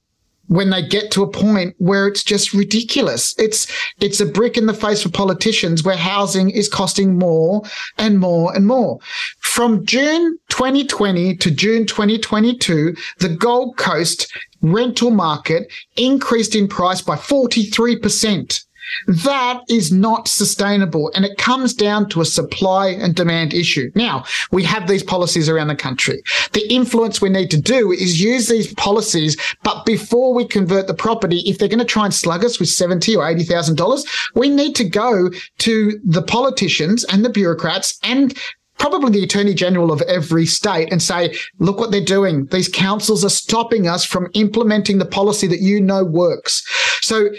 when 0.52 0.70
they 0.70 0.86
get 0.86 1.12
to 1.12 1.24
a 1.24 1.32
point 1.32 1.74
where 1.78 2.08
it's 2.08 2.26
just 2.26 2.54
ridiculous. 2.54 3.34
It's 3.40 3.68
it's 4.02 4.20
a 4.20 4.26
brick 4.26 4.58
in 4.58 4.66
the 4.66 4.74
face 4.74 5.02
for 5.02 5.10
politicians 5.10 5.82
where 5.82 5.96
housing 5.96 6.50
is 6.50 6.68
costing 6.68 7.18
more 7.18 7.62
and 7.98 8.20
more 8.20 8.54
and 8.54 8.68
more. 8.68 9.00
From 9.40 9.86
June 9.86 10.38
2020 10.50 11.38
to 11.38 11.52
June 11.52 11.86
2022, 11.86 12.94
the 13.20 13.30
Gold 13.30 13.78
Coast 13.78 14.30
rental 14.62 15.12
market 15.12 15.72
increased 15.96 16.54
in 16.54 16.68
price 16.68 17.02
by 17.02 17.16
43%. 17.16 18.66
That 19.08 19.62
is 19.70 19.92
not 19.92 20.28
sustainable. 20.28 21.12
And 21.16 21.26
it 21.26 21.38
comes 21.38 21.74
down 21.74 22.10
to 22.10 22.22
a 22.22 22.26
supply 22.26 22.88
and 22.90 23.16
demand 23.16 23.54
issue. 23.54 23.92
Now, 23.96 24.26
we 24.52 24.64
have 24.64 24.88
these 24.88 25.04
policies 25.04 25.50
around 25.50 25.68
the 25.68 25.76
country. 25.76 26.22
The 26.54 26.68
influence 26.74 27.22
we 27.22 27.30
need 27.30 27.52
to 27.52 27.62
do 27.62 27.92
is 27.92 28.22
use 28.22 28.48
these 28.48 28.74
policies, 28.76 29.38
but 29.64 29.86
before 29.86 30.34
we 30.34 30.46
convert 30.46 30.88
the 30.88 30.94
property, 30.94 31.40
if 31.46 31.58
they're 31.58 31.68
going 31.68 31.80
to 31.80 31.86
try 31.86 32.06
and 32.06 32.14
slug 32.14 32.44
us 32.44 32.60
with 32.60 32.70
seventy 32.70 33.16
or 33.16 33.28
eighty 33.28 33.44
thousand 33.44 33.76
dollars, 33.78 34.06
we 34.36 34.50
need 34.50 34.76
to 34.76 34.84
go 34.88 35.30
to 35.60 36.00
the 36.04 36.24
politicians 36.24 37.04
and 37.06 37.24
the 37.24 37.30
bureaucrats 37.30 37.98
and 38.04 38.38
probably 38.78 39.12
the 39.12 39.24
attorney 39.24 39.54
general 39.54 39.92
of 39.92 40.02
every 40.04 40.46
state 40.46 40.92
and 40.92 41.04
say, 41.04 41.36
look 41.60 41.78
what 41.78 41.92
they're 41.92 42.04
doing. 42.04 42.48
These 42.48 42.68
councils 42.68 43.24
are 43.24 43.30
stopping 43.30 43.88
us 43.88 44.04
from 44.04 44.28
implementing 44.34 44.98
the 44.98 45.06
policy 45.06 45.46
that 45.48 45.60
you 45.60 45.80
know 45.80 46.04
works. 46.04 46.66
So 47.02 47.30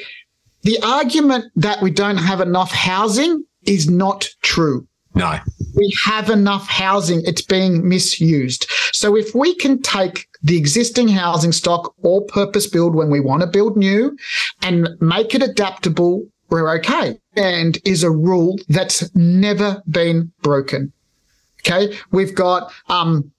the 0.62 0.78
argument 0.82 1.46
that 1.56 1.82
we 1.82 1.90
don't 1.90 2.18
have 2.18 2.40
enough 2.40 2.72
housing 2.72 3.44
is 3.64 3.88
not 3.88 4.28
true. 4.42 4.86
No. 5.14 5.38
We 5.74 5.94
have 6.04 6.30
enough 6.30 6.66
housing. 6.68 7.22
It's 7.24 7.42
being 7.42 7.86
misused. 7.88 8.66
So 8.92 9.16
if 9.16 9.34
we 9.34 9.54
can 9.54 9.82
take 9.82 10.26
the 10.42 10.56
existing 10.56 11.08
housing 11.08 11.52
stock 11.52 11.94
or 12.02 12.22
purpose 12.22 12.66
build 12.66 12.94
when 12.94 13.10
we 13.10 13.20
want 13.20 13.42
to 13.42 13.46
build 13.46 13.76
new 13.76 14.16
and 14.62 14.88
make 15.00 15.34
it 15.34 15.42
adaptable, 15.42 16.26
we're 16.48 16.74
okay. 16.76 17.18
And 17.36 17.78
is 17.84 18.02
a 18.02 18.10
rule 18.10 18.58
that's 18.68 19.14
never 19.14 19.82
been 19.88 20.32
broken. 20.42 20.92
Okay. 21.60 21.96
We've 22.10 22.34
got, 22.34 22.72
um, 22.88 23.30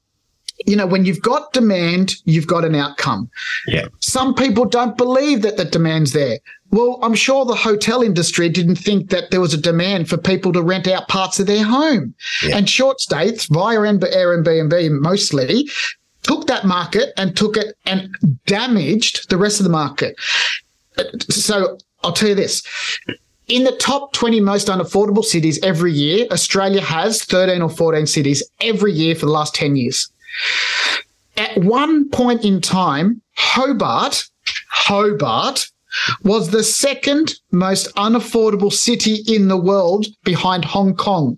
you 0.66 0.76
know, 0.76 0.86
when 0.86 1.06
you've 1.06 1.22
got 1.22 1.52
demand, 1.54 2.16
you've 2.26 2.48
got 2.48 2.64
an 2.64 2.76
outcome. 2.76 3.30
Yeah. 3.68 3.88
Some 4.00 4.34
people 4.34 4.66
don't 4.66 4.96
believe 4.96 5.42
that 5.42 5.58
the 5.58 5.66
demand's 5.66 6.14
there. 6.14 6.40
Well, 6.74 6.98
I'm 7.04 7.14
sure 7.14 7.46
the 7.46 7.54
hotel 7.54 8.02
industry 8.02 8.50
didn't 8.50 8.78
think 8.78 9.12
that 9.12 9.30
there 9.30 9.40
was 9.40 9.54
a 9.54 9.62
demand 9.62 10.10
for 10.10 10.18
people 10.18 10.52
to 10.54 10.62
rent 10.64 10.88
out 10.88 11.08
parts 11.08 11.40
of 11.40 11.46
their 11.46 11.64
home. 11.64 12.16
Yeah. 12.42 12.58
And 12.58 12.68
short 12.68 13.00
stays 13.00 13.46
via 13.46 13.78
Airbnb 13.78 15.00
mostly 15.00 15.70
took 16.24 16.48
that 16.48 16.66
market 16.66 17.14
and 17.16 17.38
took 17.38 17.58
it 17.58 17.78
and 17.86 18.16
damaged 18.48 19.30
the 19.30 19.38
rest 19.38 19.60
of 19.60 19.66
the 19.66 19.70
market. 19.70 20.16
So 21.30 21.78
I'll 22.04 22.12
tell 22.12 22.30
you 22.30 22.36
this 22.36 22.64
in 23.48 23.66
the 23.66 23.76
top 23.78 24.14
20 24.14 24.40
most 24.40 24.68
unaffordable 24.68 25.24
cities 25.24 25.60
every 25.62 25.92
year, 25.92 26.26
Australia 26.32 26.82
has 26.82 27.24
13 27.24 27.62
or 27.62 27.70
14 27.70 28.08
cities 28.08 28.44
every 28.62 28.94
year 28.94 29.14
for 29.14 29.28
the 29.28 29.32
last 29.32 29.54
10 29.54 29.76
years. 29.76 30.10
At 31.38 31.56
one 31.58 32.10
point 32.10 32.44
in 32.46 32.62
time, 32.62 33.22
Hobart, 33.36 34.26
Hobart 34.70 35.70
was 36.24 36.50
the 36.50 36.64
second 36.64 37.34
most 37.52 37.94
unaffordable 37.96 38.72
city 38.72 39.24
in 39.28 39.48
the 39.48 39.58
world 39.58 40.06
behind 40.24 40.66
Hong 40.66 40.96
Kong. 40.96 41.38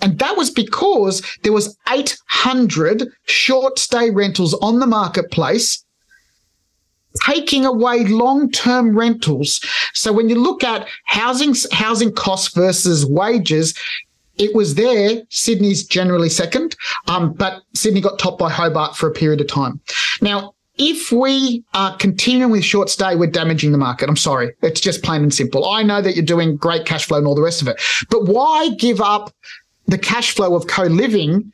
And 0.00 0.18
that 0.18 0.36
was 0.36 0.50
because 0.50 1.22
there 1.42 1.52
was 1.52 1.76
800 1.88 3.08
short 3.26 3.78
stay 3.78 4.10
rentals 4.10 4.54
on 4.54 4.78
the 4.78 4.86
marketplace 4.86 5.82
taking 7.24 7.64
away 7.64 8.04
long-term 8.04 8.96
rentals. 8.96 9.60
So 9.94 10.12
when 10.12 10.28
you 10.28 10.34
look 10.34 10.62
at 10.62 10.86
housing 11.06 11.54
housing 11.72 12.12
costs 12.12 12.54
versus 12.54 13.06
wages, 13.06 13.74
it 14.38 14.54
was 14.54 14.74
there. 14.74 15.22
Sydney's 15.30 15.84
generally 15.84 16.28
second, 16.28 16.76
um, 17.08 17.32
but 17.32 17.62
Sydney 17.74 18.00
got 18.00 18.18
topped 18.18 18.38
by 18.38 18.50
Hobart 18.50 18.96
for 18.96 19.08
a 19.08 19.12
period 19.12 19.40
of 19.40 19.46
time. 19.46 19.80
Now, 20.20 20.54
if 20.78 21.10
we 21.10 21.64
are 21.74 21.96
continuing 21.96 22.52
with 22.52 22.64
short 22.64 22.90
stay, 22.90 23.16
we're 23.16 23.30
damaging 23.30 23.72
the 23.72 23.78
market. 23.78 24.08
I'm 24.08 24.16
sorry. 24.16 24.52
It's 24.62 24.80
just 24.80 25.02
plain 25.02 25.22
and 25.22 25.32
simple. 25.32 25.68
I 25.68 25.82
know 25.82 26.02
that 26.02 26.14
you're 26.16 26.24
doing 26.24 26.56
great 26.56 26.84
cash 26.84 27.06
flow 27.06 27.18
and 27.18 27.26
all 27.26 27.34
the 27.34 27.42
rest 27.42 27.62
of 27.62 27.68
it, 27.68 27.80
but 28.10 28.26
why 28.26 28.70
give 28.78 29.00
up 29.00 29.32
the 29.86 29.98
cash 29.98 30.34
flow 30.34 30.54
of 30.54 30.66
co-living 30.66 31.52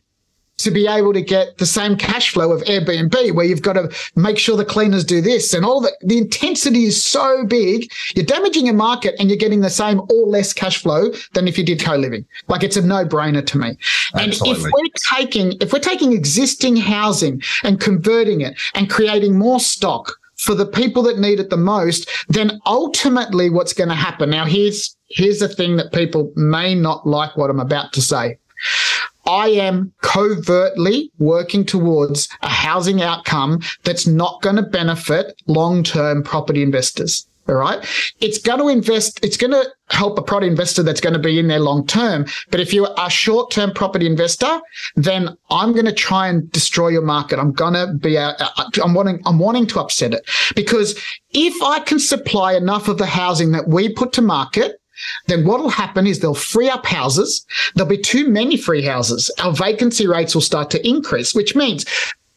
to 0.63 0.71
be 0.71 0.87
able 0.87 1.13
to 1.13 1.23
get 1.23 1.59
the 1.59 1.67
same 1.67 1.97
cash 1.97 2.31
flow 2.31 2.53
of 2.53 2.63
Airbnb, 2.63 3.35
where 3.35 3.45
you've 3.45 3.63
got 3.63 3.75
to 3.75 3.91
make 4.17 4.39
sure 4.39 4.57
the 4.57 4.65
cleaners 4.65 5.05
do 5.05 5.21
this 5.21 5.55
and 5.55 5.65
all 5.65 5.81
that. 5.81 5.95
The 6.03 6.19
intensity 6.19 6.85
is 6.85 7.03
so 7.03 7.45
big, 7.45 7.91
you're 8.15 8.25
damaging 8.25 8.69
a 8.69 8.73
market 8.73 9.15
and 9.19 9.29
you're 9.29 9.37
getting 9.37 9.61
the 9.61 9.71
same 9.71 10.01
or 10.01 10.27
less 10.27 10.53
cash 10.53 10.83
flow 10.83 11.11
than 11.35 11.49
if 11.49 11.59
you 11.59 11.65
did 11.65 11.81
co-living. 11.81 12.25
Like 12.49 12.63
it's 12.63 12.77
a 12.77 12.83
no-brainer 12.83 13.45
to 13.47 13.59
me. 13.59 13.77
Absolutely. 14.15 14.51
And 14.51 14.59
if 14.59 14.73
we're 14.73 15.19
taking, 15.19 15.53
if 15.61 15.73
we're 15.73 15.79
taking 15.79 16.13
existing 16.13 16.77
housing 16.77 17.43
and 17.63 17.81
converting 17.81 18.41
it 18.41 18.59
and 18.75 18.89
creating 18.91 19.39
more 19.39 19.61
stock 19.61 20.19
for 20.37 20.55
the 20.55 20.67
people 20.67 21.03
that 21.05 21.19
need 21.19 21.39
it 21.39 21.51
the 21.51 21.57
most, 21.57 22.09
then 22.29 22.61
ultimately 22.67 23.49
what's 23.49 23.73
going 23.73 23.89
to 23.89 23.95
happen. 23.95 24.31
Now, 24.31 24.45
here's, 24.45 24.97
here's 25.09 25.39
the 25.39 25.49
thing 25.49 25.77
that 25.77 25.93
people 25.93 26.33
may 26.35 26.75
not 26.75 27.07
like 27.07 27.37
what 27.37 27.49
I'm 27.49 27.61
about 27.61 27.93
to 27.93 28.03
say. 28.03 28.39
I 29.33 29.49
am 29.49 29.95
covertly 30.03 31.11
working 31.19 31.65
towards 31.65 32.29
a 32.43 32.51
housing 32.51 33.01
outcome 33.01 33.63
that's 33.83 34.07
not 34.07 34.43
going 34.43 34.57
to 34.57 34.63
benefit 34.63 35.41
long 35.47 35.83
term 35.83 36.23
property 36.23 36.63
investors. 36.63 37.27
All 37.49 37.55
right. 37.55 37.83
It's 38.21 38.39
going 38.39 38.61
to 38.61 38.69
invest, 38.69 39.25
it's 39.25 39.39
going 39.39 39.53
to 39.53 39.67
help 39.89 40.19
a 40.19 40.23
property 40.23 40.49
investor 40.49 40.83
that's 40.83 41.01
going 41.01 41.15
to 41.15 41.19
be 41.19 41.39
in 41.39 41.49
there 41.49 41.61
long 41.61 41.87
term. 41.87 42.27
But 42.51 42.61
if 42.61 42.75
you're 42.75 42.95
a 42.99 43.09
short 43.09 43.51
term 43.51 43.73
property 43.73 44.07
investor, 44.07 44.61
then 44.97 45.35
I'm 45.49 45.73
going 45.73 45.87
to 45.87 45.95
try 45.95 46.29
and 46.29 46.53
destroy 46.53 46.89
your 46.89 47.03
market. 47.03 47.39
I'm 47.39 47.53
going 47.53 47.73
to 47.73 47.95
be, 47.95 48.17
a, 48.17 48.37
I'm 48.85 48.93
wanting, 48.93 49.23
I'm 49.25 49.39
wanting 49.39 49.67
to 49.69 49.81
upset 49.81 50.13
it 50.13 50.29
because 50.55 50.95
if 51.31 51.61
I 51.63 51.81
can 51.81 51.99
supply 51.99 52.53
enough 52.53 52.87
of 52.87 52.99
the 52.99 53.07
housing 53.07 53.53
that 53.53 53.67
we 53.67 53.95
put 53.95 54.13
to 54.13 54.23
market, 54.23 54.79
then 55.27 55.45
what 55.45 55.61
will 55.61 55.71
happen 55.71 56.07
is 56.07 56.21
they'll 56.21 56.35
free 56.35 56.69
up 56.69 56.87
houses. 56.87 57.45
There'll 57.75 57.89
be 57.89 57.99
too 57.99 58.29
many 58.29 58.57
free 58.57 58.83
houses. 58.83 59.31
Our 59.43 59.53
vacancy 59.53 60.07
rates 60.07 60.35
will 60.35 60.43
start 60.43 60.71
to 60.71 60.89
increase, 60.89 61.35
which 61.35 61.55
means 61.55 61.85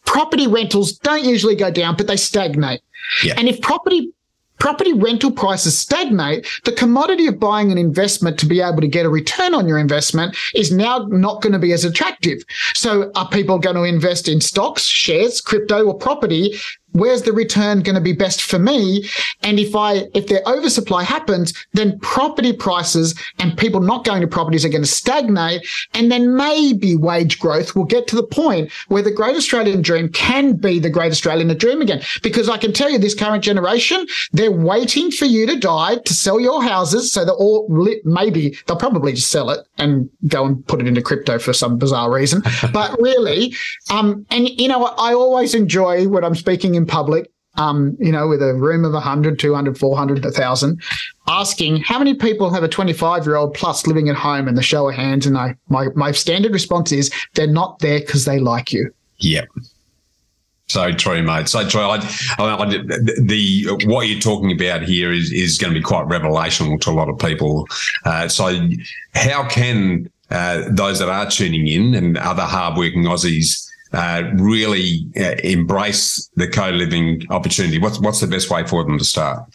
property 0.05 0.47
rentals 0.47 0.93
don't 0.93 1.25
usually 1.25 1.55
go 1.55 1.71
down, 1.71 1.95
but 1.95 2.07
they 2.07 2.17
stagnate. 2.17 2.81
Yeah. 3.23 3.33
And 3.37 3.47
if 3.47 3.61
property 3.61 4.11
property 4.59 4.93
rental 4.93 5.31
prices 5.31 5.77
stagnate, 5.77 6.47
the 6.63 6.71
commodity 6.71 7.27
of 7.27 7.39
buying 7.39 7.71
an 7.71 7.77
investment 7.77 8.39
to 8.39 8.45
be 8.45 8.61
able 8.61 8.81
to 8.81 8.87
get 8.87 9.05
a 9.05 9.09
return 9.09 9.53
on 9.53 9.67
your 9.67 9.77
investment 9.77 10.35
is 10.53 10.71
now 10.71 10.99
not 11.09 11.41
going 11.41 11.53
to 11.53 11.59
be 11.59 11.73
as 11.73 11.83
attractive. 11.83 12.41
So 12.73 13.11
are 13.15 13.27
people 13.29 13.59
going 13.59 13.75
to 13.75 13.83
invest 13.83 14.27
in 14.27 14.41
stocks, 14.41 14.83
shares, 14.83 15.41
crypto 15.41 15.85
or 15.85 15.93
property 15.93 16.55
where's 16.95 17.23
the 17.23 17.33
return 17.33 17.81
going 17.81 17.95
to 17.95 18.01
be 18.01 18.13
best 18.13 18.41
for 18.41 18.57
me? 18.57 19.07
And 19.43 19.59
if 19.59 19.75
I, 19.75 20.05
if 20.13 20.27
the 20.27 20.47
oversupply 20.47 21.03
happens, 21.03 21.53
then 21.73 21.99
property 21.99 22.53
prices 22.53 23.13
and 23.39 23.57
people 23.57 23.81
not 23.81 24.05
going 24.05 24.21
to 24.21 24.27
properties 24.27 24.65
are 24.65 24.69
going 24.69 24.83
to 24.83 24.87
stagnate. 24.87 25.67
And 25.93 26.11
then 26.11 26.35
maybe 26.35 26.95
wage 26.95 27.39
growth 27.39 27.75
will 27.75 27.85
get 27.85 28.07
to 28.07 28.15
the 28.15 28.23
point 28.23 28.71
where 28.87 29.03
the 29.03 29.11
great 29.11 29.35
Australian 29.35 29.81
dream 29.81 30.09
can 30.09 30.53
be 30.53 30.79
the 30.79 30.89
great 30.89 31.11
Australian 31.11 31.55
dream 31.57 31.81
again. 31.81 32.01
Because 32.23 32.49
I 32.49 32.57
can 32.57 32.73
tell 32.73 32.89
you 32.89 32.97
this 32.97 33.13
current 33.13 33.43
generation, 33.43 34.07
they're 34.31 34.51
waiting 34.51 35.11
for 35.11 35.25
you 35.25 35.45
to 35.47 35.57
die 35.57 35.97
to 35.97 36.13
sell 36.13 36.39
your 36.39 36.63
houses. 36.63 37.11
So 37.11 37.25
they're 37.25 37.35
all 37.35 37.67
maybe 38.03 38.57
they'll 38.65 38.77
probably 38.77 39.13
just 39.13 39.29
sell 39.29 39.49
it 39.49 39.65
and 39.77 40.09
go 40.27 40.45
and 40.45 40.65
put 40.67 40.79
it 40.79 40.87
into 40.87 41.01
crypto 41.01 41.39
for 41.39 41.53
some 41.53 41.77
bizarre 41.77 42.11
reason. 42.11 42.41
but 42.71 42.97
really, 42.99 43.53
um, 43.89 44.25
and 44.31 44.49
you 44.49 44.67
know, 44.67 44.85
I 44.85 45.13
always 45.13 45.53
enjoy 45.53 46.07
when 46.07 46.23
I'm 46.23 46.35
speaking 46.35 46.75
in 46.75 46.84
public, 46.85 47.31
um, 47.57 47.95
you 47.99 48.11
know, 48.11 48.27
with 48.27 48.41
a 48.41 48.53
room 48.53 48.85
of 48.85 48.93
100, 48.93 49.39
200, 49.39 49.77
400, 49.77 50.23
1,000, 50.23 50.81
asking 51.27 51.77
how 51.77 51.97
many 51.97 52.13
people 52.13 52.49
have 52.49 52.63
a 52.63 52.67
25 52.67 53.25
year 53.25 53.35
old 53.35 53.53
plus 53.53 53.87
living 53.87 54.09
at 54.09 54.15
home 54.15 54.47
and 54.47 54.57
the 54.57 54.63
show 54.63 54.89
of 54.89 54.95
hands. 54.95 55.25
And 55.25 55.37
I, 55.37 55.55
my, 55.69 55.87
my 55.95 56.11
standard 56.11 56.51
response 56.51 56.91
is 56.91 57.11
they're 57.33 57.47
not 57.47 57.79
there 57.79 57.99
because 57.99 58.25
they 58.25 58.39
like 58.39 58.71
you. 58.71 58.91
Yep. 59.19 59.47
So 60.67 60.91
true, 60.91 61.21
mate. 61.21 61.47
So 61.47 61.67
true. 61.67 61.81
I, 61.81 61.97
I, 62.39 62.65
the 62.65 63.67
what 63.85 64.07
you're 64.07 64.19
talking 64.19 64.51
about 64.51 64.81
here 64.81 65.11
is 65.11 65.31
is 65.31 65.59
going 65.59 65.71
to 65.71 65.79
be 65.79 65.83
quite 65.83 66.07
revelational 66.07 66.81
to 66.81 66.89
a 66.89 66.91
lot 66.91 67.07
of 67.07 67.19
people. 67.19 67.67
Uh, 68.03 68.27
so, 68.27 68.67
how 69.13 69.47
can 69.47 70.09
uh, 70.31 70.63
those 70.71 70.97
that 70.99 71.07
are 71.07 71.29
tuning 71.29 71.67
in 71.67 71.93
and 71.93 72.17
other 72.17 72.41
hardworking 72.41 73.03
Aussies 73.03 73.69
uh, 73.93 74.23
really 74.35 75.07
uh, 75.17 75.35
embrace 75.43 76.29
the 76.35 76.47
co-living 76.47 77.25
opportunity? 77.29 77.79
What's 77.79 77.99
what's 77.99 78.19
the 78.19 78.27
best 78.27 78.49
way 78.49 78.65
for 78.65 78.83
them 78.83 78.97
to 78.97 79.05
start? 79.05 79.49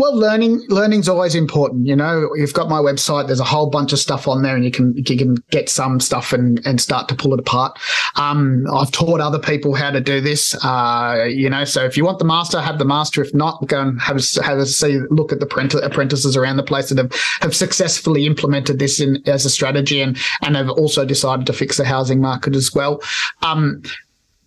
Well, 0.00 0.16
learning 0.16 0.64
learning's 0.70 1.10
always 1.10 1.34
important. 1.34 1.86
You 1.86 1.94
know, 1.94 2.30
you've 2.34 2.54
got 2.54 2.70
my 2.70 2.78
website. 2.78 3.26
There's 3.26 3.38
a 3.38 3.44
whole 3.44 3.68
bunch 3.68 3.92
of 3.92 3.98
stuff 3.98 4.26
on 4.26 4.40
there, 4.40 4.56
and 4.56 4.64
you 4.64 4.70
can 4.70 4.94
you 4.96 5.04
can 5.04 5.34
get 5.50 5.68
some 5.68 6.00
stuff 6.00 6.32
and 6.32 6.58
and 6.64 6.80
start 6.80 7.06
to 7.10 7.14
pull 7.14 7.34
it 7.34 7.38
apart. 7.38 7.78
Um, 8.16 8.64
I've 8.72 8.90
taught 8.92 9.20
other 9.20 9.38
people 9.38 9.74
how 9.74 9.90
to 9.90 10.00
do 10.00 10.22
this. 10.22 10.54
Uh, 10.64 11.26
you 11.28 11.50
know, 11.50 11.66
so 11.66 11.84
if 11.84 11.98
you 11.98 12.06
want 12.06 12.18
the 12.18 12.24
master, 12.24 12.62
have 12.62 12.78
the 12.78 12.86
master. 12.86 13.20
If 13.20 13.34
not, 13.34 13.66
go 13.66 13.78
and 13.78 14.00
have 14.00 14.16
a, 14.16 14.42
have 14.42 14.56
a 14.56 14.64
see 14.64 15.00
look 15.10 15.32
at 15.32 15.40
the 15.40 15.84
apprentices 15.84 16.34
around 16.34 16.56
the 16.56 16.62
place 16.62 16.88
that 16.88 16.96
have 16.96 17.12
have 17.42 17.54
successfully 17.54 18.24
implemented 18.24 18.78
this 18.78 19.00
in 19.00 19.22
as 19.28 19.44
a 19.44 19.50
strategy 19.50 20.00
and 20.00 20.16
and 20.40 20.56
have 20.56 20.70
also 20.70 21.04
decided 21.04 21.44
to 21.44 21.52
fix 21.52 21.76
the 21.76 21.84
housing 21.84 22.22
market 22.22 22.56
as 22.56 22.72
well. 22.74 23.02
Um, 23.42 23.82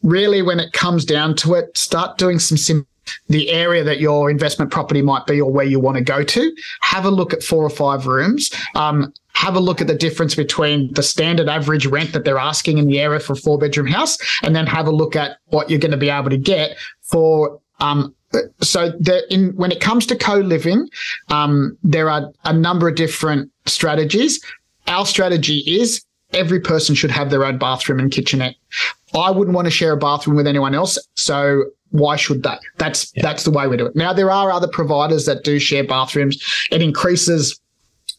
really, 0.01 0.41
when 0.41 0.59
it 0.59 0.73
comes 0.73 1.05
down 1.05 1.35
to 1.35 1.53
it, 1.53 1.77
start 1.77 2.17
doing 2.17 2.39
some 2.39 2.57
simple 2.57 2.87
the 3.27 3.49
area 3.49 3.83
that 3.83 3.99
your 3.99 4.29
investment 4.29 4.71
property 4.71 5.01
might 5.01 5.25
be 5.25 5.39
or 5.39 5.51
where 5.51 5.65
you 5.65 5.79
want 5.79 5.97
to 5.97 6.03
go 6.03 6.23
to. 6.23 6.55
Have 6.81 7.05
a 7.05 7.11
look 7.11 7.33
at 7.33 7.43
four 7.43 7.63
or 7.63 7.69
five 7.69 8.07
rooms. 8.07 8.51
Um, 8.75 9.13
have 9.33 9.55
a 9.55 9.59
look 9.59 9.81
at 9.81 9.87
the 9.87 9.95
difference 9.95 10.35
between 10.35 10.93
the 10.93 11.03
standard 11.03 11.49
average 11.49 11.85
rent 11.85 12.13
that 12.13 12.23
they're 12.23 12.37
asking 12.37 12.77
in 12.77 12.87
the 12.87 12.99
area 12.99 13.19
for 13.19 13.33
a 13.33 13.35
four 13.35 13.57
bedroom 13.57 13.87
house, 13.87 14.17
and 14.43 14.55
then 14.55 14.67
have 14.67 14.87
a 14.87 14.91
look 14.91 15.15
at 15.15 15.37
what 15.47 15.69
you're 15.69 15.79
going 15.79 15.91
to 15.91 15.97
be 15.97 16.09
able 16.09 16.29
to 16.29 16.37
get 16.37 16.77
for 17.01 17.59
um, 17.79 18.13
so 18.61 18.91
in 19.29 19.55
when 19.55 19.71
it 19.71 19.79
comes 19.79 20.05
to 20.07 20.15
co-living, 20.15 20.89
um, 21.29 21.77
there 21.83 22.09
are 22.09 22.31
a 22.45 22.53
number 22.53 22.87
of 22.87 22.95
different 22.95 23.51
strategies. 23.65 24.43
Our 24.87 25.05
strategy 25.05 25.59
is 25.59 26.03
every 26.33 26.59
person 26.59 26.95
should 26.95 27.11
have 27.11 27.29
their 27.29 27.45
own 27.45 27.57
bathroom 27.57 27.99
and 27.99 28.11
kitchenette. 28.11 28.55
I 29.13 29.31
wouldn't 29.31 29.55
want 29.55 29.65
to 29.65 29.71
share 29.71 29.93
a 29.93 29.97
bathroom 29.97 30.35
with 30.35 30.47
anyone 30.47 30.73
else, 30.73 30.97
so 31.15 31.65
why 31.91 32.15
should 32.15 32.43
they? 32.43 32.57
That's 32.77 33.11
yeah. 33.15 33.21
that's 33.21 33.43
the 33.43 33.51
way 33.51 33.67
we 33.67 33.77
do 33.77 33.85
it. 33.85 33.95
Now 33.95 34.13
there 34.13 34.31
are 34.31 34.51
other 34.51 34.67
providers 34.67 35.25
that 35.25 35.43
do 35.43 35.59
share 35.59 35.83
bathrooms. 35.83 36.41
It 36.71 36.81
increases 36.81 37.59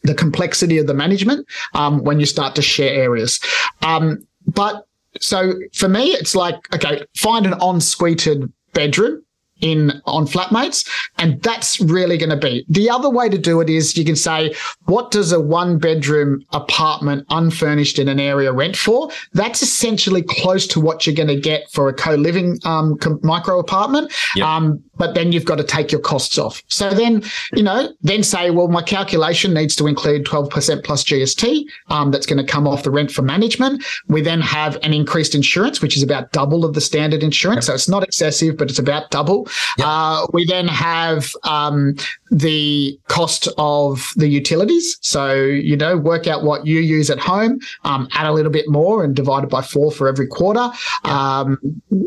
the 0.03 0.13
complexity 0.13 0.77
of 0.77 0.87
the 0.87 0.93
management 0.93 1.47
um, 1.73 2.03
when 2.03 2.19
you 2.19 2.25
start 2.25 2.55
to 2.55 2.61
share 2.61 2.93
areas. 2.93 3.39
Um, 3.81 4.25
but 4.47 4.87
so 5.19 5.53
for 5.73 5.89
me, 5.89 6.11
it's 6.11 6.35
like 6.35 6.73
okay, 6.73 7.05
find 7.17 7.45
an 7.45 7.55
en-suited 7.61 8.51
bedroom 8.73 9.24
in 9.65 9.99
on 10.05 10.27
flatmates 10.27 10.87
and 11.17 11.41
that's 11.41 11.81
really 11.81 12.17
going 12.17 12.29
to 12.29 12.37
be. 12.37 12.63
The 12.69 12.89
other 12.89 13.09
way 13.09 13.27
to 13.29 13.37
do 13.37 13.61
it 13.61 13.69
is 13.69 13.97
you 13.97 14.05
can 14.05 14.15
say 14.15 14.53
what 14.85 15.09
does 15.09 15.31
a 15.31 15.39
one 15.39 15.79
bedroom 15.79 16.45
apartment 16.53 17.25
unfurnished 17.31 17.97
in 17.97 18.07
an 18.07 18.19
area 18.19 18.53
rent 18.53 18.77
for? 18.77 19.09
That's 19.33 19.63
essentially 19.63 20.21
close 20.21 20.67
to 20.67 20.79
what 20.79 21.05
you're 21.05 21.15
going 21.15 21.35
to 21.35 21.39
get 21.39 21.71
for 21.71 21.89
a 21.89 21.93
co-living 21.93 22.59
um, 22.63 22.97
micro 23.23 23.59
apartment. 23.59 24.13
Yep. 24.35 24.45
um, 24.45 24.83
but 24.97 25.15
then 25.15 25.31
you've 25.31 25.45
got 25.45 25.57
to 25.57 25.63
take 25.63 25.91
your 25.91 26.01
costs 26.01 26.37
off 26.37 26.61
so 26.67 26.89
then 26.91 27.23
you 27.53 27.63
know 27.63 27.89
then 28.01 28.23
say 28.23 28.49
well 28.49 28.67
my 28.67 28.81
calculation 28.81 29.53
needs 29.53 29.75
to 29.75 29.87
include 29.87 30.25
12% 30.25 30.83
plus 30.83 31.03
gst 31.03 31.65
um, 31.89 32.11
that's 32.11 32.25
going 32.25 32.43
to 32.43 32.51
come 32.51 32.67
off 32.67 32.83
the 32.83 32.91
rent 32.91 33.11
for 33.11 33.21
management 33.21 33.83
we 34.07 34.21
then 34.21 34.41
have 34.41 34.77
an 34.83 34.93
increased 34.93 35.35
insurance 35.35 35.81
which 35.81 35.97
is 35.97 36.03
about 36.03 36.31
double 36.31 36.65
of 36.65 36.73
the 36.73 36.81
standard 36.81 37.23
insurance 37.23 37.65
yep. 37.67 37.71
so 37.71 37.73
it's 37.73 37.89
not 37.89 38.03
excessive 38.03 38.57
but 38.57 38.69
it's 38.69 38.79
about 38.79 39.09
double 39.11 39.47
Yep. 39.77 39.87
Uh, 39.87 40.27
we 40.33 40.45
then 40.45 40.67
have 40.67 41.31
um, 41.43 41.95
the 42.31 42.97
cost 43.07 43.47
of 43.57 44.13
the 44.15 44.27
utilities. 44.27 44.97
So, 45.01 45.35
you 45.35 45.75
know, 45.75 45.97
work 45.97 46.27
out 46.27 46.43
what 46.43 46.65
you 46.65 46.79
use 46.79 47.09
at 47.09 47.19
home, 47.19 47.59
um, 47.83 48.07
add 48.13 48.25
a 48.25 48.31
little 48.31 48.51
bit 48.51 48.69
more 48.69 49.03
and 49.03 49.15
divide 49.15 49.43
it 49.43 49.49
by 49.49 49.61
four 49.61 49.91
for 49.91 50.07
every 50.07 50.27
quarter. 50.27 50.69
Yep. 51.03 51.13
Um, 51.13 51.57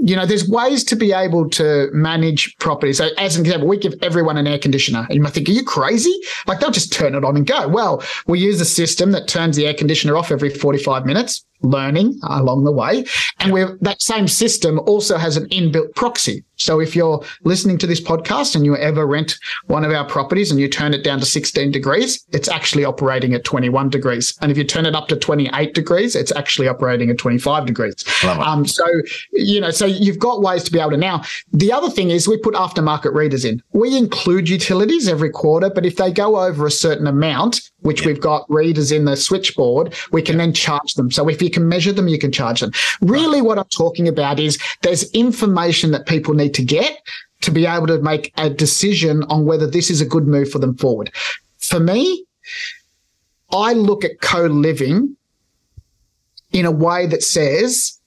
you 0.03 0.17
know, 0.17 0.27
there's 0.27 0.49
ways 0.49 0.85
to 0.85 0.97
be 0.97 1.13
able 1.13 1.49
to 1.51 1.91
manage 1.93 2.57
property. 2.59 2.78
So, 2.93 3.09
as 3.19 3.37
an 3.37 3.45
example, 3.45 3.69
we 3.69 3.79
give 3.79 3.95
everyone 4.03 4.37
an 4.37 4.47
air 4.47 4.59
conditioner. 4.59 5.07
And 5.09 5.15
you 5.15 5.23
might 5.23 5.33
think, 5.33 5.49
are 5.49 5.53
you 5.53 5.65
crazy? 5.65 6.15
Like 6.47 6.61
they'll 6.61 6.71
just 6.71 6.93
turn 6.93 7.15
it 7.15 7.25
on 7.25 7.37
and 7.37 7.47
go. 7.47 7.69
Well, 7.69 8.03
we 8.27 8.41
use 8.41 8.61
a 8.61 8.65
system 8.65 9.13
that 9.13 9.29
turns 9.29 9.57
the 9.57 9.67
air 9.67 9.75
conditioner 9.75 10.17
off 10.17 10.31
every 10.31 10.51
45 10.51 11.07
minutes 11.07 11.45
learning 11.63 12.19
along 12.23 12.65
the 12.65 12.73
way. 12.73 13.05
And 13.41 13.53
we 13.53 13.65
that 13.81 14.03
same 14.03 14.29
system 14.29 14.79
also 14.81 15.17
has 15.17 15.37
an 15.37 15.49
inbuilt 15.49 15.95
proxy. 15.95 16.45
So 16.59 16.81
if 16.81 16.97
you're 16.97 17.25
listening 17.45 17.79
to 17.79 17.87
this 17.87 18.01
podcast 18.01 18.57
and 18.57 18.65
you 18.65 18.77
ever 18.77 19.07
rent 19.07 19.39
one 19.67 19.85
of 19.85 19.93
our 19.93 20.05
properties 20.05 20.51
and 20.51 20.61
you 20.61 20.69
turn 20.69 20.93
it 20.93 21.05
down 21.05 21.21
to 21.21 21.27
16 21.27 21.71
degrees, 21.71 22.25
it's 22.33 22.49
actually 22.49 22.85
operating 22.85 23.33
at 23.33 23.45
21 23.45 23.91
degrees. 23.91 24.37
And 24.41 24.51
if 24.51 24.59
you 24.59 24.65
turn 24.65 24.85
it 24.85 24.95
up 24.95 25.07
to 25.09 25.17
28 25.17 25.73
degrees, 25.73 26.17
it's 26.17 26.33
actually 26.33 26.67
operating 26.67 27.11
at 27.11 27.19
25 27.19 27.65
degrees. 27.65 27.95
Um, 28.25 28.67
so, 28.67 28.85
you 29.33 29.61
know, 29.61 29.71
so 29.71 29.87
you've 29.87 30.19
got 30.19 30.43
ways 30.43 30.65
to 30.65 30.73
be 30.73 30.81
able 30.81 30.91
to 30.91 30.97
now. 30.97 31.23
The 31.53 31.73
other 31.73 31.91
thing 31.91 32.11
is 32.11 32.27
we 32.27 32.37
put 32.37 32.55
aftermarket 32.55 33.15
readers 33.15 33.45
in. 33.45 33.63
We 33.73 33.97
include 33.97 34.49
utilities 34.49 35.09
every 35.09 35.31
quarter, 35.31 35.71
but 35.71 35.87
if 35.87 35.97
they 35.97 36.11
go 36.11 36.41
over 36.41 36.67
a 36.67 36.71
certain 36.71 37.07
amount, 37.07 37.71
which 37.81 38.05
we've 38.05 38.21
got 38.21 38.45
readers 38.51 38.91
in 38.91 39.05
the 39.05 39.17
switchboard, 39.17 39.95
we 40.11 40.23
can 40.23 40.39
then 40.39 40.53
charge 40.53 40.95
them. 40.95 41.11
So 41.11 41.29
if 41.29 41.41
you 41.41 41.48
can 41.51 41.69
measure 41.69 41.93
them, 41.93 42.09
you 42.09 42.19
can 42.19 42.33
charge 42.33 42.61
them. 42.61 42.73
Really, 43.01 43.43
what 43.43 43.59
I'm 43.59 43.65
talking 43.67 44.09
about 44.09 44.41
is 44.41 44.59
there's 44.83 45.11
information 45.13 45.91
that 45.93 46.07
people 46.07 46.35
need 46.35 46.55
to 46.55 46.65
get 46.65 47.01
to 47.41 47.51
be 47.51 47.67
able 47.67 47.87
to 47.87 48.01
make 48.01 48.33
a 48.37 48.51
decision 48.51 49.23
on 49.25 49.45
whether 49.45 49.67
this 49.67 49.91
is 49.91 50.01
a 50.01 50.07
good 50.07 50.27
move 50.27 50.51
for 50.51 50.59
them 50.59 50.77
forward. 50.77 51.13
For 51.59 51.81
me, 51.81 52.25
I 53.53 53.73
look 53.73 54.05
at 54.05 54.21
co 54.21 54.47
living 54.47 55.17
in 56.53 56.65
a 56.65 56.71
way 56.71 57.07
that 57.07 57.23
says, 57.23 57.99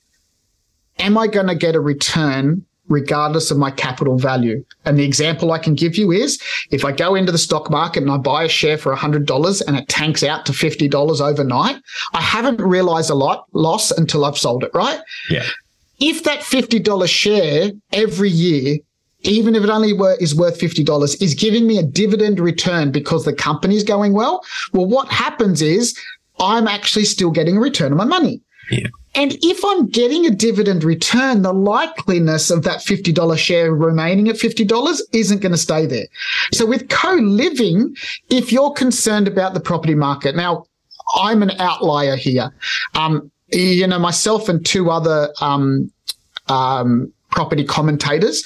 am 1.00 1.18
I 1.18 1.28
going 1.28 1.48
to 1.48 1.56
get 1.56 1.76
a 1.76 1.80
return 1.80 2.66
regardless 2.92 3.50
of 3.50 3.58
my 3.58 3.72
capital 3.72 4.18
value. 4.18 4.64
And 4.86 5.00
the 5.00 5.04
example 5.04 5.52
I 5.52 5.60
can 5.60 5.74
give 5.74 5.98
you 5.98 6.12
is 6.12 6.40
if 6.70 6.86
I 6.86 6.92
go 6.92 7.16
into 7.16 7.32
the 7.32 7.38
stock 7.38 7.72
market 7.72 8.04
and 8.04 8.12
I 8.12 8.18
buy 8.18 8.44
a 8.44 8.50
share 8.50 8.78
for 8.78 8.96
$100 8.96 9.62
and 9.68 9.78
it 9.78 9.88
tanks 9.88 10.24
out 10.24 10.46
to 10.46 10.52
$50 10.52 11.22
overnight, 11.22 11.78
I 12.14 12.22
haven't 12.22 12.62
realized 12.62 13.10
a 13.10 13.16
lot 13.16 13.46
loss 13.54 13.92
until 13.92 14.26
I've 14.26 14.38
sold 14.38 14.64
it, 14.64 14.72
right? 14.74 15.00
Yeah. 15.30 15.48
If 16.00 16.24
that 16.24 16.40
$50 16.40 17.08
share 17.08 17.72
every 17.94 18.30
year 18.30 18.78
even 19.24 19.54
if 19.54 19.64
it 19.64 19.70
only 19.70 19.94
were, 19.94 20.16
is 20.16 20.34
worth 20.34 20.60
$50, 20.60 21.22
is 21.22 21.36
giving 21.36 21.68
me 21.68 21.78
a 21.78 21.84
dividend 21.84 22.40
return 22.40 22.92
because 22.92 23.24
the 23.24 23.34
company's 23.34 23.84
going 23.84 24.14
well. 24.14 24.44
Well, 24.74 24.88
what 24.88 25.10
happens 25.10 25.62
is 25.62 25.96
I'm 26.40 26.68
actually 26.68 27.06
still 27.06 27.30
getting 27.30 27.58
a 27.58 27.60
return 27.60 27.92
on 27.92 28.00
my 28.00 28.06
money. 28.06 28.42
Yeah. 28.72 28.88
And 29.14 29.38
if 29.42 29.64
I'm 29.66 29.88
getting 29.88 30.26
a 30.26 30.32
dividend 30.32 30.84
return, 30.84 31.42
the 31.42 31.54
likeliness 31.54 32.50
of 32.50 32.64
that 32.64 32.80
$50 32.80 33.38
share 33.38 33.74
remaining 33.74 34.30
at 34.30 34.36
$50 34.36 35.02
isn't 35.14 35.42
going 35.42 35.52
to 35.52 35.58
stay 35.58 35.86
there. 35.86 36.06
So 36.54 36.66
with 36.66 36.90
co-living, 36.90 37.96
if 38.30 38.52
you're 38.52 38.72
concerned 38.72 39.28
about 39.28 39.54
the 39.54 39.60
property 39.60 39.96
market, 39.96 40.36
now 40.36 40.66
I'm 41.16 41.44
an 41.44 41.52
outlier 41.60 42.16
here. 42.16 42.54
Um, 42.96 43.32
you 43.52 43.86
know, 43.86 44.00
myself 44.00 44.48
and 44.48 44.66
two 44.66 44.90
other, 44.90 45.34
um, 45.42 45.92
um, 46.48 47.12
property 47.32 47.66
commentators 47.66 48.46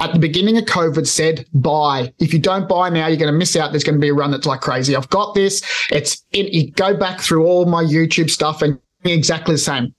at 0.00 0.12
the 0.12 0.18
beginning 0.18 0.58
of 0.58 0.64
COVID 0.64 1.06
said 1.06 1.46
buy. 1.54 2.12
If 2.18 2.32
you 2.32 2.38
don't 2.38 2.68
buy 2.68 2.88
now, 2.88 3.06
you're 3.06 3.16
going 3.16 3.32
to 3.32 3.38
miss 3.38 3.56
out. 3.56 3.70
There's 3.70 3.84
going 3.84 3.94
to 3.94 4.00
be 4.00 4.08
a 4.08 4.14
run 4.14 4.30
that's 4.30 4.46
like 4.46 4.60
crazy. 4.60 4.94
I've 4.94 5.08
got 5.08 5.34
this. 5.34 5.62
It's 5.90 6.22
it, 6.32 6.52
you 6.52 6.70
go 6.72 6.96
back 6.96 7.20
through 7.20 7.46
all 7.46 7.64
my 7.66 7.82
YouTube 7.82 8.30
stuff 8.30 8.60
and 8.62 8.78
exactly 9.04 9.54
the 9.54 9.58
same. 9.58 9.94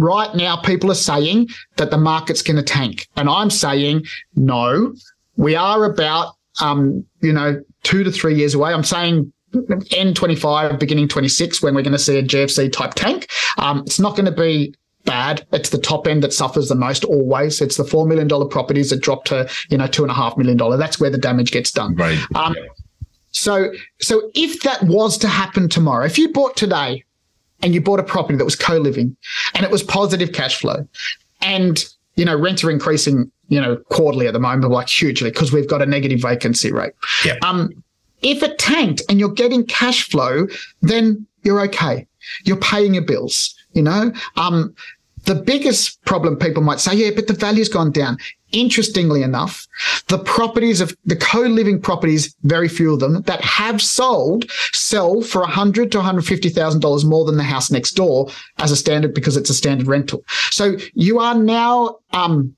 Right 0.00 0.34
now, 0.34 0.56
people 0.56 0.90
are 0.90 0.94
saying 0.94 1.48
that 1.76 1.90
the 1.90 1.98
market's 1.98 2.40
going 2.40 2.56
to 2.56 2.62
tank. 2.62 3.06
And 3.16 3.28
I'm 3.28 3.50
saying, 3.50 4.06
no, 4.34 4.94
we 5.36 5.54
are 5.54 5.84
about, 5.84 6.36
um, 6.62 7.04
you 7.20 7.34
know, 7.34 7.62
two 7.82 8.02
to 8.02 8.10
three 8.10 8.34
years 8.34 8.54
away. 8.54 8.72
I'm 8.72 8.82
saying 8.82 9.30
end 9.90 10.16
25, 10.16 10.78
beginning 10.78 11.08
26, 11.08 11.62
when 11.62 11.74
we're 11.74 11.82
going 11.82 11.92
to 11.92 11.98
see 11.98 12.16
a 12.16 12.22
GFC 12.22 12.72
type 12.72 12.94
tank. 12.94 13.28
Um, 13.58 13.80
it's 13.80 14.00
not 14.00 14.16
going 14.16 14.24
to 14.24 14.32
be 14.32 14.74
bad. 15.04 15.46
It's 15.52 15.68
the 15.68 15.76
top 15.76 16.06
end 16.06 16.22
that 16.22 16.32
suffers 16.32 16.70
the 16.70 16.74
most 16.76 17.04
always. 17.04 17.60
It's 17.60 17.76
the 17.76 17.84
$4 17.84 18.08
million 18.08 18.26
properties 18.48 18.88
that 18.88 19.02
drop 19.02 19.26
to, 19.26 19.50
you 19.68 19.76
know, 19.76 19.86
two 19.86 20.02
and 20.02 20.10
a 20.10 20.14
half 20.14 20.34
million 20.38 20.56
dollar. 20.56 20.78
That's 20.78 20.98
where 20.98 21.10
the 21.10 21.18
damage 21.18 21.50
gets 21.50 21.72
done. 21.72 21.94
Right. 21.96 22.18
Um, 22.34 22.56
so, 23.32 23.70
so 24.00 24.30
if 24.34 24.62
that 24.62 24.82
was 24.84 25.18
to 25.18 25.28
happen 25.28 25.68
tomorrow, 25.68 26.06
if 26.06 26.16
you 26.16 26.32
bought 26.32 26.56
today 26.56 27.04
and 27.62 27.74
you 27.74 27.80
bought 27.80 28.00
a 28.00 28.02
property 28.04 28.36
that 28.36 28.44
was 28.44 28.56
co-living 28.56 29.16
and 29.54 29.64
it 29.64 29.70
was 29.70 29.82
positive 29.82 30.32
cash 30.32 30.58
flow. 30.60 30.86
And 31.40 31.84
you 32.16 32.24
know 32.24 32.36
rents 32.36 32.62
are 32.64 32.70
increasing 32.70 33.30
you 33.48 33.60
know 33.60 33.76
quarterly 33.88 34.26
at 34.26 34.32
the 34.32 34.38
moment 34.38 34.70
like 34.70 34.88
hugely 34.88 35.30
because 35.30 35.52
we've 35.52 35.68
got 35.68 35.80
a 35.80 35.86
negative 35.86 36.20
vacancy 36.20 36.72
rate. 36.72 36.92
Yeah. 37.24 37.36
um 37.42 37.70
if 38.22 38.42
it 38.42 38.58
tanked 38.58 39.02
and 39.08 39.18
you're 39.18 39.32
getting 39.32 39.64
cash 39.64 40.08
flow 40.08 40.46
then 40.82 41.26
you're 41.42 41.60
okay. 41.62 42.06
You're 42.44 42.58
paying 42.58 42.94
your 42.94 43.04
bills 43.04 43.54
you 43.72 43.82
know? 43.82 44.12
Um 44.36 44.74
the 45.24 45.34
biggest 45.34 46.02
problem 46.04 46.36
people 46.36 46.62
might 46.62 46.80
say, 46.80 46.94
yeah, 46.94 47.10
but 47.14 47.26
the 47.26 47.34
value's 47.34 47.68
gone 47.68 47.90
down. 47.90 48.18
Interestingly 48.52 49.22
enough, 49.22 49.66
the 50.08 50.18
properties 50.18 50.80
of 50.80 50.96
the 51.04 51.14
co-living 51.14 51.80
properties, 51.80 52.34
very 52.42 52.68
few 52.68 52.92
of 52.92 53.00
them 53.00 53.22
that 53.22 53.40
have 53.42 53.80
sold 53.80 54.50
sell 54.72 55.22
for 55.22 55.46
hundred 55.46 55.92
to 55.92 55.98
$150,000 55.98 57.04
more 57.04 57.24
than 57.24 57.36
the 57.36 57.44
house 57.44 57.70
next 57.70 57.92
door 57.92 58.28
as 58.58 58.70
a 58.70 58.76
standard 58.76 59.14
because 59.14 59.36
it's 59.36 59.50
a 59.50 59.54
standard 59.54 59.86
rental. 59.86 60.24
So 60.50 60.76
you 60.94 61.20
are 61.20 61.34
now, 61.34 61.98
um, 62.12 62.56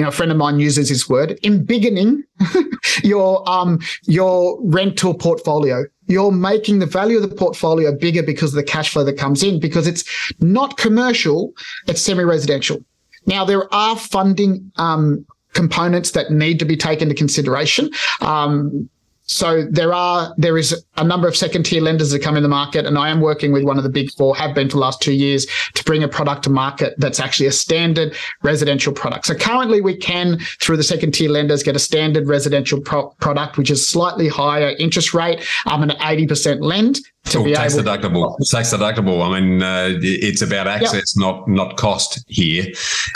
you 0.00 0.04
know, 0.04 0.08
a 0.08 0.12
friend 0.12 0.32
of 0.32 0.38
mine 0.38 0.58
uses 0.58 0.88
this 0.88 1.10
word, 1.10 1.38
embiggening 1.42 2.22
your 3.04 3.46
um 3.46 3.78
your 4.04 4.58
rental 4.62 5.12
portfolio. 5.12 5.84
You're 6.06 6.32
making 6.32 6.78
the 6.78 6.86
value 6.86 7.18
of 7.18 7.28
the 7.28 7.36
portfolio 7.36 7.94
bigger 7.94 8.22
because 8.22 8.52
of 8.52 8.56
the 8.56 8.62
cash 8.62 8.90
flow 8.90 9.04
that 9.04 9.18
comes 9.18 9.42
in 9.42 9.60
because 9.60 9.86
it's 9.86 10.02
not 10.40 10.78
commercial, 10.78 11.52
it's 11.86 12.00
semi-residential. 12.00 12.82
Now 13.26 13.44
there 13.44 13.72
are 13.74 13.94
funding 13.94 14.72
um, 14.76 15.26
components 15.52 16.12
that 16.12 16.30
need 16.30 16.58
to 16.60 16.64
be 16.64 16.78
taken 16.78 17.10
into 17.10 17.14
consideration. 17.14 17.90
Um, 18.22 18.88
so 19.30 19.64
there 19.70 19.94
are 19.94 20.34
there 20.38 20.58
is 20.58 20.84
a 20.96 21.04
number 21.04 21.28
of 21.28 21.36
second 21.36 21.62
tier 21.62 21.80
lenders 21.80 22.10
that 22.10 22.20
come 22.20 22.36
in 22.36 22.42
the 22.42 22.48
market, 22.48 22.84
and 22.84 22.98
I 22.98 23.10
am 23.10 23.20
working 23.20 23.52
with 23.52 23.62
one 23.62 23.78
of 23.78 23.84
the 23.84 23.88
big 23.88 24.10
four, 24.12 24.36
have 24.36 24.56
been 24.56 24.68
for 24.68 24.74
the 24.74 24.80
last 24.80 25.00
two 25.00 25.12
years, 25.12 25.46
to 25.74 25.84
bring 25.84 26.02
a 26.02 26.08
product 26.08 26.42
to 26.44 26.50
market 26.50 26.94
that's 26.98 27.20
actually 27.20 27.46
a 27.46 27.52
standard 27.52 28.16
residential 28.42 28.92
product. 28.92 29.26
So 29.26 29.36
currently, 29.36 29.80
we 29.80 29.96
can 29.96 30.40
through 30.60 30.78
the 30.78 30.82
second 30.82 31.12
tier 31.12 31.30
lenders 31.30 31.62
get 31.62 31.76
a 31.76 31.78
standard 31.78 32.26
residential 32.26 32.80
pro- 32.80 33.10
product, 33.20 33.56
which 33.56 33.70
is 33.70 33.86
slightly 33.86 34.26
higher 34.26 34.74
interest 34.80 35.14
rate, 35.14 35.46
um, 35.66 35.84
an 35.84 35.92
eighty 36.02 36.26
percent 36.26 36.60
lend 36.60 36.98
to 37.26 37.38
oh, 37.38 37.44
be 37.44 37.54
tax 37.54 37.74
able 37.74 37.84
deductible. 37.84 38.36
To- 38.36 38.44
tax 38.50 38.74
deductible. 38.74 39.24
I 39.24 39.40
mean, 39.40 39.62
uh, 39.62 39.90
it's 40.02 40.42
about 40.42 40.66
access, 40.66 41.14
yep. 41.16 41.24
not 41.24 41.48
not 41.48 41.76
cost 41.76 42.24
here, 42.26 42.66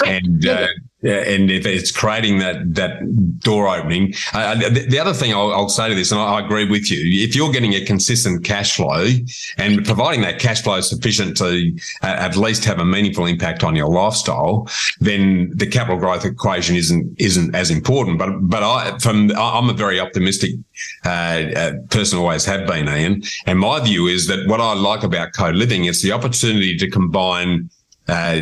and. 0.06 0.46
Uh, 0.46 0.68
and 1.04 1.50
if 1.50 1.66
it's 1.66 1.90
creating 1.90 2.38
that 2.38 2.74
that 2.74 3.00
door 3.40 3.68
opening. 3.68 4.14
Uh, 4.32 4.54
the, 4.54 4.86
the, 4.88 4.98
other 4.98 5.12
thing 5.12 5.32
I'll, 5.32 5.52
I'll, 5.52 5.68
say 5.68 5.88
to 5.88 5.94
this, 5.94 6.10
and 6.10 6.20
I, 6.20 6.24
I, 6.24 6.44
agree 6.44 6.68
with 6.68 6.90
you, 6.90 7.00
if 7.24 7.36
you're 7.36 7.52
getting 7.52 7.74
a 7.74 7.84
consistent 7.84 8.44
cash 8.44 8.76
flow 8.76 9.06
and 9.58 9.84
providing 9.84 10.22
that 10.22 10.38
cash 10.38 10.62
flow 10.62 10.76
is 10.76 10.88
sufficient 10.88 11.36
to 11.38 11.76
uh, 12.02 12.06
at 12.06 12.36
least 12.36 12.64
have 12.64 12.78
a 12.78 12.84
meaningful 12.84 13.26
impact 13.26 13.62
on 13.64 13.76
your 13.76 13.88
lifestyle, 13.88 14.68
then 15.00 15.52
the 15.54 15.66
capital 15.66 15.98
growth 15.98 16.24
equation 16.24 16.74
isn't 16.76 17.14
isn't 17.18 17.54
as 17.54 17.70
important. 17.70 18.18
But 18.18 18.30
but 18.40 18.62
I 18.62 18.98
from 18.98 19.30
I'm 19.36 19.68
a 19.68 19.74
very 19.74 20.00
optimistic 20.00 20.52
uh, 21.04 21.08
uh 21.08 21.72
person, 21.90 22.18
always 22.18 22.44
have 22.46 22.66
been, 22.66 22.88
Ian. 22.88 23.22
And 23.46 23.58
my 23.58 23.80
view 23.80 24.06
is 24.06 24.26
that 24.28 24.46
what 24.48 24.60
I 24.60 24.72
like 24.74 25.02
about 25.02 25.32
co-living 25.34 25.84
is 25.84 26.02
the 26.02 26.12
opportunity 26.12 26.76
to 26.78 26.90
combine 26.90 27.70
uh, 28.08 28.40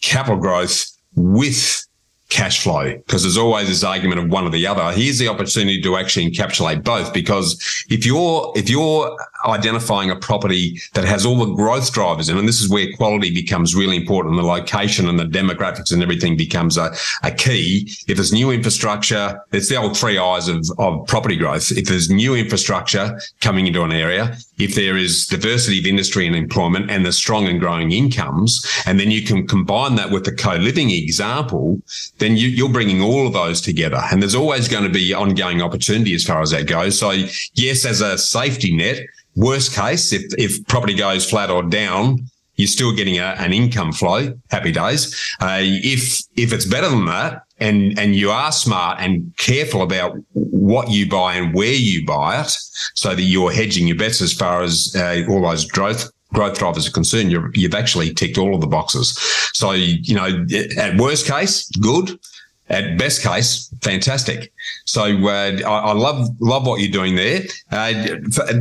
capital 0.00 0.38
growth 0.38 0.86
with 1.14 1.86
cash 2.30 2.62
flow 2.62 2.96
because 2.96 3.22
there's 3.22 3.36
always 3.36 3.68
this 3.68 3.84
argument 3.84 4.20
of 4.20 4.28
one 4.28 4.44
or 4.44 4.50
the 4.50 4.66
other. 4.66 4.92
Here's 4.92 5.18
the 5.18 5.28
opportunity 5.28 5.82
to 5.82 5.96
actually 5.96 6.30
encapsulate 6.30 6.82
both 6.84 7.12
because 7.12 7.84
if 7.90 8.06
you're 8.06 8.52
if 8.56 8.70
you're 8.70 9.16
identifying 9.46 10.10
a 10.10 10.16
property 10.16 10.80
that 10.94 11.04
has 11.04 11.24
all 11.24 11.36
the 11.36 11.54
growth 11.54 11.92
drivers 11.92 12.28
in, 12.28 12.36
and 12.36 12.48
this 12.48 12.60
is 12.60 12.68
where 12.68 12.92
quality 12.92 13.32
becomes 13.32 13.74
really 13.74 13.96
important, 13.96 14.36
the 14.36 14.42
location 14.42 15.08
and 15.08 15.18
the 15.18 15.24
demographics 15.24 15.92
and 15.92 16.02
everything 16.02 16.36
becomes 16.36 16.76
a, 16.76 16.92
a 17.22 17.30
key. 17.30 17.90
If 18.08 18.16
there's 18.16 18.32
new 18.32 18.50
infrastructure, 18.50 19.40
it's 19.52 19.68
the 19.68 19.76
old 19.76 19.96
three 19.96 20.18
eyes 20.18 20.48
of, 20.48 20.68
of 20.78 21.06
property 21.06 21.36
growth. 21.36 21.70
If 21.72 21.86
there's 21.86 22.10
new 22.10 22.34
infrastructure 22.34 23.18
coming 23.40 23.66
into 23.66 23.82
an 23.82 23.92
area, 23.92 24.36
if 24.58 24.74
there 24.74 24.96
is 24.96 25.26
diversity 25.26 25.78
of 25.78 25.86
industry 25.86 26.26
and 26.26 26.36
employment 26.36 26.90
and 26.90 27.04
the 27.04 27.12
strong 27.12 27.46
and 27.46 27.58
growing 27.58 27.92
incomes, 27.92 28.64
and 28.86 29.00
then 29.00 29.10
you 29.10 29.22
can 29.22 29.46
combine 29.46 29.96
that 29.96 30.10
with 30.10 30.24
the 30.24 30.34
co-living 30.34 30.90
example, 30.90 31.80
then 32.18 32.36
you, 32.36 32.66
are 32.66 32.72
bringing 32.72 33.00
all 33.00 33.26
of 33.26 33.32
those 33.32 33.60
together. 33.60 34.00
And 34.10 34.22
there's 34.22 34.34
always 34.34 34.68
going 34.68 34.84
to 34.84 34.90
be 34.90 35.14
ongoing 35.14 35.62
opportunity 35.62 36.14
as 36.14 36.24
far 36.24 36.42
as 36.42 36.50
that 36.50 36.66
goes. 36.66 36.98
So 36.98 37.10
yes, 37.54 37.84
as 37.84 38.00
a 38.00 38.18
safety 38.18 38.76
net, 38.76 39.00
worst 39.34 39.74
case, 39.74 40.12
if, 40.12 40.22
if 40.38 40.66
property 40.66 40.94
goes 40.94 41.28
flat 41.28 41.50
or 41.50 41.62
down, 41.62 42.18
you're 42.56 42.68
still 42.68 42.94
getting 42.94 43.18
a, 43.18 43.34
an 43.38 43.52
income 43.52 43.92
flow. 43.92 44.38
Happy 44.50 44.70
days. 44.70 45.16
Uh, 45.40 45.60
if 45.60 46.20
if 46.36 46.52
it's 46.52 46.66
better 46.66 46.88
than 46.88 47.06
that, 47.06 47.42
and 47.58 47.98
and 47.98 48.14
you 48.14 48.30
are 48.30 48.52
smart 48.52 49.00
and 49.00 49.32
careful 49.38 49.82
about 49.82 50.16
what 50.32 50.90
you 50.90 51.08
buy 51.08 51.34
and 51.34 51.54
where 51.54 51.72
you 51.72 52.04
buy 52.04 52.40
it, 52.40 52.56
so 52.94 53.14
that 53.14 53.22
you're 53.22 53.52
hedging 53.52 53.86
your 53.86 53.96
bets 53.96 54.20
as 54.20 54.32
far 54.32 54.62
as 54.62 54.94
uh, 54.96 55.22
all 55.28 55.42
those 55.42 55.64
growth 55.64 56.10
growth 56.32 56.58
drivers 56.58 56.86
are 56.86 56.92
concerned, 56.92 57.32
you 57.32 57.68
have 57.68 57.74
actually 57.74 58.14
ticked 58.14 58.38
all 58.38 58.54
of 58.54 58.60
the 58.60 58.66
boxes. 58.66 59.18
So 59.52 59.72
you 59.72 60.14
know, 60.14 60.46
at 60.78 60.96
worst 60.96 61.26
case, 61.26 61.68
good. 61.80 62.18
At 62.70 62.96
best 62.96 63.22
case, 63.22 63.70
fantastic. 63.82 64.50
So 64.84 65.02
uh, 65.02 65.58
I, 65.66 65.90
I, 65.90 65.92
love 65.92 66.28
love 66.40 66.68
what 66.68 66.80
you're 66.80 66.92
doing 66.92 67.16
there. 67.16 67.40
Uh, 67.72 67.92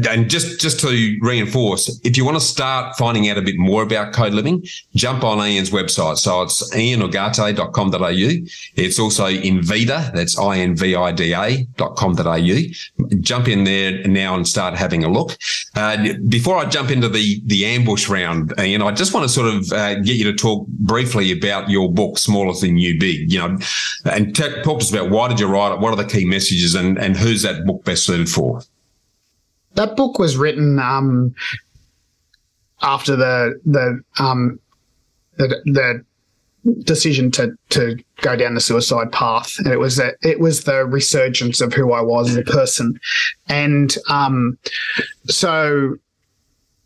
and 0.10 0.28
just 0.28 0.60
just 0.60 0.80
to 0.80 1.20
reinforce, 1.22 2.02
if 2.04 2.18
you 2.18 2.26
want 2.26 2.36
to 2.36 2.44
start 2.44 2.98
finding 2.98 3.30
out 3.30 3.38
a 3.38 3.44
bit 3.44 3.58
more 3.58 3.84
about 3.84 4.14
co-living, 4.14 4.66
jump 4.96 5.24
on 5.24 5.38
Ian's 5.38 5.70
website. 5.70 6.18
So 6.18 6.42
it's 6.42 6.74
ianugarte.com.au. 6.74 8.48
It's 8.76 9.00
also 9.00 9.28
Invida. 9.28 10.12
That's 10.12 10.40
I-N-V-I-D-A.com.au. 10.40 13.16
Jump 13.20 13.48
in 13.48 13.64
there 13.64 14.08
now 14.08 14.34
and 14.34 14.48
start 14.48 14.76
having 14.76 15.04
a 15.04 15.10
look. 15.10 15.38
Uh, 15.76 16.14
before 16.28 16.58
I 16.58 16.66
jump 16.66 16.90
into 16.90 17.10
the 17.10 17.42
the 17.46 17.66
ambush 17.66 18.10
round, 18.10 18.54
Ian, 18.60 18.82
I 18.82 18.92
just 18.92 19.14
want 19.14 19.26
to 19.26 19.30
sort 19.30 19.54
of 19.54 19.72
uh, 19.72 20.00
get 20.00 20.16
you 20.16 20.24
to 20.26 20.34
talk 20.34 20.66
briefly 20.68 21.32
about 21.32 21.70
your 21.70 21.92
book, 21.92 22.18
Small 22.18 22.50
Is 22.50 22.62
The 22.62 22.72
New 22.72 23.00
Big. 23.00 23.32
You 23.32 23.40
know, 23.40 23.60
and 24.06 24.36
t- 24.36 24.62
talk 24.64 24.80
to 24.80 24.86
us 24.86 24.92
about 24.92 25.10
why 25.10 25.28
did 25.28 25.40
you 25.40 25.48
write 25.48 25.74
it? 25.74 25.80
What 25.80 25.92
are 25.92 26.02
the 26.02 26.10
key 26.10 26.26
messages 26.26 26.76
and, 26.76 26.98
and 26.98 27.18
who's 27.18 27.42
that 27.44 27.66
book 27.66 27.84
best 27.84 28.06
suited 28.06 28.30
for? 28.30 28.62
That 29.76 29.96
book 29.96 30.20
was 30.20 30.38
written 30.38 30.80
um, 30.80 31.36
after 32.82 33.16
the 33.16 33.60
the, 33.66 34.02
um, 34.20 34.60
the 35.38 35.48
the 35.66 36.04
decision 36.84 37.32
to 37.32 37.56
to 37.70 37.98
go 38.22 38.36
down 38.36 38.56
the 38.56 38.62
suicide 38.62 39.12
path. 39.12 39.58
And 39.60 39.68
it 39.68 39.78
was 39.78 39.96
that 39.98 40.16
it 40.22 40.40
was 40.40 40.64
the 40.64 40.86
resurgence 40.86 41.62
of 41.62 41.74
who 41.74 41.94
I 41.94 42.02
was 42.02 42.30
as 42.30 42.38
a 42.38 42.44
person, 42.44 43.00
and 43.48 43.96
um, 44.08 44.58
so 45.28 45.96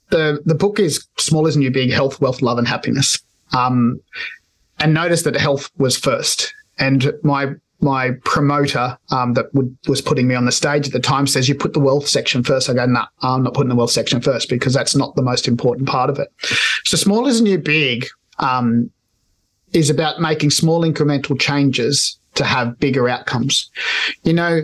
the 0.10 0.42
the 0.46 0.56
book 0.56 0.80
is 0.80 1.06
small 1.18 1.48
is 1.48 1.56
the 1.56 1.62
new 1.62 1.72
big 1.72 1.92
health, 1.92 2.22
wealth, 2.22 2.42
love, 2.42 2.58
and 2.58 2.68
happiness. 2.68 3.20
Um, 3.54 4.00
and 4.80 4.94
notice 4.94 5.24
that 5.24 5.36
health 5.36 5.70
was 5.78 5.98
first. 5.98 6.54
And 6.84 7.14
my 7.24 7.54
my 7.80 8.12
promoter 8.24 8.98
um, 9.12 9.34
that 9.34 9.54
would, 9.54 9.76
was 9.88 10.02
putting 10.02 10.26
me 10.28 10.36
on 10.36 10.46
the 10.46 10.52
stage 10.52 10.88
at 10.88 10.94
the 10.94 11.00
time 11.00 11.28
says 11.28 11.50
you 11.50 11.56
put 11.56 11.74
the 11.74 11.80
wealth 11.80 12.08
section 12.08 12.42
first. 12.42 12.70
I 12.70 12.74
go, 12.74 12.86
no, 12.86 12.94
nah, 12.94 13.08
I'm 13.22 13.44
not 13.44 13.54
putting 13.54 13.70
the 13.70 13.76
wealth 13.76 13.92
section 13.92 14.22
first 14.22 14.48
because 14.50 14.74
that's 14.74 14.96
not 14.96 15.16
the 15.16 15.22
most 15.22 15.48
important 15.48 15.88
part 15.88 16.10
of 16.10 16.18
it. 16.18 16.30
So 16.86 16.96
small 16.96 17.28
is 17.28 17.40
the 17.40 17.44
new 17.44 17.58
big 17.58 18.08
um, 18.40 18.90
is 19.74 19.90
about 19.90 20.22
making 20.22 20.52
small 20.52 20.84
incremental 20.84 21.40
changes 21.40 22.18
to 22.36 22.46
have 22.46 22.80
bigger 22.80 23.10
outcomes. 23.10 23.70
You 24.24 24.34
know, 24.34 24.62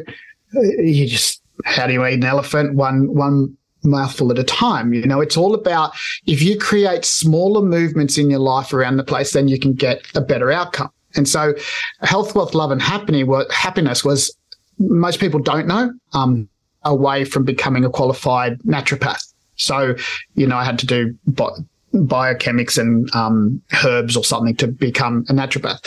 you 0.53 1.07
just 1.07 1.41
how 1.65 1.87
do 1.87 1.93
you 1.93 2.05
eat 2.05 2.13
an 2.15 2.23
elephant? 2.23 2.75
One 2.75 3.13
one 3.13 3.55
mouthful 3.83 4.31
at 4.31 4.39
a 4.39 4.43
time. 4.43 4.93
You 4.93 5.05
know, 5.05 5.21
it's 5.21 5.37
all 5.37 5.53
about 5.53 5.91
if 6.25 6.41
you 6.41 6.57
create 6.57 7.05
smaller 7.05 7.61
movements 7.61 8.17
in 8.17 8.29
your 8.29 8.39
life 8.39 8.73
around 8.73 8.97
the 8.97 9.03
place, 9.03 9.33
then 9.33 9.47
you 9.47 9.59
can 9.59 9.73
get 9.73 10.05
a 10.15 10.21
better 10.21 10.51
outcome. 10.51 10.91
And 11.15 11.27
so 11.27 11.53
health, 12.01 12.35
wealth, 12.35 12.53
love, 12.53 12.71
and 12.71 12.81
happiness 12.81 14.03
was 14.03 14.35
most 14.77 15.19
people 15.19 15.39
don't 15.39 15.67
know 15.67 15.93
um, 16.13 16.47
away 16.83 17.25
from 17.25 17.43
becoming 17.43 17.83
a 17.83 17.89
qualified 17.89 18.59
naturopath. 18.59 19.21
So, 19.55 19.95
you 20.35 20.47
know, 20.47 20.55
I 20.55 20.63
had 20.63 20.79
to 20.79 20.85
do 20.85 21.15
bi- 21.27 21.49
biochemics 21.93 22.77
and 22.77 23.13
um, 23.13 23.61
herbs 23.83 24.15
or 24.15 24.23
something 24.23 24.55
to 24.57 24.67
become 24.67 25.25
a 25.29 25.33
naturopath. 25.33 25.79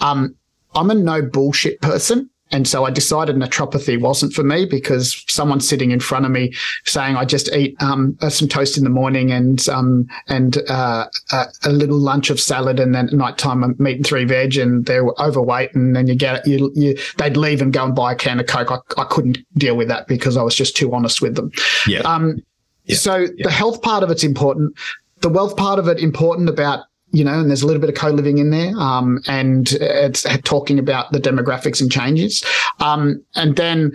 Um, 0.00 0.34
I'm 0.74 0.90
a 0.90 0.94
no 0.94 1.22
bullshit 1.22 1.80
person. 1.80 2.30
And 2.52 2.66
so 2.66 2.84
I 2.84 2.90
decided 2.90 3.36
naturopathy 3.36 4.00
wasn't 4.00 4.32
for 4.32 4.42
me 4.42 4.64
because 4.64 5.24
someone 5.28 5.60
sitting 5.60 5.90
in 5.90 6.00
front 6.00 6.24
of 6.24 6.32
me 6.32 6.52
saying 6.84 7.16
I 7.16 7.24
just 7.24 7.52
eat 7.54 7.80
um, 7.80 8.16
uh, 8.20 8.28
some 8.28 8.48
toast 8.48 8.76
in 8.76 8.84
the 8.84 8.90
morning 8.90 9.30
and 9.30 9.66
um, 9.68 10.08
and 10.28 10.58
uh, 10.68 11.06
a, 11.32 11.46
a, 11.64 11.70
little 11.70 11.98
lunch 11.98 12.30
of 12.30 12.40
salad 12.40 12.80
and 12.80 12.94
then 12.94 13.06
at 13.06 13.14
night 13.14 13.38
time 13.38 13.62
I'm 13.62 13.86
eating 13.86 14.02
three 14.02 14.24
veg 14.24 14.56
and 14.56 14.84
they're 14.84 15.06
overweight 15.20 15.74
and 15.74 15.94
then 15.94 16.06
you 16.06 16.14
get 16.14 16.46
you, 16.46 16.72
you 16.74 16.98
they'd 17.18 17.36
leave 17.36 17.62
and 17.62 17.72
go 17.72 17.84
and 17.84 17.94
buy 17.94 18.12
a 18.12 18.16
can 18.16 18.40
of 18.40 18.46
coke. 18.46 18.70
I, 18.70 19.00
I 19.00 19.04
couldn't 19.04 19.38
deal 19.54 19.76
with 19.76 19.88
that 19.88 20.08
because 20.08 20.36
I 20.36 20.42
was 20.42 20.54
just 20.54 20.76
too 20.76 20.92
honest 20.92 21.22
with 21.22 21.36
them. 21.36 21.52
Yeah. 21.86 22.00
Um, 22.00 22.42
yeah. 22.84 22.96
So 22.96 23.16
yeah. 23.16 23.44
the 23.44 23.50
health 23.50 23.82
part 23.82 24.02
of 24.02 24.10
it's 24.10 24.24
important. 24.24 24.76
The 25.20 25.28
wealth 25.28 25.56
part 25.56 25.78
of 25.78 25.86
it 25.86 25.98
important 26.00 26.48
about 26.48 26.84
you 27.12 27.24
know, 27.24 27.40
and 27.40 27.48
there's 27.48 27.62
a 27.62 27.66
little 27.66 27.80
bit 27.80 27.90
of 27.90 27.96
co-living 27.96 28.38
in 28.38 28.50
there, 28.50 28.72
um, 28.78 29.20
and 29.26 29.72
it's 29.72 30.26
talking 30.44 30.78
about 30.78 31.12
the 31.12 31.18
demographics 31.18 31.80
and 31.80 31.90
changes. 31.90 32.44
Um, 32.78 33.22
and 33.34 33.56
then 33.56 33.92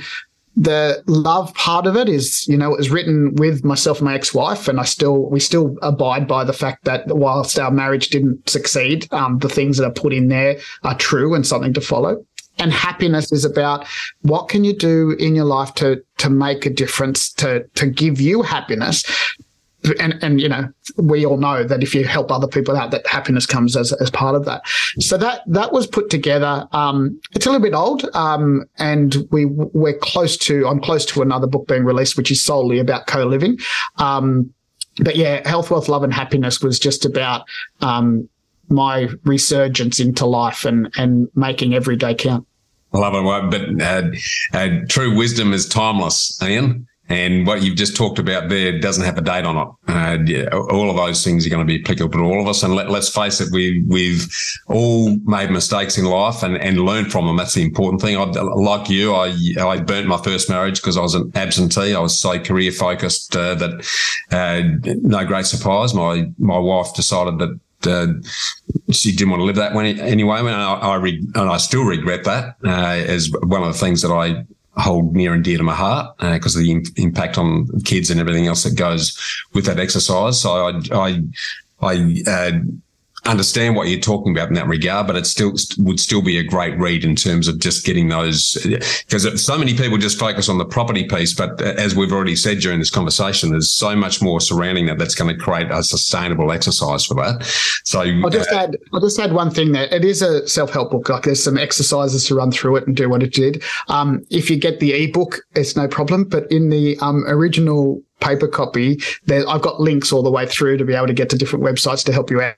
the 0.57 1.03
love 1.07 1.53
part 1.53 1.85
of 1.85 1.97
it 1.97 2.07
is, 2.07 2.47
you 2.47 2.57
know, 2.57 2.73
it 2.73 2.77
was 2.77 2.89
written 2.89 3.35
with 3.35 3.65
myself 3.65 3.99
and 3.99 4.05
my 4.05 4.15
ex-wife, 4.15 4.67
and 4.67 4.79
I 4.79 4.83
still, 4.83 5.29
we 5.29 5.39
still 5.39 5.75
abide 5.81 6.27
by 6.27 6.43
the 6.45 6.53
fact 6.53 6.85
that 6.85 7.07
whilst 7.07 7.59
our 7.59 7.71
marriage 7.71 8.09
didn't 8.09 8.49
succeed, 8.49 9.11
um, 9.11 9.39
the 9.39 9.49
things 9.49 9.77
that 9.77 9.85
are 9.85 9.91
put 9.91 10.13
in 10.13 10.29
there 10.29 10.57
are 10.83 10.97
true 10.97 11.33
and 11.35 11.45
something 11.45 11.73
to 11.73 11.81
follow. 11.81 12.25
And 12.57 12.71
happiness 12.71 13.33
is 13.33 13.43
about 13.43 13.85
what 14.21 14.47
can 14.47 14.63
you 14.63 14.73
do 14.73 15.11
in 15.19 15.35
your 15.35 15.43
life 15.43 15.73
to 15.75 16.01
to 16.19 16.29
make 16.29 16.65
a 16.65 16.69
difference, 16.69 17.33
to 17.33 17.65
to 17.75 17.85
give 17.85 18.21
you 18.21 18.43
happiness, 18.43 19.03
and 19.99 20.17
and 20.21 20.41
you 20.41 20.49
know 20.49 20.69
we 20.97 21.25
all 21.25 21.37
know 21.37 21.63
that 21.63 21.83
if 21.83 21.93
you 21.93 22.05
help 22.05 22.31
other 22.31 22.47
people 22.47 22.75
out 22.75 22.91
that 22.91 23.05
happiness 23.07 23.45
comes 23.45 23.75
as, 23.75 23.91
as 23.93 24.09
part 24.09 24.35
of 24.35 24.45
that 24.45 24.61
so 24.99 25.17
that 25.17 25.41
that 25.47 25.71
was 25.71 25.87
put 25.87 26.09
together 26.09 26.67
um, 26.71 27.19
it's 27.33 27.45
a 27.45 27.51
little 27.51 27.63
bit 27.63 27.73
old 27.73 28.05
um, 28.13 28.63
and 28.77 29.27
we 29.31 29.45
we're 29.45 29.97
close 29.97 30.37
to 30.37 30.67
i'm 30.67 30.79
close 30.79 31.05
to 31.05 31.21
another 31.21 31.47
book 31.47 31.67
being 31.67 31.83
released 31.83 32.17
which 32.17 32.31
is 32.31 32.43
solely 32.43 32.79
about 32.79 33.07
co-living 33.07 33.57
um, 33.97 34.51
but 34.99 35.15
yeah 35.15 35.47
health 35.47 35.71
wealth 35.71 35.89
love 35.89 36.03
and 36.03 36.13
happiness 36.13 36.61
was 36.61 36.79
just 36.79 37.05
about 37.05 37.45
um, 37.81 38.27
my 38.69 39.07
resurgence 39.23 39.99
into 39.99 40.25
life 40.25 40.65
and 40.65 40.91
and 40.97 41.29
making 41.35 41.73
every 41.73 41.95
day 41.95 42.13
count 42.13 42.45
I 42.93 42.97
love 42.99 43.13
it. 43.13 43.51
But 43.51 43.81
uh, 43.85 44.57
uh, 44.57 44.69
true 44.87 45.17
wisdom 45.17 45.51
is 45.51 45.67
timeless, 45.67 46.41
Ian. 46.41 46.87
And 47.07 47.45
what 47.45 47.61
you've 47.61 47.75
just 47.75 47.95
talked 47.95 48.17
about 48.17 48.49
there 48.49 48.79
doesn't 48.79 49.03
have 49.03 49.17
a 49.17 49.21
date 49.21 49.45
on 49.45 49.57
it. 49.57 49.67
Uh, 49.87 50.17
yeah, 50.25 50.45
all 50.49 50.89
of 50.89 50.95
those 50.95 51.23
things 51.23 51.45
are 51.45 51.49
going 51.49 51.65
to 51.65 51.71
be 51.71 51.79
applicable 51.79 52.17
to 52.17 52.25
all 52.25 52.41
of 52.41 52.47
us. 52.47 52.63
And 52.63 52.73
let, 52.73 52.89
us 52.89 53.13
face 53.13 53.39
it, 53.39 53.49
we, 53.51 53.83
we've 53.87 54.27
all 54.67 55.15
made 55.19 55.51
mistakes 55.51 55.99
in 55.99 56.05
life 56.05 56.41
and, 56.41 56.57
and 56.57 56.79
learned 56.79 57.11
from 57.11 57.27
them. 57.27 57.37
That's 57.37 57.53
the 57.53 57.63
important 57.63 58.01
thing. 58.01 58.17
I, 58.17 58.23
like 58.23 58.89
you, 58.89 59.13
I, 59.13 59.35
I 59.59 59.79
burnt 59.81 60.07
my 60.07 60.17
first 60.17 60.49
marriage 60.49 60.81
because 60.81 60.97
I 60.97 61.01
was 61.01 61.13
an 61.13 61.31
absentee. 61.35 61.93
I 61.93 61.99
was 61.99 62.17
so 62.17 62.39
career 62.39 62.71
focused 62.71 63.35
uh, 63.35 63.53
that 63.55 63.87
uh, 64.31 64.95
no 65.03 65.25
great 65.25 65.45
surprise. 65.45 65.93
My, 65.93 66.31
my 66.39 66.57
wife 66.57 66.95
decided 66.95 67.37
that 67.37 67.59
uh, 67.85 68.07
she 68.91 69.11
didn't 69.11 69.29
want 69.29 69.41
to 69.41 69.45
live 69.45 69.57
that 69.57 69.75
way 69.75 69.93
anyway. 69.99 70.39
And 70.39 70.49
I, 70.49 70.73
I 70.73 70.95
re- 70.95 71.23
and 71.35 71.49
I 71.49 71.57
still 71.57 71.83
regret 71.83 72.23
that 72.23 72.55
uh, 72.65 72.69
as 72.69 73.31
one 73.43 73.61
of 73.61 73.71
the 73.71 73.79
things 73.79 74.01
that 74.01 74.11
I 74.11 74.43
hold 74.77 75.15
near 75.15 75.33
and 75.33 75.43
dear 75.43 75.57
to 75.57 75.63
my 75.63 75.73
heart 75.73 76.17
because 76.19 76.55
uh, 76.55 76.59
of 76.59 76.65
the 76.65 76.85
impact 76.97 77.37
on 77.37 77.67
kids 77.81 78.09
and 78.09 78.19
everything 78.19 78.47
else 78.47 78.63
that 78.63 78.75
goes 78.75 79.17
with 79.53 79.65
that 79.65 79.79
exercise. 79.79 80.41
So 80.41 80.51
I, 80.51 80.81
I, 80.91 81.21
I 81.81 82.23
uh, 82.27 82.51
understand 83.25 83.75
what 83.75 83.87
you're 83.87 83.99
talking 83.99 84.35
about 84.35 84.49
in 84.49 84.53
that 84.55 84.67
regard, 84.67 85.07
but 85.07 85.15
it 85.15 85.25
still 85.25 85.53
would 85.79 85.99
still 85.99 86.21
be 86.21 86.37
a 86.37 86.43
great 86.43 86.77
read 86.77 87.03
in 87.03 87.15
terms 87.15 87.47
of 87.47 87.59
just 87.59 87.85
getting 87.85 88.07
those 88.07 88.57
because 89.07 89.43
so 89.43 89.57
many 89.57 89.75
people 89.75 89.97
just 89.97 90.19
focus 90.19 90.47
on 90.49 90.57
the 90.57 90.65
property 90.65 91.05
piece. 91.07 91.33
But 91.33 91.61
as 91.61 91.95
we've 91.95 92.11
already 92.11 92.35
said 92.35 92.59
during 92.59 92.79
this 92.79 92.89
conversation, 92.89 93.51
there's 93.51 93.71
so 93.71 93.95
much 93.95 94.21
more 94.21 94.39
surrounding 94.39 94.85
that 94.87 94.97
that's 94.97 95.15
going 95.15 95.35
to 95.35 95.41
create 95.41 95.71
a 95.71 95.83
sustainable 95.83 96.51
exercise 96.51 97.05
for 97.05 97.15
that. 97.15 97.43
So 97.83 98.01
I'll 98.01 98.29
just 98.29 98.51
uh, 98.51 98.57
add, 98.57 98.77
I'll 98.93 99.01
just 99.01 99.19
add 99.19 99.33
one 99.33 99.49
thing 99.49 99.71
there. 99.71 99.85
It 99.93 100.05
is 100.05 100.21
a 100.21 100.47
self 100.47 100.71
help 100.71 100.91
book. 100.91 101.09
Like 101.09 101.23
there's 101.23 101.43
some 101.43 101.57
exercises 101.57 102.25
to 102.27 102.35
run 102.35 102.51
through 102.51 102.77
it 102.77 102.87
and 102.87 102.95
do 102.95 103.09
what 103.09 103.23
it 103.23 103.33
did. 103.33 103.63
Um, 103.87 104.23
if 104.29 104.49
you 104.49 104.57
get 104.57 104.79
the 104.79 104.93
ebook, 104.93 105.39
it's 105.55 105.75
no 105.75 105.87
problem. 105.87 106.25
But 106.25 106.51
in 106.51 106.69
the 106.69 106.97
um, 106.99 107.23
original 107.27 108.01
paper 108.19 108.47
copy, 108.47 108.99
there, 109.25 109.47
I've 109.47 109.61
got 109.61 109.79
links 109.79 110.11
all 110.11 110.23
the 110.23 110.31
way 110.31 110.45
through 110.45 110.77
to 110.77 110.85
be 110.85 110.93
able 110.93 111.07
to 111.07 111.13
get 111.13 111.29
to 111.31 111.37
different 111.37 111.65
websites 111.65 112.03
to 112.05 112.13
help 112.13 112.29
you 112.29 112.41
out. 112.41 112.55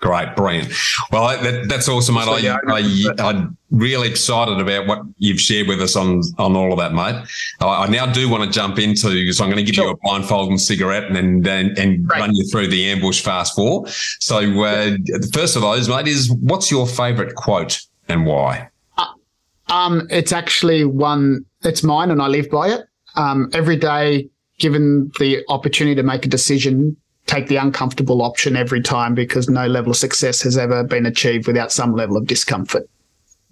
Great, 0.00 0.34
brilliant. 0.34 0.72
Well, 1.12 1.28
that, 1.42 1.68
that's 1.68 1.86
awesome, 1.86 2.14
mate. 2.14 2.24
So, 2.24 2.38
yeah, 2.38 2.56
I, 2.68 3.12
I, 3.18 3.30
am 3.30 3.58
really 3.70 4.08
excited 4.08 4.58
about 4.58 4.86
what 4.86 5.02
you've 5.18 5.40
shared 5.40 5.68
with 5.68 5.82
us 5.82 5.94
on 5.94 6.22
on 6.38 6.56
all 6.56 6.72
of 6.72 6.78
that, 6.78 6.94
mate. 6.94 7.22
I, 7.60 7.84
I 7.84 7.86
now 7.86 8.10
do 8.10 8.26
want 8.26 8.42
to 8.42 8.50
jump 8.50 8.78
into 8.78 9.10
because 9.10 9.42
I'm 9.42 9.48
going 9.48 9.58
to 9.58 9.62
give 9.62 9.74
sure. 9.74 9.84
you 9.84 9.90
a 9.90 9.96
blindfold 9.98 10.48
and 10.48 10.58
cigarette 10.58 11.14
and 11.14 11.46
and, 11.46 11.76
and 11.78 12.08
run 12.08 12.34
you 12.34 12.46
through 12.50 12.68
the 12.68 12.90
ambush 12.90 13.20
fast 13.20 13.54
four. 13.54 13.86
So, 14.20 14.38
uh, 14.38 14.96
the 15.04 15.30
first 15.34 15.54
of 15.54 15.60
those, 15.60 15.86
mate, 15.86 16.08
is 16.08 16.30
what's 16.30 16.70
your 16.70 16.86
favourite 16.86 17.34
quote 17.34 17.78
and 18.08 18.24
why? 18.24 18.70
Uh, 18.96 19.04
um, 19.68 20.08
it's 20.08 20.32
actually 20.32 20.86
one. 20.86 21.44
It's 21.62 21.82
mine, 21.82 22.10
and 22.10 22.22
I 22.22 22.28
live 22.28 22.50
by 22.50 22.68
it. 22.68 22.86
Um, 23.16 23.50
every 23.52 23.76
day, 23.76 24.30
given 24.58 25.12
the 25.18 25.44
opportunity 25.50 25.94
to 25.96 26.02
make 26.02 26.24
a 26.24 26.28
decision 26.28 26.96
take 27.26 27.48
the 27.48 27.56
uncomfortable 27.56 28.22
option 28.22 28.56
every 28.56 28.80
time 28.80 29.14
because 29.14 29.48
no 29.48 29.66
level 29.66 29.90
of 29.90 29.96
success 29.96 30.42
has 30.42 30.58
ever 30.58 30.82
been 30.82 31.06
achieved 31.06 31.46
without 31.46 31.70
some 31.72 31.94
level 31.94 32.16
of 32.16 32.26
discomfort. 32.26 32.88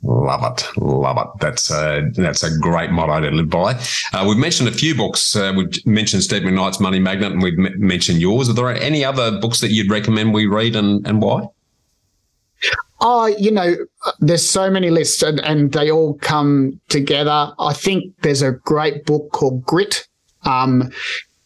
Love 0.03 0.53
it, 0.53 0.81
love 0.81 1.19
it. 1.19 1.27
That's 1.41 1.73
a 1.73 2.09
that's 2.15 2.45
a 2.45 2.57
great 2.59 2.93
motto 2.93 3.29
to 3.29 3.35
live 3.35 3.51
by. 3.51 3.75
Uh, 4.13 4.25
we've 4.29 4.39
mentioned 4.39 4.69
a 4.69 4.73
few 4.73 4.95
books. 4.95 5.35
Uh, 5.35 5.53
we've 5.57 5.85
mentioned 5.87 6.23
Steve 6.23 6.43
McKnight's 6.43 6.79
Money 6.79 7.01
Magnet, 7.01 7.33
and 7.33 7.43
we've 7.43 7.59
m- 7.59 7.75
mentioned 7.77 8.21
yours. 8.21 8.49
Are 8.49 8.53
there 8.53 8.71
any 8.71 9.05
other 9.05 9.41
books 9.41 9.61
that 9.61 9.73
you'd 9.73 9.91
recommend 9.91 10.33
we 10.33 10.47
read, 10.47 10.77
and 10.77 11.05
and 11.05 11.21
why? 11.21 11.49
Oh, 13.01 13.27
you 13.27 13.51
know, 13.51 13.75
there's 14.21 14.49
so 14.49 14.71
many 14.71 14.91
lists, 14.91 15.23
and, 15.23 15.41
and 15.41 15.73
they 15.73 15.91
all 15.91 16.15
come 16.15 16.81
together. 16.89 17.53
I 17.59 17.73
think 17.73 18.15
there's 18.23 18.43
a 18.43 18.53
great 18.53 19.05
book 19.05 19.33
called 19.33 19.65
Grit. 19.65 20.07
Um, 20.45 20.93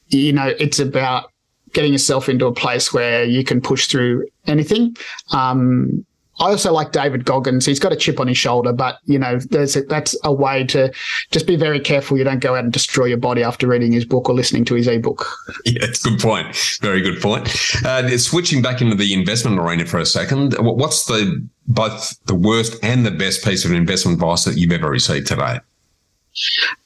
you 0.09 0.33
know, 0.33 0.53
it's 0.59 0.79
about 0.79 1.32
getting 1.73 1.93
yourself 1.93 2.29
into 2.29 2.47
a 2.47 2.53
place 2.53 2.93
where 2.93 3.25
you 3.25 3.45
can 3.45 3.61
push 3.61 3.87
through 3.87 4.27
anything. 4.47 4.97
Um, 5.33 6.05
I 6.41 6.47
also 6.47 6.73
like 6.73 6.93
David 6.93 7.25
Goggins. 7.25 7.67
He's 7.67 7.79
got 7.79 7.93
a 7.93 7.97
chip 7.97 8.19
on 8.19 8.27
his 8.27 8.39
shoulder, 8.39 8.73
but 8.73 8.99
you 9.05 9.19
know, 9.19 9.39
there's 9.39 9.77
a, 9.77 9.83
that's 9.83 10.17
a 10.25 10.33
way 10.33 10.65
to 10.65 10.93
just 11.31 11.47
be 11.47 11.57
very 11.57 11.79
careful. 11.79 12.17
You 12.17 12.25
don't 12.25 12.41
go 12.41 12.55
out 12.55 12.65
and 12.65 12.73
destroy 12.73 13.07
your 13.07 13.19
body 13.19 13.43
after 13.43 13.69
reading 13.69 13.93
his 13.93 14.05
book 14.05 14.29
or 14.29 14.35
listening 14.35 14.65
to 14.67 14.75
his 14.75 14.89
ebook. 14.89 15.27
Yeah, 15.65 15.85
it's 15.85 16.05
a 16.05 16.11
good 16.11 16.19
point. 16.19 16.57
Very 16.81 17.01
good 17.01 17.21
point. 17.21 17.49
Uh, 17.85 18.19
switching 18.19 18.63
back 18.63 18.81
into 18.81 18.97
the 18.97 19.15
investment 19.15 19.61
arena 19.61 19.87
for 19.87 19.99
a 19.99 20.07
second, 20.07 20.55
what's 20.59 21.05
the 21.05 21.47
both 21.69 22.19
the 22.27 22.35
worst 22.35 22.83
and 22.83 23.07
the 23.07 23.11
best 23.13 23.45
piece 23.45 23.65
of 23.65 23.73
investment 23.73 24.17
advice 24.17 24.45
that 24.45 24.57
you've 24.57 24.73
ever 24.73 24.91
received 24.91 25.29
today? 25.29 25.61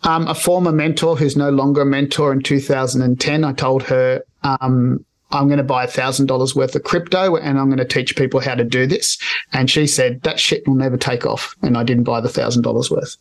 Um, 0.03 0.27
a 0.29 0.35
former 0.35 0.73
mentor 0.73 1.17
who's 1.17 1.37
no 1.37 1.51
longer 1.51 1.83
a 1.83 1.87
mentor 1.87 2.33
in 2.33 2.43
2010, 2.43 3.45
I 3.45 3.53
told 3.53 3.83
her, 3.85 4.23
um, 4.43 5.05
I'm 5.31 5.49
going 5.49 5.59
to 5.59 5.65
buy 5.65 5.85
a 5.85 5.89
thousand 5.89 6.27
dollars 6.27 6.55
worth 6.55 6.75
of 6.75 6.85
crypto 6.85 7.37
and 7.37 7.59
I'm 7.59 7.67
going 7.67 7.79
to 7.79 7.85
teach 7.85 8.17
people 8.17 8.41
how 8.41 8.55
to 8.55 8.65
do 8.65 8.87
this. 8.87 9.19
And 9.53 9.71
she 9.71 9.87
said 9.87 10.23
that 10.23 10.39
shit 10.39 10.67
will 10.67 10.77
never 10.77 10.97
take 10.97 11.27
off. 11.27 11.55
And 11.63 11.77
I 11.77 11.83
didn't 11.83 12.05
buy 12.05 12.21
the 12.21 12.29
thousand 12.29 12.63
dollars 12.63 12.91
worth. 12.91 13.17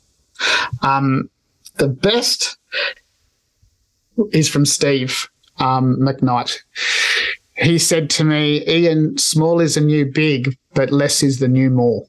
Um, 0.82 1.30
the 1.78 1.88
best 1.88 2.57
is 4.32 4.49
from 4.49 4.65
Steve 4.65 5.28
um, 5.59 5.97
McKnight. 5.97 6.57
He 7.57 7.80
said 7.80 8.09
to 8.11 8.23
me, 8.23 8.67
Ian, 8.67 9.17
small 9.17 9.59
is 9.59 9.76
the 9.76 9.82
new 9.82 10.05
big, 10.05 10.57
but 10.73 10.91
less 10.91 11.23
is 11.23 11.39
the 11.39 11.47
new 11.47 11.69
more. 11.69 12.05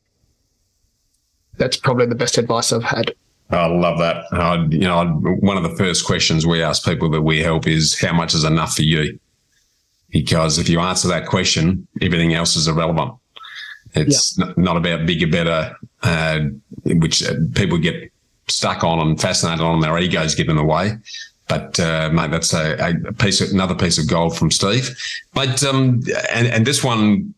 That's 1.56 1.76
probably 1.76 2.06
the 2.06 2.14
best 2.14 2.36
advice 2.36 2.72
I've 2.72 2.84
had. 2.84 3.14
I 3.51 3.66
love 3.66 3.99
that. 3.99 4.24
Uh, 4.32 4.66
you 4.70 4.80
know, 4.80 5.07
one 5.40 5.57
of 5.57 5.62
the 5.62 5.76
first 5.76 6.05
questions 6.05 6.47
we 6.47 6.62
ask 6.62 6.84
people 6.84 7.09
that 7.11 7.22
we 7.22 7.40
help 7.40 7.66
is 7.66 7.99
how 7.99 8.12
much 8.12 8.34
is 8.34 8.44
enough 8.44 8.74
for 8.74 8.82
you? 8.82 9.18
Because 10.11 10.59
if 10.59 10.68
you 10.68 10.80
answer 10.80 11.09
that 11.09 11.26
question, 11.26 11.86
everything 12.01 12.34
else 12.34 12.57
is 12.57 12.68
irrelevant. 12.68 13.14
It's 13.94 14.36
yeah. 14.38 14.53
not 14.57 14.76
about 14.76 15.07
bigger, 15.07 15.26
better, 15.26 15.76
uh, 16.03 16.40
which 16.84 17.22
uh, 17.22 17.34
people 17.55 17.78
get 17.78 18.12
stuck 18.49 18.84
on 18.84 18.99
and 19.01 19.20
fascinated 19.20 19.64
on. 19.64 19.80
Their 19.80 19.99
egos 19.99 20.34
get 20.34 20.49
in 20.49 20.57
the 20.57 20.64
way. 20.64 20.97
But 21.49 21.78
uh, 21.78 22.11
mate, 22.12 22.32
that's 22.32 22.53
a, 22.53 22.94
a, 23.07 23.12
piece, 23.12 23.40
of, 23.40 23.51
another 23.51 23.74
piece 23.74 23.99
of 23.99 24.09
gold 24.09 24.36
from 24.36 24.51
Steve. 24.51 24.97
But 25.32 25.62
um, 25.62 26.03
and 26.32 26.49
and 26.49 26.66
this 26.66 26.82
one 26.82 27.34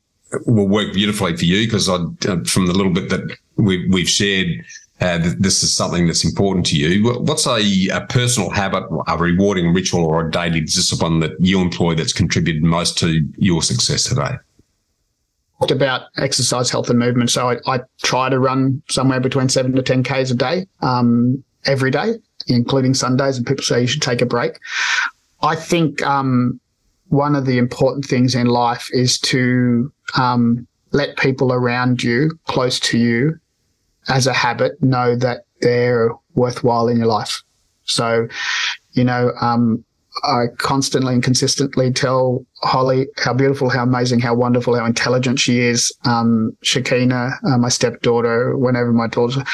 will 0.46 0.68
work 0.68 0.94
beautifully 0.94 1.36
for 1.36 1.44
you 1.44 1.66
because 1.66 1.88
I, 1.88 1.94
uh, 1.94 2.44
from 2.44 2.66
the 2.66 2.74
little 2.74 2.92
bit 2.92 3.10
that 3.10 3.36
we, 3.56 3.86
we've 3.88 4.08
shared 4.08 4.48
uh, 5.00 5.18
this 5.38 5.62
is 5.62 5.72
something 5.72 6.06
that's 6.06 6.24
important 6.24 6.66
to 6.66 6.76
you. 6.76 7.20
What's 7.20 7.46
a, 7.46 7.88
a, 7.92 8.06
personal 8.08 8.50
habit, 8.50 8.84
a 9.06 9.16
rewarding 9.16 9.72
ritual, 9.72 10.04
or 10.04 10.26
a 10.26 10.30
daily 10.30 10.60
discipline 10.60 11.20
that 11.20 11.32
you 11.38 11.60
employ 11.60 11.94
that's 11.94 12.12
contributed 12.12 12.64
most 12.64 12.98
to 12.98 13.20
your 13.36 13.62
success 13.62 14.04
today? 14.04 14.32
Talked 15.60 15.70
about 15.70 16.02
exercise, 16.16 16.70
health, 16.70 16.90
and 16.90 16.98
movement. 16.98 17.30
So 17.30 17.50
I, 17.50 17.58
I 17.66 17.80
try 18.02 18.28
to 18.28 18.40
run 18.40 18.82
somewhere 18.88 19.20
between 19.20 19.48
seven 19.48 19.72
to 19.76 19.82
ten 19.82 20.02
k's 20.02 20.32
a 20.32 20.34
day, 20.34 20.66
um, 20.80 21.44
every 21.64 21.92
day, 21.92 22.14
including 22.48 22.94
Sundays. 22.94 23.36
And 23.36 23.46
people 23.46 23.62
say 23.62 23.82
you 23.82 23.86
should 23.86 24.02
take 24.02 24.20
a 24.20 24.26
break. 24.26 24.58
I 25.42 25.54
think 25.54 26.02
um, 26.02 26.60
one 27.08 27.36
of 27.36 27.46
the 27.46 27.58
important 27.58 28.04
things 28.04 28.34
in 28.34 28.48
life 28.48 28.88
is 28.92 29.18
to 29.20 29.92
um, 30.16 30.66
let 30.90 31.16
people 31.16 31.52
around 31.52 32.02
you, 32.02 32.36
close 32.46 32.80
to 32.80 32.98
you, 32.98 33.38
as 34.08 34.26
a 34.26 34.32
habit 34.32 34.82
know 34.82 35.16
that 35.16 35.44
they're 35.60 36.10
worthwhile 36.34 36.88
in 36.88 36.98
your 36.98 37.06
life. 37.06 37.42
So, 37.84 38.28
you 38.92 39.04
know, 39.04 39.32
um, 39.40 39.84
I 40.24 40.46
constantly 40.58 41.14
and 41.14 41.22
consistently 41.22 41.92
tell 41.92 42.44
Holly 42.62 43.06
how 43.16 43.32
beautiful, 43.34 43.68
how 43.68 43.84
amazing, 43.84 44.20
how 44.20 44.34
wonderful, 44.34 44.76
how 44.76 44.84
intelligent 44.84 45.38
she 45.38 45.60
is. 45.60 45.92
Um, 46.04 46.56
Shakina, 46.64 47.32
uh, 47.44 47.58
my 47.58 47.68
stepdaughter, 47.68 48.56
whenever 48.56 48.92
my 48.92 49.06
daughter, 49.06 49.44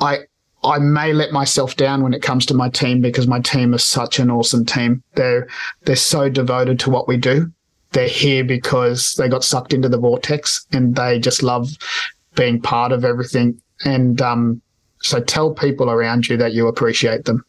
I, 0.00 0.20
I 0.64 0.78
may 0.78 1.12
let 1.12 1.32
myself 1.32 1.76
down 1.76 2.02
when 2.02 2.12
it 2.12 2.22
comes 2.22 2.44
to 2.46 2.54
my 2.54 2.68
team 2.68 3.00
because 3.00 3.26
my 3.26 3.40
team 3.40 3.72
is 3.72 3.84
such 3.84 4.18
an 4.18 4.30
awesome 4.30 4.64
team. 4.66 5.02
They're, 5.14 5.48
they're 5.84 5.96
so 5.96 6.28
devoted 6.28 6.78
to 6.80 6.90
what 6.90 7.08
we 7.08 7.16
do. 7.16 7.50
They're 7.92 8.08
here 8.08 8.44
because 8.44 9.14
they 9.14 9.28
got 9.28 9.44
sucked 9.44 9.72
into 9.72 9.88
the 9.88 9.98
vortex 9.98 10.66
and 10.72 10.94
they 10.94 11.18
just 11.18 11.42
love 11.42 11.70
being 12.34 12.60
part 12.60 12.92
of 12.92 13.04
everything 13.04 13.60
and 13.84 14.20
um, 14.22 14.60
so 15.02 15.20
tell 15.20 15.52
people 15.52 15.90
around 15.90 16.28
you 16.28 16.36
that 16.36 16.52
you 16.52 16.68
appreciate 16.68 17.24
them. 17.24 17.44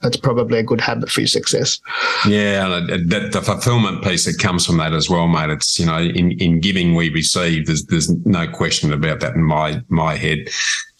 That's 0.00 0.16
probably 0.16 0.58
a 0.58 0.64
good 0.64 0.80
habit 0.80 1.10
for 1.10 1.20
your 1.20 1.28
success. 1.28 1.80
Yeah, 2.26 2.66
the, 2.68 3.28
the 3.32 3.40
fulfillment 3.40 4.02
piece 4.02 4.24
that 4.24 4.42
comes 4.42 4.66
from 4.66 4.78
that 4.78 4.92
as 4.92 5.08
well, 5.08 5.28
mate. 5.28 5.50
It's 5.50 5.78
you 5.78 5.86
know, 5.86 5.98
in, 5.98 6.32
in 6.32 6.58
giving 6.60 6.96
we 6.96 7.08
receive. 7.10 7.66
There's 7.66 7.84
there's 7.86 8.10
no 8.26 8.48
question 8.48 8.92
about 8.92 9.20
that 9.20 9.34
in 9.34 9.44
my 9.44 9.80
my 9.88 10.16
head. 10.16 10.48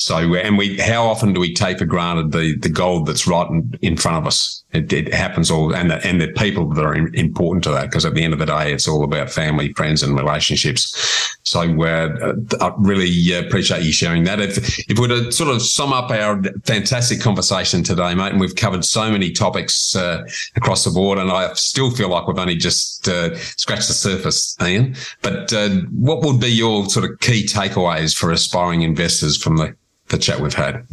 So, 0.03 0.17
and 0.35 0.59
we, 0.59 0.79
how 0.79 1.07
often 1.07 1.33
do 1.33 1.39
we 1.39 1.55
take 1.55 1.79
for 1.79 1.85
granted 1.85 2.33
the 2.33 2.57
the 2.59 2.69
gold 2.69 3.07
that's 3.07 3.29
right 3.29 3.49
in, 3.49 3.79
in 3.83 3.97
front 3.97 4.17
of 4.17 4.27
us? 4.27 4.65
It, 4.73 4.93
it 4.93 5.15
happens 5.15 5.49
all, 5.49 5.75
and 5.75 5.91
the, 5.91 6.05
and 6.05 6.21
the 6.21 6.33
people 6.33 6.69
that 6.71 6.85
are 6.85 6.95
important 6.95 7.63
to 7.65 7.71
that, 7.71 7.85
because 7.85 8.05
at 8.05 8.15
the 8.15 8.25
end 8.25 8.33
of 8.33 8.41
the 8.41 8.47
day, 8.47 8.73
it's 8.73 8.89
all 8.89 9.05
about 9.05 9.31
family, 9.31 9.73
friends, 9.75 10.03
and 10.03 10.17
relationships. 10.17 11.39
So, 11.45 11.61
uh, 11.85 12.35
I 12.61 12.73
really 12.79 13.33
appreciate 13.35 13.85
you 13.85 13.93
sharing 13.93 14.25
that. 14.25 14.41
If 14.41 14.81
if 14.91 14.99
we 14.99 15.07
were 15.07 15.25
to 15.25 15.31
sort 15.31 15.55
of 15.55 15.63
sum 15.63 15.93
up 15.93 16.11
our 16.11 16.43
fantastic 16.65 17.21
conversation 17.21 17.85
today, 17.85 18.13
mate, 18.15 18.33
and 18.33 18.41
we've 18.41 18.57
covered 18.57 18.85
so 18.85 19.09
many 19.09 19.31
topics 19.31 19.95
uh, 19.95 20.27
across 20.57 20.83
the 20.85 20.91
board, 20.91 21.19
and 21.19 21.31
I 21.31 21.53
still 21.53 21.93
feel 21.93 22.09
like 22.09 22.27
we've 22.27 22.39
only 22.39 22.57
just 22.57 23.07
uh, 23.09 23.37
scratched 23.37 23.87
the 23.87 23.95
surface, 23.95 24.57
Ian. 24.61 24.97
But 25.21 25.53
uh, 25.53 25.69
what 25.93 26.25
would 26.25 26.41
be 26.41 26.49
your 26.49 26.87
sort 26.87 27.09
of 27.09 27.21
key 27.21 27.47
takeaways 27.47 28.17
for 28.17 28.33
aspiring 28.33 28.83
investors 28.83 29.41
from 29.41 29.59
the 29.59 29.77
the 30.13 30.19
chat 30.19 30.39
we've 30.39 30.55
had? 30.55 30.87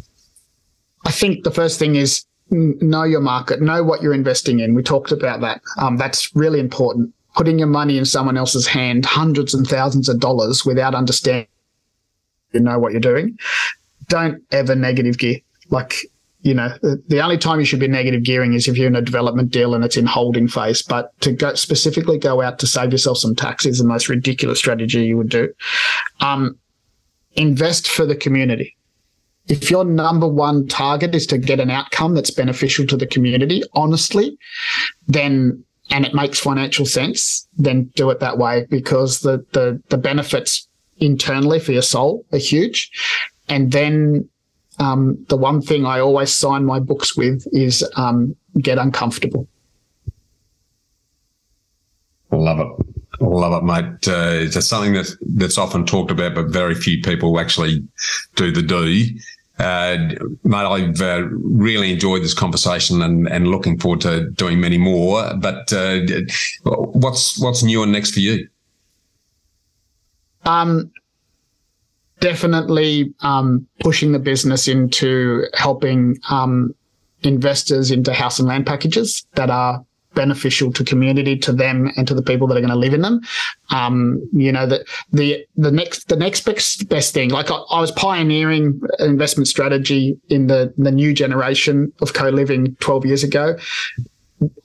I 1.05 1.11
think 1.11 1.43
the 1.43 1.51
first 1.51 1.77
thing 1.77 1.95
is 1.95 2.25
know 2.49 3.03
your 3.03 3.21
market, 3.21 3.61
know 3.61 3.83
what 3.83 4.01
you're 4.01 4.13
investing 4.13 4.59
in. 4.59 4.73
We 4.73 4.81
talked 4.81 5.11
about 5.11 5.41
that. 5.41 5.61
Um, 5.77 5.97
that's 5.97 6.35
really 6.35 6.59
important. 6.59 7.13
Putting 7.35 7.59
your 7.59 7.67
money 7.67 7.97
in 7.97 8.05
someone 8.05 8.37
else's 8.37 8.65
hand, 8.65 9.05
hundreds 9.05 9.53
and 9.53 9.67
thousands 9.67 10.09
of 10.09 10.19
dollars 10.19 10.65
without 10.65 10.95
understanding 10.95 11.47
you 12.53 12.59
know 12.59 12.79
what 12.79 12.91
you're 12.91 13.01
doing. 13.01 13.37
Don't 14.07 14.41
ever 14.51 14.73
negative 14.73 15.19
gear. 15.19 15.39
Like, 15.69 15.97
you 16.41 16.55
know, 16.55 16.69
the, 16.81 17.21
only 17.21 17.37
time 17.37 17.59
you 17.59 17.65
should 17.65 17.79
be 17.79 17.87
negative 17.87 18.23
gearing 18.23 18.53
is 18.53 18.67
if 18.67 18.75
you're 18.75 18.87
in 18.87 18.95
a 18.95 19.01
development 19.03 19.51
deal 19.51 19.75
and 19.75 19.83
it's 19.83 19.97
in 19.97 20.07
holding 20.07 20.47
phase. 20.47 20.81
But 20.81 21.11
to 21.21 21.31
go 21.31 21.53
specifically 21.53 22.17
go 22.17 22.41
out 22.41 22.57
to 22.59 22.67
save 22.67 22.91
yourself 22.91 23.19
some 23.19 23.35
tax 23.35 23.67
is 23.67 23.77
the 23.77 23.83
most 23.83 24.09
ridiculous 24.09 24.57
strategy 24.57 25.05
you 25.05 25.17
would 25.17 25.29
do. 25.29 25.53
Um, 26.21 26.57
invest 27.35 27.87
for 27.87 28.05
the 28.05 28.15
community 28.15 28.75
if 29.49 29.71
your 29.71 29.83
number 29.83 30.27
one 30.27 30.67
target 30.67 31.15
is 31.15 31.25
to 31.27 31.37
get 31.37 31.59
an 31.59 31.71
outcome 31.71 32.13
that's 32.13 32.31
beneficial 32.31 32.85
to 32.87 32.95
the 32.95 33.07
community, 33.07 33.63
honestly, 33.73 34.37
then 35.07 35.63
and 35.91 36.05
it 36.05 36.13
makes 36.13 36.39
financial 36.39 36.85
sense, 36.85 37.47
then 37.57 37.91
do 37.95 38.11
it 38.11 38.19
that 38.19 38.37
way 38.37 38.67
because 38.69 39.21
the 39.21 39.43
the 39.53 39.81
the 39.89 39.97
benefits 39.97 40.67
internally 40.97 41.59
for 41.59 41.71
your 41.71 41.81
soul 41.81 42.25
are 42.31 42.37
huge. 42.37 42.91
And 43.47 43.71
then 43.71 44.29
um, 44.77 45.25
the 45.29 45.37
one 45.37 45.61
thing 45.61 45.85
I 45.85 45.99
always 45.99 46.31
sign 46.31 46.65
my 46.65 46.79
books 46.79 47.17
with 47.17 47.45
is 47.51 47.83
um, 47.95 48.35
get 48.61 48.77
uncomfortable. 48.77 49.47
Love 52.31 52.59
it. 52.59 52.85
Love 53.21 53.63
it, 53.63 53.65
mate. 53.65 54.07
Uh, 54.07 54.45
it's 54.45 54.67
something 54.67 54.93
that 54.93 55.13
that's 55.35 55.57
often 55.57 55.85
talked 55.85 56.11
about, 56.11 56.35
but 56.35 56.47
very 56.49 56.75
few 56.75 57.01
people 57.01 57.39
actually 57.39 57.85
do 58.35 58.51
the 58.51 58.61
do. 58.61 59.05
Uh, 59.59 59.97
mate, 60.45 60.55
I've 60.55 61.01
uh, 61.01 61.23
really 61.31 61.91
enjoyed 61.91 62.23
this 62.23 62.33
conversation 62.33 63.01
and, 63.01 63.27
and 63.27 63.49
looking 63.49 63.77
forward 63.77 64.01
to 64.01 64.29
doing 64.31 64.61
many 64.61 64.77
more. 64.77 65.33
But 65.35 65.71
uh, 65.73 65.99
what's 66.63 67.37
what's 67.39 67.61
new 67.61 67.83
and 67.83 67.91
next 67.91 68.11
for 68.11 68.21
you? 68.21 68.47
Um, 70.45 70.91
definitely 72.21 73.13
um, 73.19 73.67
pushing 73.81 74.13
the 74.13 74.19
business 74.19 74.67
into 74.67 75.45
helping 75.53 76.17
um, 76.29 76.73
investors 77.23 77.91
into 77.91 78.13
house 78.13 78.39
and 78.39 78.47
land 78.47 78.65
packages 78.65 79.25
that 79.35 79.49
are 79.49 79.83
beneficial 80.15 80.71
to 80.73 80.83
community, 80.83 81.37
to 81.37 81.51
them, 81.51 81.91
and 81.95 82.07
to 82.07 82.13
the 82.13 82.21
people 82.21 82.47
that 82.47 82.57
are 82.57 82.61
going 82.61 82.69
to 82.69 82.75
live 82.75 82.93
in 82.93 83.01
them. 83.01 83.21
Um, 83.71 84.21
you 84.33 84.51
know, 84.51 84.65
the 84.65 84.85
the 85.11 85.45
the 85.55 85.71
next 85.71 86.09
the 86.09 86.15
next 86.15 86.45
best, 86.45 86.89
best 86.89 87.13
thing. 87.13 87.29
Like 87.29 87.51
I, 87.51 87.55
I 87.55 87.81
was 87.81 87.91
pioneering 87.91 88.81
investment 88.99 89.47
strategy 89.47 90.19
in 90.29 90.47
the 90.47 90.73
the 90.77 90.91
new 90.91 91.13
generation 91.13 91.91
of 92.01 92.13
co 92.13 92.29
living 92.29 92.75
twelve 92.79 93.05
years 93.05 93.23
ago. 93.23 93.55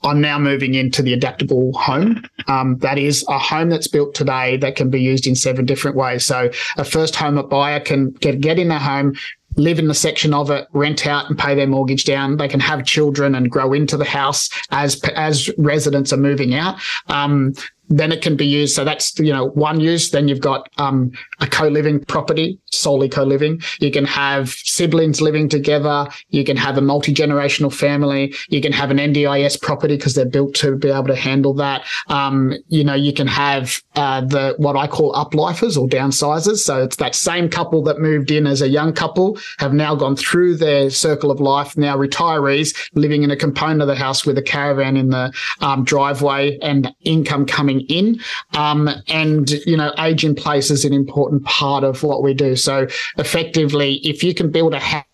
I'm 0.03 0.21
now 0.21 0.39
moving 0.39 0.73
into 0.73 1.01
the 1.01 1.11
adaptable 1.11 1.73
home. 1.73 2.23
Um, 2.47 2.77
that 2.77 2.97
is 2.97 3.25
a 3.27 3.37
home 3.37 3.69
that's 3.69 3.89
built 3.89 4.15
today 4.15 4.55
that 4.57 4.77
can 4.77 4.89
be 4.89 5.01
used 5.01 5.27
in 5.27 5.35
seven 5.35 5.65
different 5.65 5.97
ways. 5.97 6.25
So 6.25 6.49
a 6.77 6.85
first 6.85 7.15
home 7.15 7.45
buyer 7.49 7.81
can 7.81 8.11
get, 8.11 8.39
get 8.39 8.57
in 8.57 8.69
their 8.69 8.79
home, 8.79 9.15
live 9.55 9.79
in 9.79 9.87
the 9.87 9.93
section 9.93 10.33
of 10.33 10.49
it, 10.51 10.67
rent 10.73 11.07
out 11.07 11.29
and 11.29 11.37
pay 11.37 11.55
their 11.55 11.67
mortgage 11.67 12.05
down. 12.05 12.37
They 12.37 12.47
can 12.47 12.59
have 12.59 12.85
children 12.85 13.35
and 13.35 13.49
grow 13.49 13.73
into 13.73 13.97
the 13.97 14.05
house 14.05 14.49
as 14.71 15.01
as 15.15 15.49
residents 15.57 16.11
are 16.13 16.17
moving 16.17 16.55
out. 16.55 16.79
Um, 17.07 17.53
then 17.89 18.11
it 18.11 18.21
can 18.21 18.35
be 18.35 18.45
used. 18.45 18.75
So 18.75 18.83
that's, 18.83 19.17
you 19.19 19.31
know, 19.31 19.47
one 19.49 19.79
use. 19.79 20.11
Then 20.11 20.27
you've 20.27 20.41
got 20.41 20.69
um, 20.77 21.11
a 21.39 21.47
co-living 21.47 22.03
property, 22.05 22.59
solely 22.71 23.09
co-living. 23.09 23.61
You 23.79 23.91
can 23.91 24.05
have 24.05 24.49
siblings 24.49 25.21
living 25.21 25.49
together. 25.49 26.07
You 26.29 26.43
can 26.43 26.57
have 26.57 26.77
a 26.77 26.81
multi-generational 26.81 27.73
family. 27.73 28.33
You 28.49 28.61
can 28.61 28.71
have 28.71 28.91
an 28.91 28.97
NDIS 28.97 29.61
property 29.61 29.97
because 29.97 30.15
they're 30.15 30.25
built 30.25 30.55
to 30.55 30.75
be 30.75 30.89
able 30.89 31.07
to 31.07 31.15
handle 31.15 31.53
that. 31.55 31.85
Um, 32.07 32.53
you 32.67 32.83
know, 32.83 32.95
you 32.95 33.13
can 33.13 33.27
have 33.27 33.81
uh, 33.95 34.21
the 34.21 34.55
what 34.57 34.75
I 34.75 34.87
call 34.87 35.15
uplifers 35.15 35.77
or 35.77 35.87
downsizers. 35.87 36.57
So 36.57 36.83
it's 36.83 36.97
that 36.97 37.15
same 37.15 37.49
couple 37.49 37.83
that 37.83 37.99
moved 37.99 38.31
in 38.31 38.47
as 38.47 38.61
a 38.61 38.69
young 38.69 38.93
couple 38.93 39.37
have 39.59 39.73
now 39.73 39.95
gone 39.95 40.15
through 40.15 40.57
their 40.57 40.89
circle 40.89 41.31
of 41.31 41.39
life. 41.39 41.77
Now 41.77 41.97
retirees 41.97 42.75
living 42.93 43.23
in 43.23 43.31
a 43.31 43.35
component 43.35 43.81
of 43.81 43.87
the 43.87 43.95
house 43.95 44.25
with 44.25 44.37
a 44.37 44.41
caravan 44.41 44.97
in 44.97 45.09
the 45.09 45.33
um, 45.61 45.83
driveway 45.83 46.57
and 46.61 46.93
income 47.01 47.45
coming 47.45 47.74
in. 47.81 48.19
Um, 48.53 48.89
and, 49.07 49.49
you 49.65 49.77
know, 49.77 49.93
age 49.99 50.23
in 50.23 50.35
place 50.35 50.71
is 50.71 50.85
an 50.85 50.93
important 50.93 51.43
part 51.45 51.83
of 51.83 52.03
what 52.03 52.23
we 52.23 52.33
do. 52.33 52.55
So 52.55 52.87
effectively, 53.17 53.95
if 53.97 54.23
you 54.23 54.33
can 54.33 54.51
build 54.51 54.73
a 54.73 54.79
house, 54.79 55.05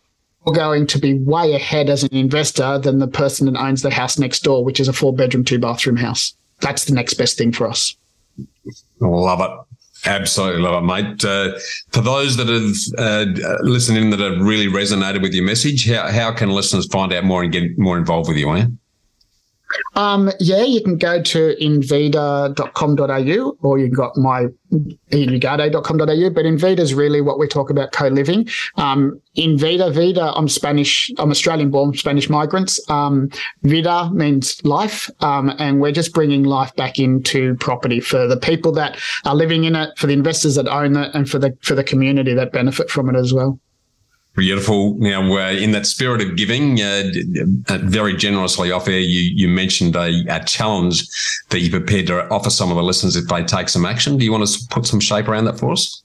you're 0.45 0.55
going 0.55 0.87
to 0.87 0.97
be 0.97 1.13
way 1.19 1.53
ahead 1.53 1.89
as 1.89 2.03
an 2.03 2.15
investor 2.15 2.79
than 2.79 2.99
the 2.99 3.07
person 3.07 3.51
that 3.51 3.59
owns 3.59 3.83
the 3.83 3.91
house 3.91 4.17
next 4.17 4.39
door, 4.41 4.65
which 4.65 4.79
is 4.79 4.87
a 4.87 4.93
four 4.93 5.13
bedroom, 5.13 5.43
two 5.43 5.59
bathroom 5.59 5.97
house. 5.97 6.33
That's 6.61 6.85
the 6.85 6.93
next 6.93 7.13
best 7.15 7.37
thing 7.37 7.51
for 7.51 7.67
us. 7.67 7.95
Love 8.99 9.41
it. 9.41 9.51
Absolutely 10.03 10.63
love 10.63 10.83
it, 10.83 10.87
mate. 10.87 11.23
Uh, 11.23 11.59
for 11.91 12.01
those 12.01 12.35
that 12.37 12.47
have 12.47 12.73
uh, 12.97 13.57
listened 13.61 13.99
in 13.99 14.09
that 14.09 14.19
have 14.19 14.41
really 14.41 14.65
resonated 14.65 15.21
with 15.21 15.33
your 15.33 15.45
message, 15.45 15.87
how, 15.87 16.07
how 16.07 16.33
can 16.33 16.49
listeners 16.49 16.87
find 16.87 17.13
out 17.13 17.23
more 17.23 17.43
and 17.43 17.51
get 17.51 17.77
more 17.77 17.99
involved 17.99 18.27
with 18.27 18.37
you, 18.37 18.55
Ian? 18.55 18.79
Um, 19.95 20.31
yeah, 20.39 20.63
you 20.63 20.81
can 20.83 20.97
go 20.97 21.21
to 21.21 21.55
invida.com.au 21.61 23.57
or 23.61 23.77
you 23.77 23.85
have 23.85 23.95
got 23.95 24.17
my 24.17 24.47
ianugarte.com.au. 24.71 26.29
But 26.29 26.45
Invida 26.45 26.79
is 26.79 26.93
really 26.93 27.21
what 27.21 27.39
we 27.39 27.47
talk 27.47 27.69
about 27.69 27.91
co-living. 27.91 28.47
Um, 28.75 29.19
Invida, 29.37 29.93
Vida, 29.93 30.33
I'm 30.35 30.47
Spanish, 30.47 31.11
I'm 31.17 31.31
Australian 31.31 31.71
born 31.71 31.93
Spanish 31.95 32.29
migrants. 32.29 32.79
Um, 32.89 33.29
Vida 33.63 34.09
means 34.11 34.63
life. 34.63 35.09
Um, 35.19 35.53
and 35.59 35.81
we're 35.81 35.91
just 35.91 36.13
bringing 36.13 36.43
life 36.43 36.75
back 36.75 36.99
into 36.99 37.55
property 37.55 37.99
for 37.99 38.27
the 38.27 38.37
people 38.37 38.71
that 38.73 38.99
are 39.25 39.35
living 39.35 39.65
in 39.65 39.75
it, 39.75 39.97
for 39.97 40.07
the 40.07 40.13
investors 40.13 40.55
that 40.55 40.67
own 40.67 40.95
it 40.95 41.13
and 41.13 41.29
for 41.29 41.39
the, 41.39 41.57
for 41.61 41.75
the 41.75 41.83
community 41.83 42.33
that 42.33 42.51
benefit 42.51 42.89
from 42.89 43.09
it 43.09 43.15
as 43.15 43.33
well. 43.33 43.59
Beautiful. 44.35 44.95
Now, 44.95 45.21
uh, 45.37 45.51
in 45.51 45.71
that 45.71 45.85
spirit 45.85 46.21
of 46.21 46.37
giving, 46.37 46.79
uh, 46.79 47.11
uh, 47.67 47.79
very 47.79 48.15
generously 48.15 48.71
off 48.71 48.87
air, 48.87 48.99
you, 48.99 49.29
you 49.35 49.49
mentioned 49.49 49.95
a, 49.95 50.23
a, 50.29 50.41
challenge 50.45 51.05
that 51.49 51.59
you're 51.59 51.77
prepared 51.77 52.07
to 52.07 52.29
offer 52.29 52.49
some 52.49 52.69
of 52.69 52.77
the 52.77 52.83
listeners 52.83 53.17
if 53.17 53.27
they 53.27 53.43
take 53.43 53.67
some 53.67 53.85
action. 53.85 54.17
Do 54.17 54.23
you 54.23 54.31
want 54.31 54.47
to 54.47 54.67
put 54.69 54.85
some 54.85 55.01
shape 55.01 55.27
around 55.27 55.45
that 55.45 55.59
for 55.59 55.71
us? 55.71 56.01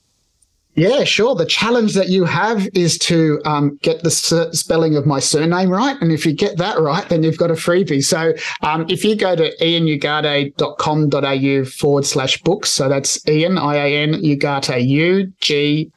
Yeah, 0.77 1.03
sure. 1.05 1.33
The 1.33 1.47
challenge 1.47 1.95
that 1.95 2.09
you 2.09 2.25
have 2.25 2.67
is 2.75 2.99
to 2.99 3.41
um, 3.45 3.79
get 3.81 4.03
the 4.03 4.11
spelling 4.11 4.95
of 4.95 5.07
my 5.07 5.19
surname 5.19 5.71
right. 5.71 5.99
And 5.99 6.11
if 6.11 6.23
you 6.23 6.33
get 6.33 6.57
that 6.57 6.79
right, 6.79 7.09
then 7.09 7.23
you've 7.23 7.39
got 7.39 7.49
a 7.49 7.55
freebie. 7.55 8.03
So 8.03 8.35
um, 8.61 8.85
if 8.87 9.03
you 9.03 9.15
go 9.15 9.35
to 9.35 9.57
ianugarte.com.au 9.57 11.65
forward 11.65 12.05
slash 12.05 12.39
books, 12.43 12.69
so 12.69 12.87
that's 12.87 13.27
Ian, 13.27 13.57
I-A-N, 13.57 14.21
Ugarte, 14.21 14.87
U-G-A-R-T-E 14.87 15.89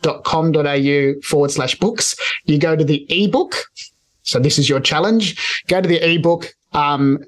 dot 0.00 0.24
com.au 0.24 1.12
forward 1.22 1.52
slash 1.52 1.78
books, 1.78 2.16
you 2.46 2.58
go 2.58 2.74
to 2.74 2.84
the 2.84 3.06
ebook. 3.08 3.62
So 4.24 4.40
this 4.40 4.58
is 4.58 4.68
your 4.68 4.80
challenge. 4.80 5.64
Go 5.68 5.80
to 5.80 5.88
the 5.88 6.04
ebook. 6.04 6.52
Um, 6.72 7.20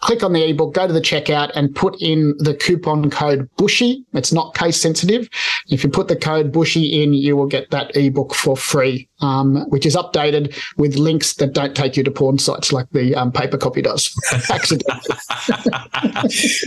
click 0.00 0.22
on 0.22 0.32
the 0.32 0.48
ebook, 0.48 0.74
go 0.74 0.86
to 0.86 0.92
the 0.92 1.00
checkout 1.00 1.50
and 1.54 1.74
put 1.74 2.00
in 2.00 2.34
the 2.38 2.54
coupon 2.54 3.10
code 3.10 3.48
Bushy. 3.56 4.04
It's 4.12 4.32
not 4.32 4.54
case 4.54 4.80
sensitive. 4.80 5.28
If 5.68 5.84
you 5.84 5.90
put 5.90 6.08
the 6.08 6.16
code 6.16 6.52
Bushy 6.52 7.02
in, 7.02 7.14
you 7.14 7.36
will 7.36 7.46
get 7.46 7.70
that 7.70 7.94
ebook 7.96 8.34
for 8.34 8.56
free. 8.56 9.08
Um, 9.20 9.68
which 9.70 9.86
is 9.86 9.96
updated 9.96 10.56
with 10.76 10.96
links 10.96 11.34
that 11.34 11.52
don't 11.52 11.74
take 11.76 11.96
you 11.96 12.04
to 12.04 12.10
porn 12.10 12.38
sites 12.38 12.72
like 12.72 12.88
the 12.90 13.14
um, 13.14 13.32
paper 13.32 13.56
copy 13.56 13.82
does. 13.82 14.14
Accidentally. 14.50 15.16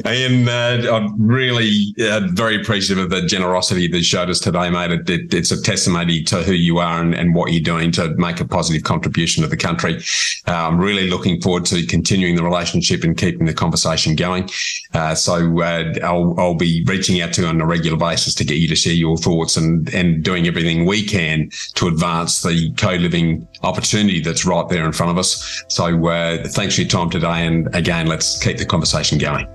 Ian, 0.05 0.47
uh, 0.47 0.91
I'm 0.91 1.21
really 1.21 1.93
uh, 1.99 2.21
very 2.31 2.59
appreciative 2.59 3.03
of 3.03 3.09
the 3.09 3.25
generosity 3.27 3.87
that 3.87 3.97
you 3.97 4.03
showed 4.03 4.29
us 4.29 4.39
today, 4.39 4.69
mate. 4.69 4.91
It, 4.91 5.09
it, 5.09 5.33
it's 5.33 5.51
a 5.51 5.61
testimony 5.61 6.23
to 6.23 6.43
who 6.43 6.53
you 6.53 6.79
are 6.79 7.01
and, 7.01 7.15
and, 7.15 7.31
what 7.31 7.53
you're 7.53 7.61
doing 7.61 7.93
to 7.93 8.09
make 8.15 8.41
a 8.41 8.45
positive 8.45 8.83
contribution 8.83 9.41
to 9.43 9.47
the 9.47 9.55
country. 9.55 10.01
Uh, 10.47 10.67
I'm 10.67 10.77
really 10.77 11.09
looking 11.09 11.39
forward 11.41 11.65
to 11.67 11.85
continuing 11.85 12.35
the 12.35 12.43
relationship 12.43 13.05
and 13.05 13.17
keeping 13.17 13.45
the 13.45 13.53
conversation 13.53 14.15
going. 14.15 14.49
Uh, 14.93 15.15
so 15.15 15.61
uh, 15.61 15.93
I'll, 16.03 16.35
I'll 16.37 16.55
be 16.55 16.83
reaching 16.87 17.21
out 17.21 17.33
to 17.33 17.41
you 17.41 17.47
on 17.47 17.61
a 17.61 17.65
regular 17.65 17.97
basis 17.97 18.35
to 18.35 18.43
get 18.43 18.57
you 18.57 18.67
to 18.67 18.75
share 18.75 18.93
your 18.93 19.17
thoughts 19.17 19.55
and, 19.55 19.93
and 19.93 20.23
doing 20.23 20.47
everything 20.47 20.85
we 20.85 21.03
can 21.03 21.49
to 21.75 21.87
advance 21.87 22.40
the 22.41 22.71
co-living 22.73 23.47
opportunity 23.63 24.21
that's 24.21 24.45
right 24.45 24.67
there 24.69 24.85
in 24.85 24.91
front 24.91 25.11
of 25.11 25.17
us. 25.17 25.63
So 25.67 26.07
uh, 26.07 26.47
thanks 26.47 26.75
for 26.75 26.81
your 26.81 26.89
time 26.89 27.09
today. 27.09 27.45
And 27.45 27.73
again, 27.75 28.07
let's 28.07 28.41
keep 28.43 28.57
the 28.57 28.65
conversation 28.65 29.17
going. 29.17 29.47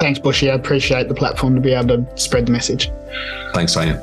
Thanks, 0.00 0.18
Bushy. 0.18 0.50
I 0.50 0.54
appreciate 0.54 1.08
the 1.08 1.14
platform 1.14 1.54
to 1.56 1.60
be 1.60 1.72
able 1.72 1.88
to 1.88 2.16
spread 2.16 2.46
the 2.46 2.52
message. 2.52 2.90
Thanks, 3.52 3.76
Ian. 3.76 4.00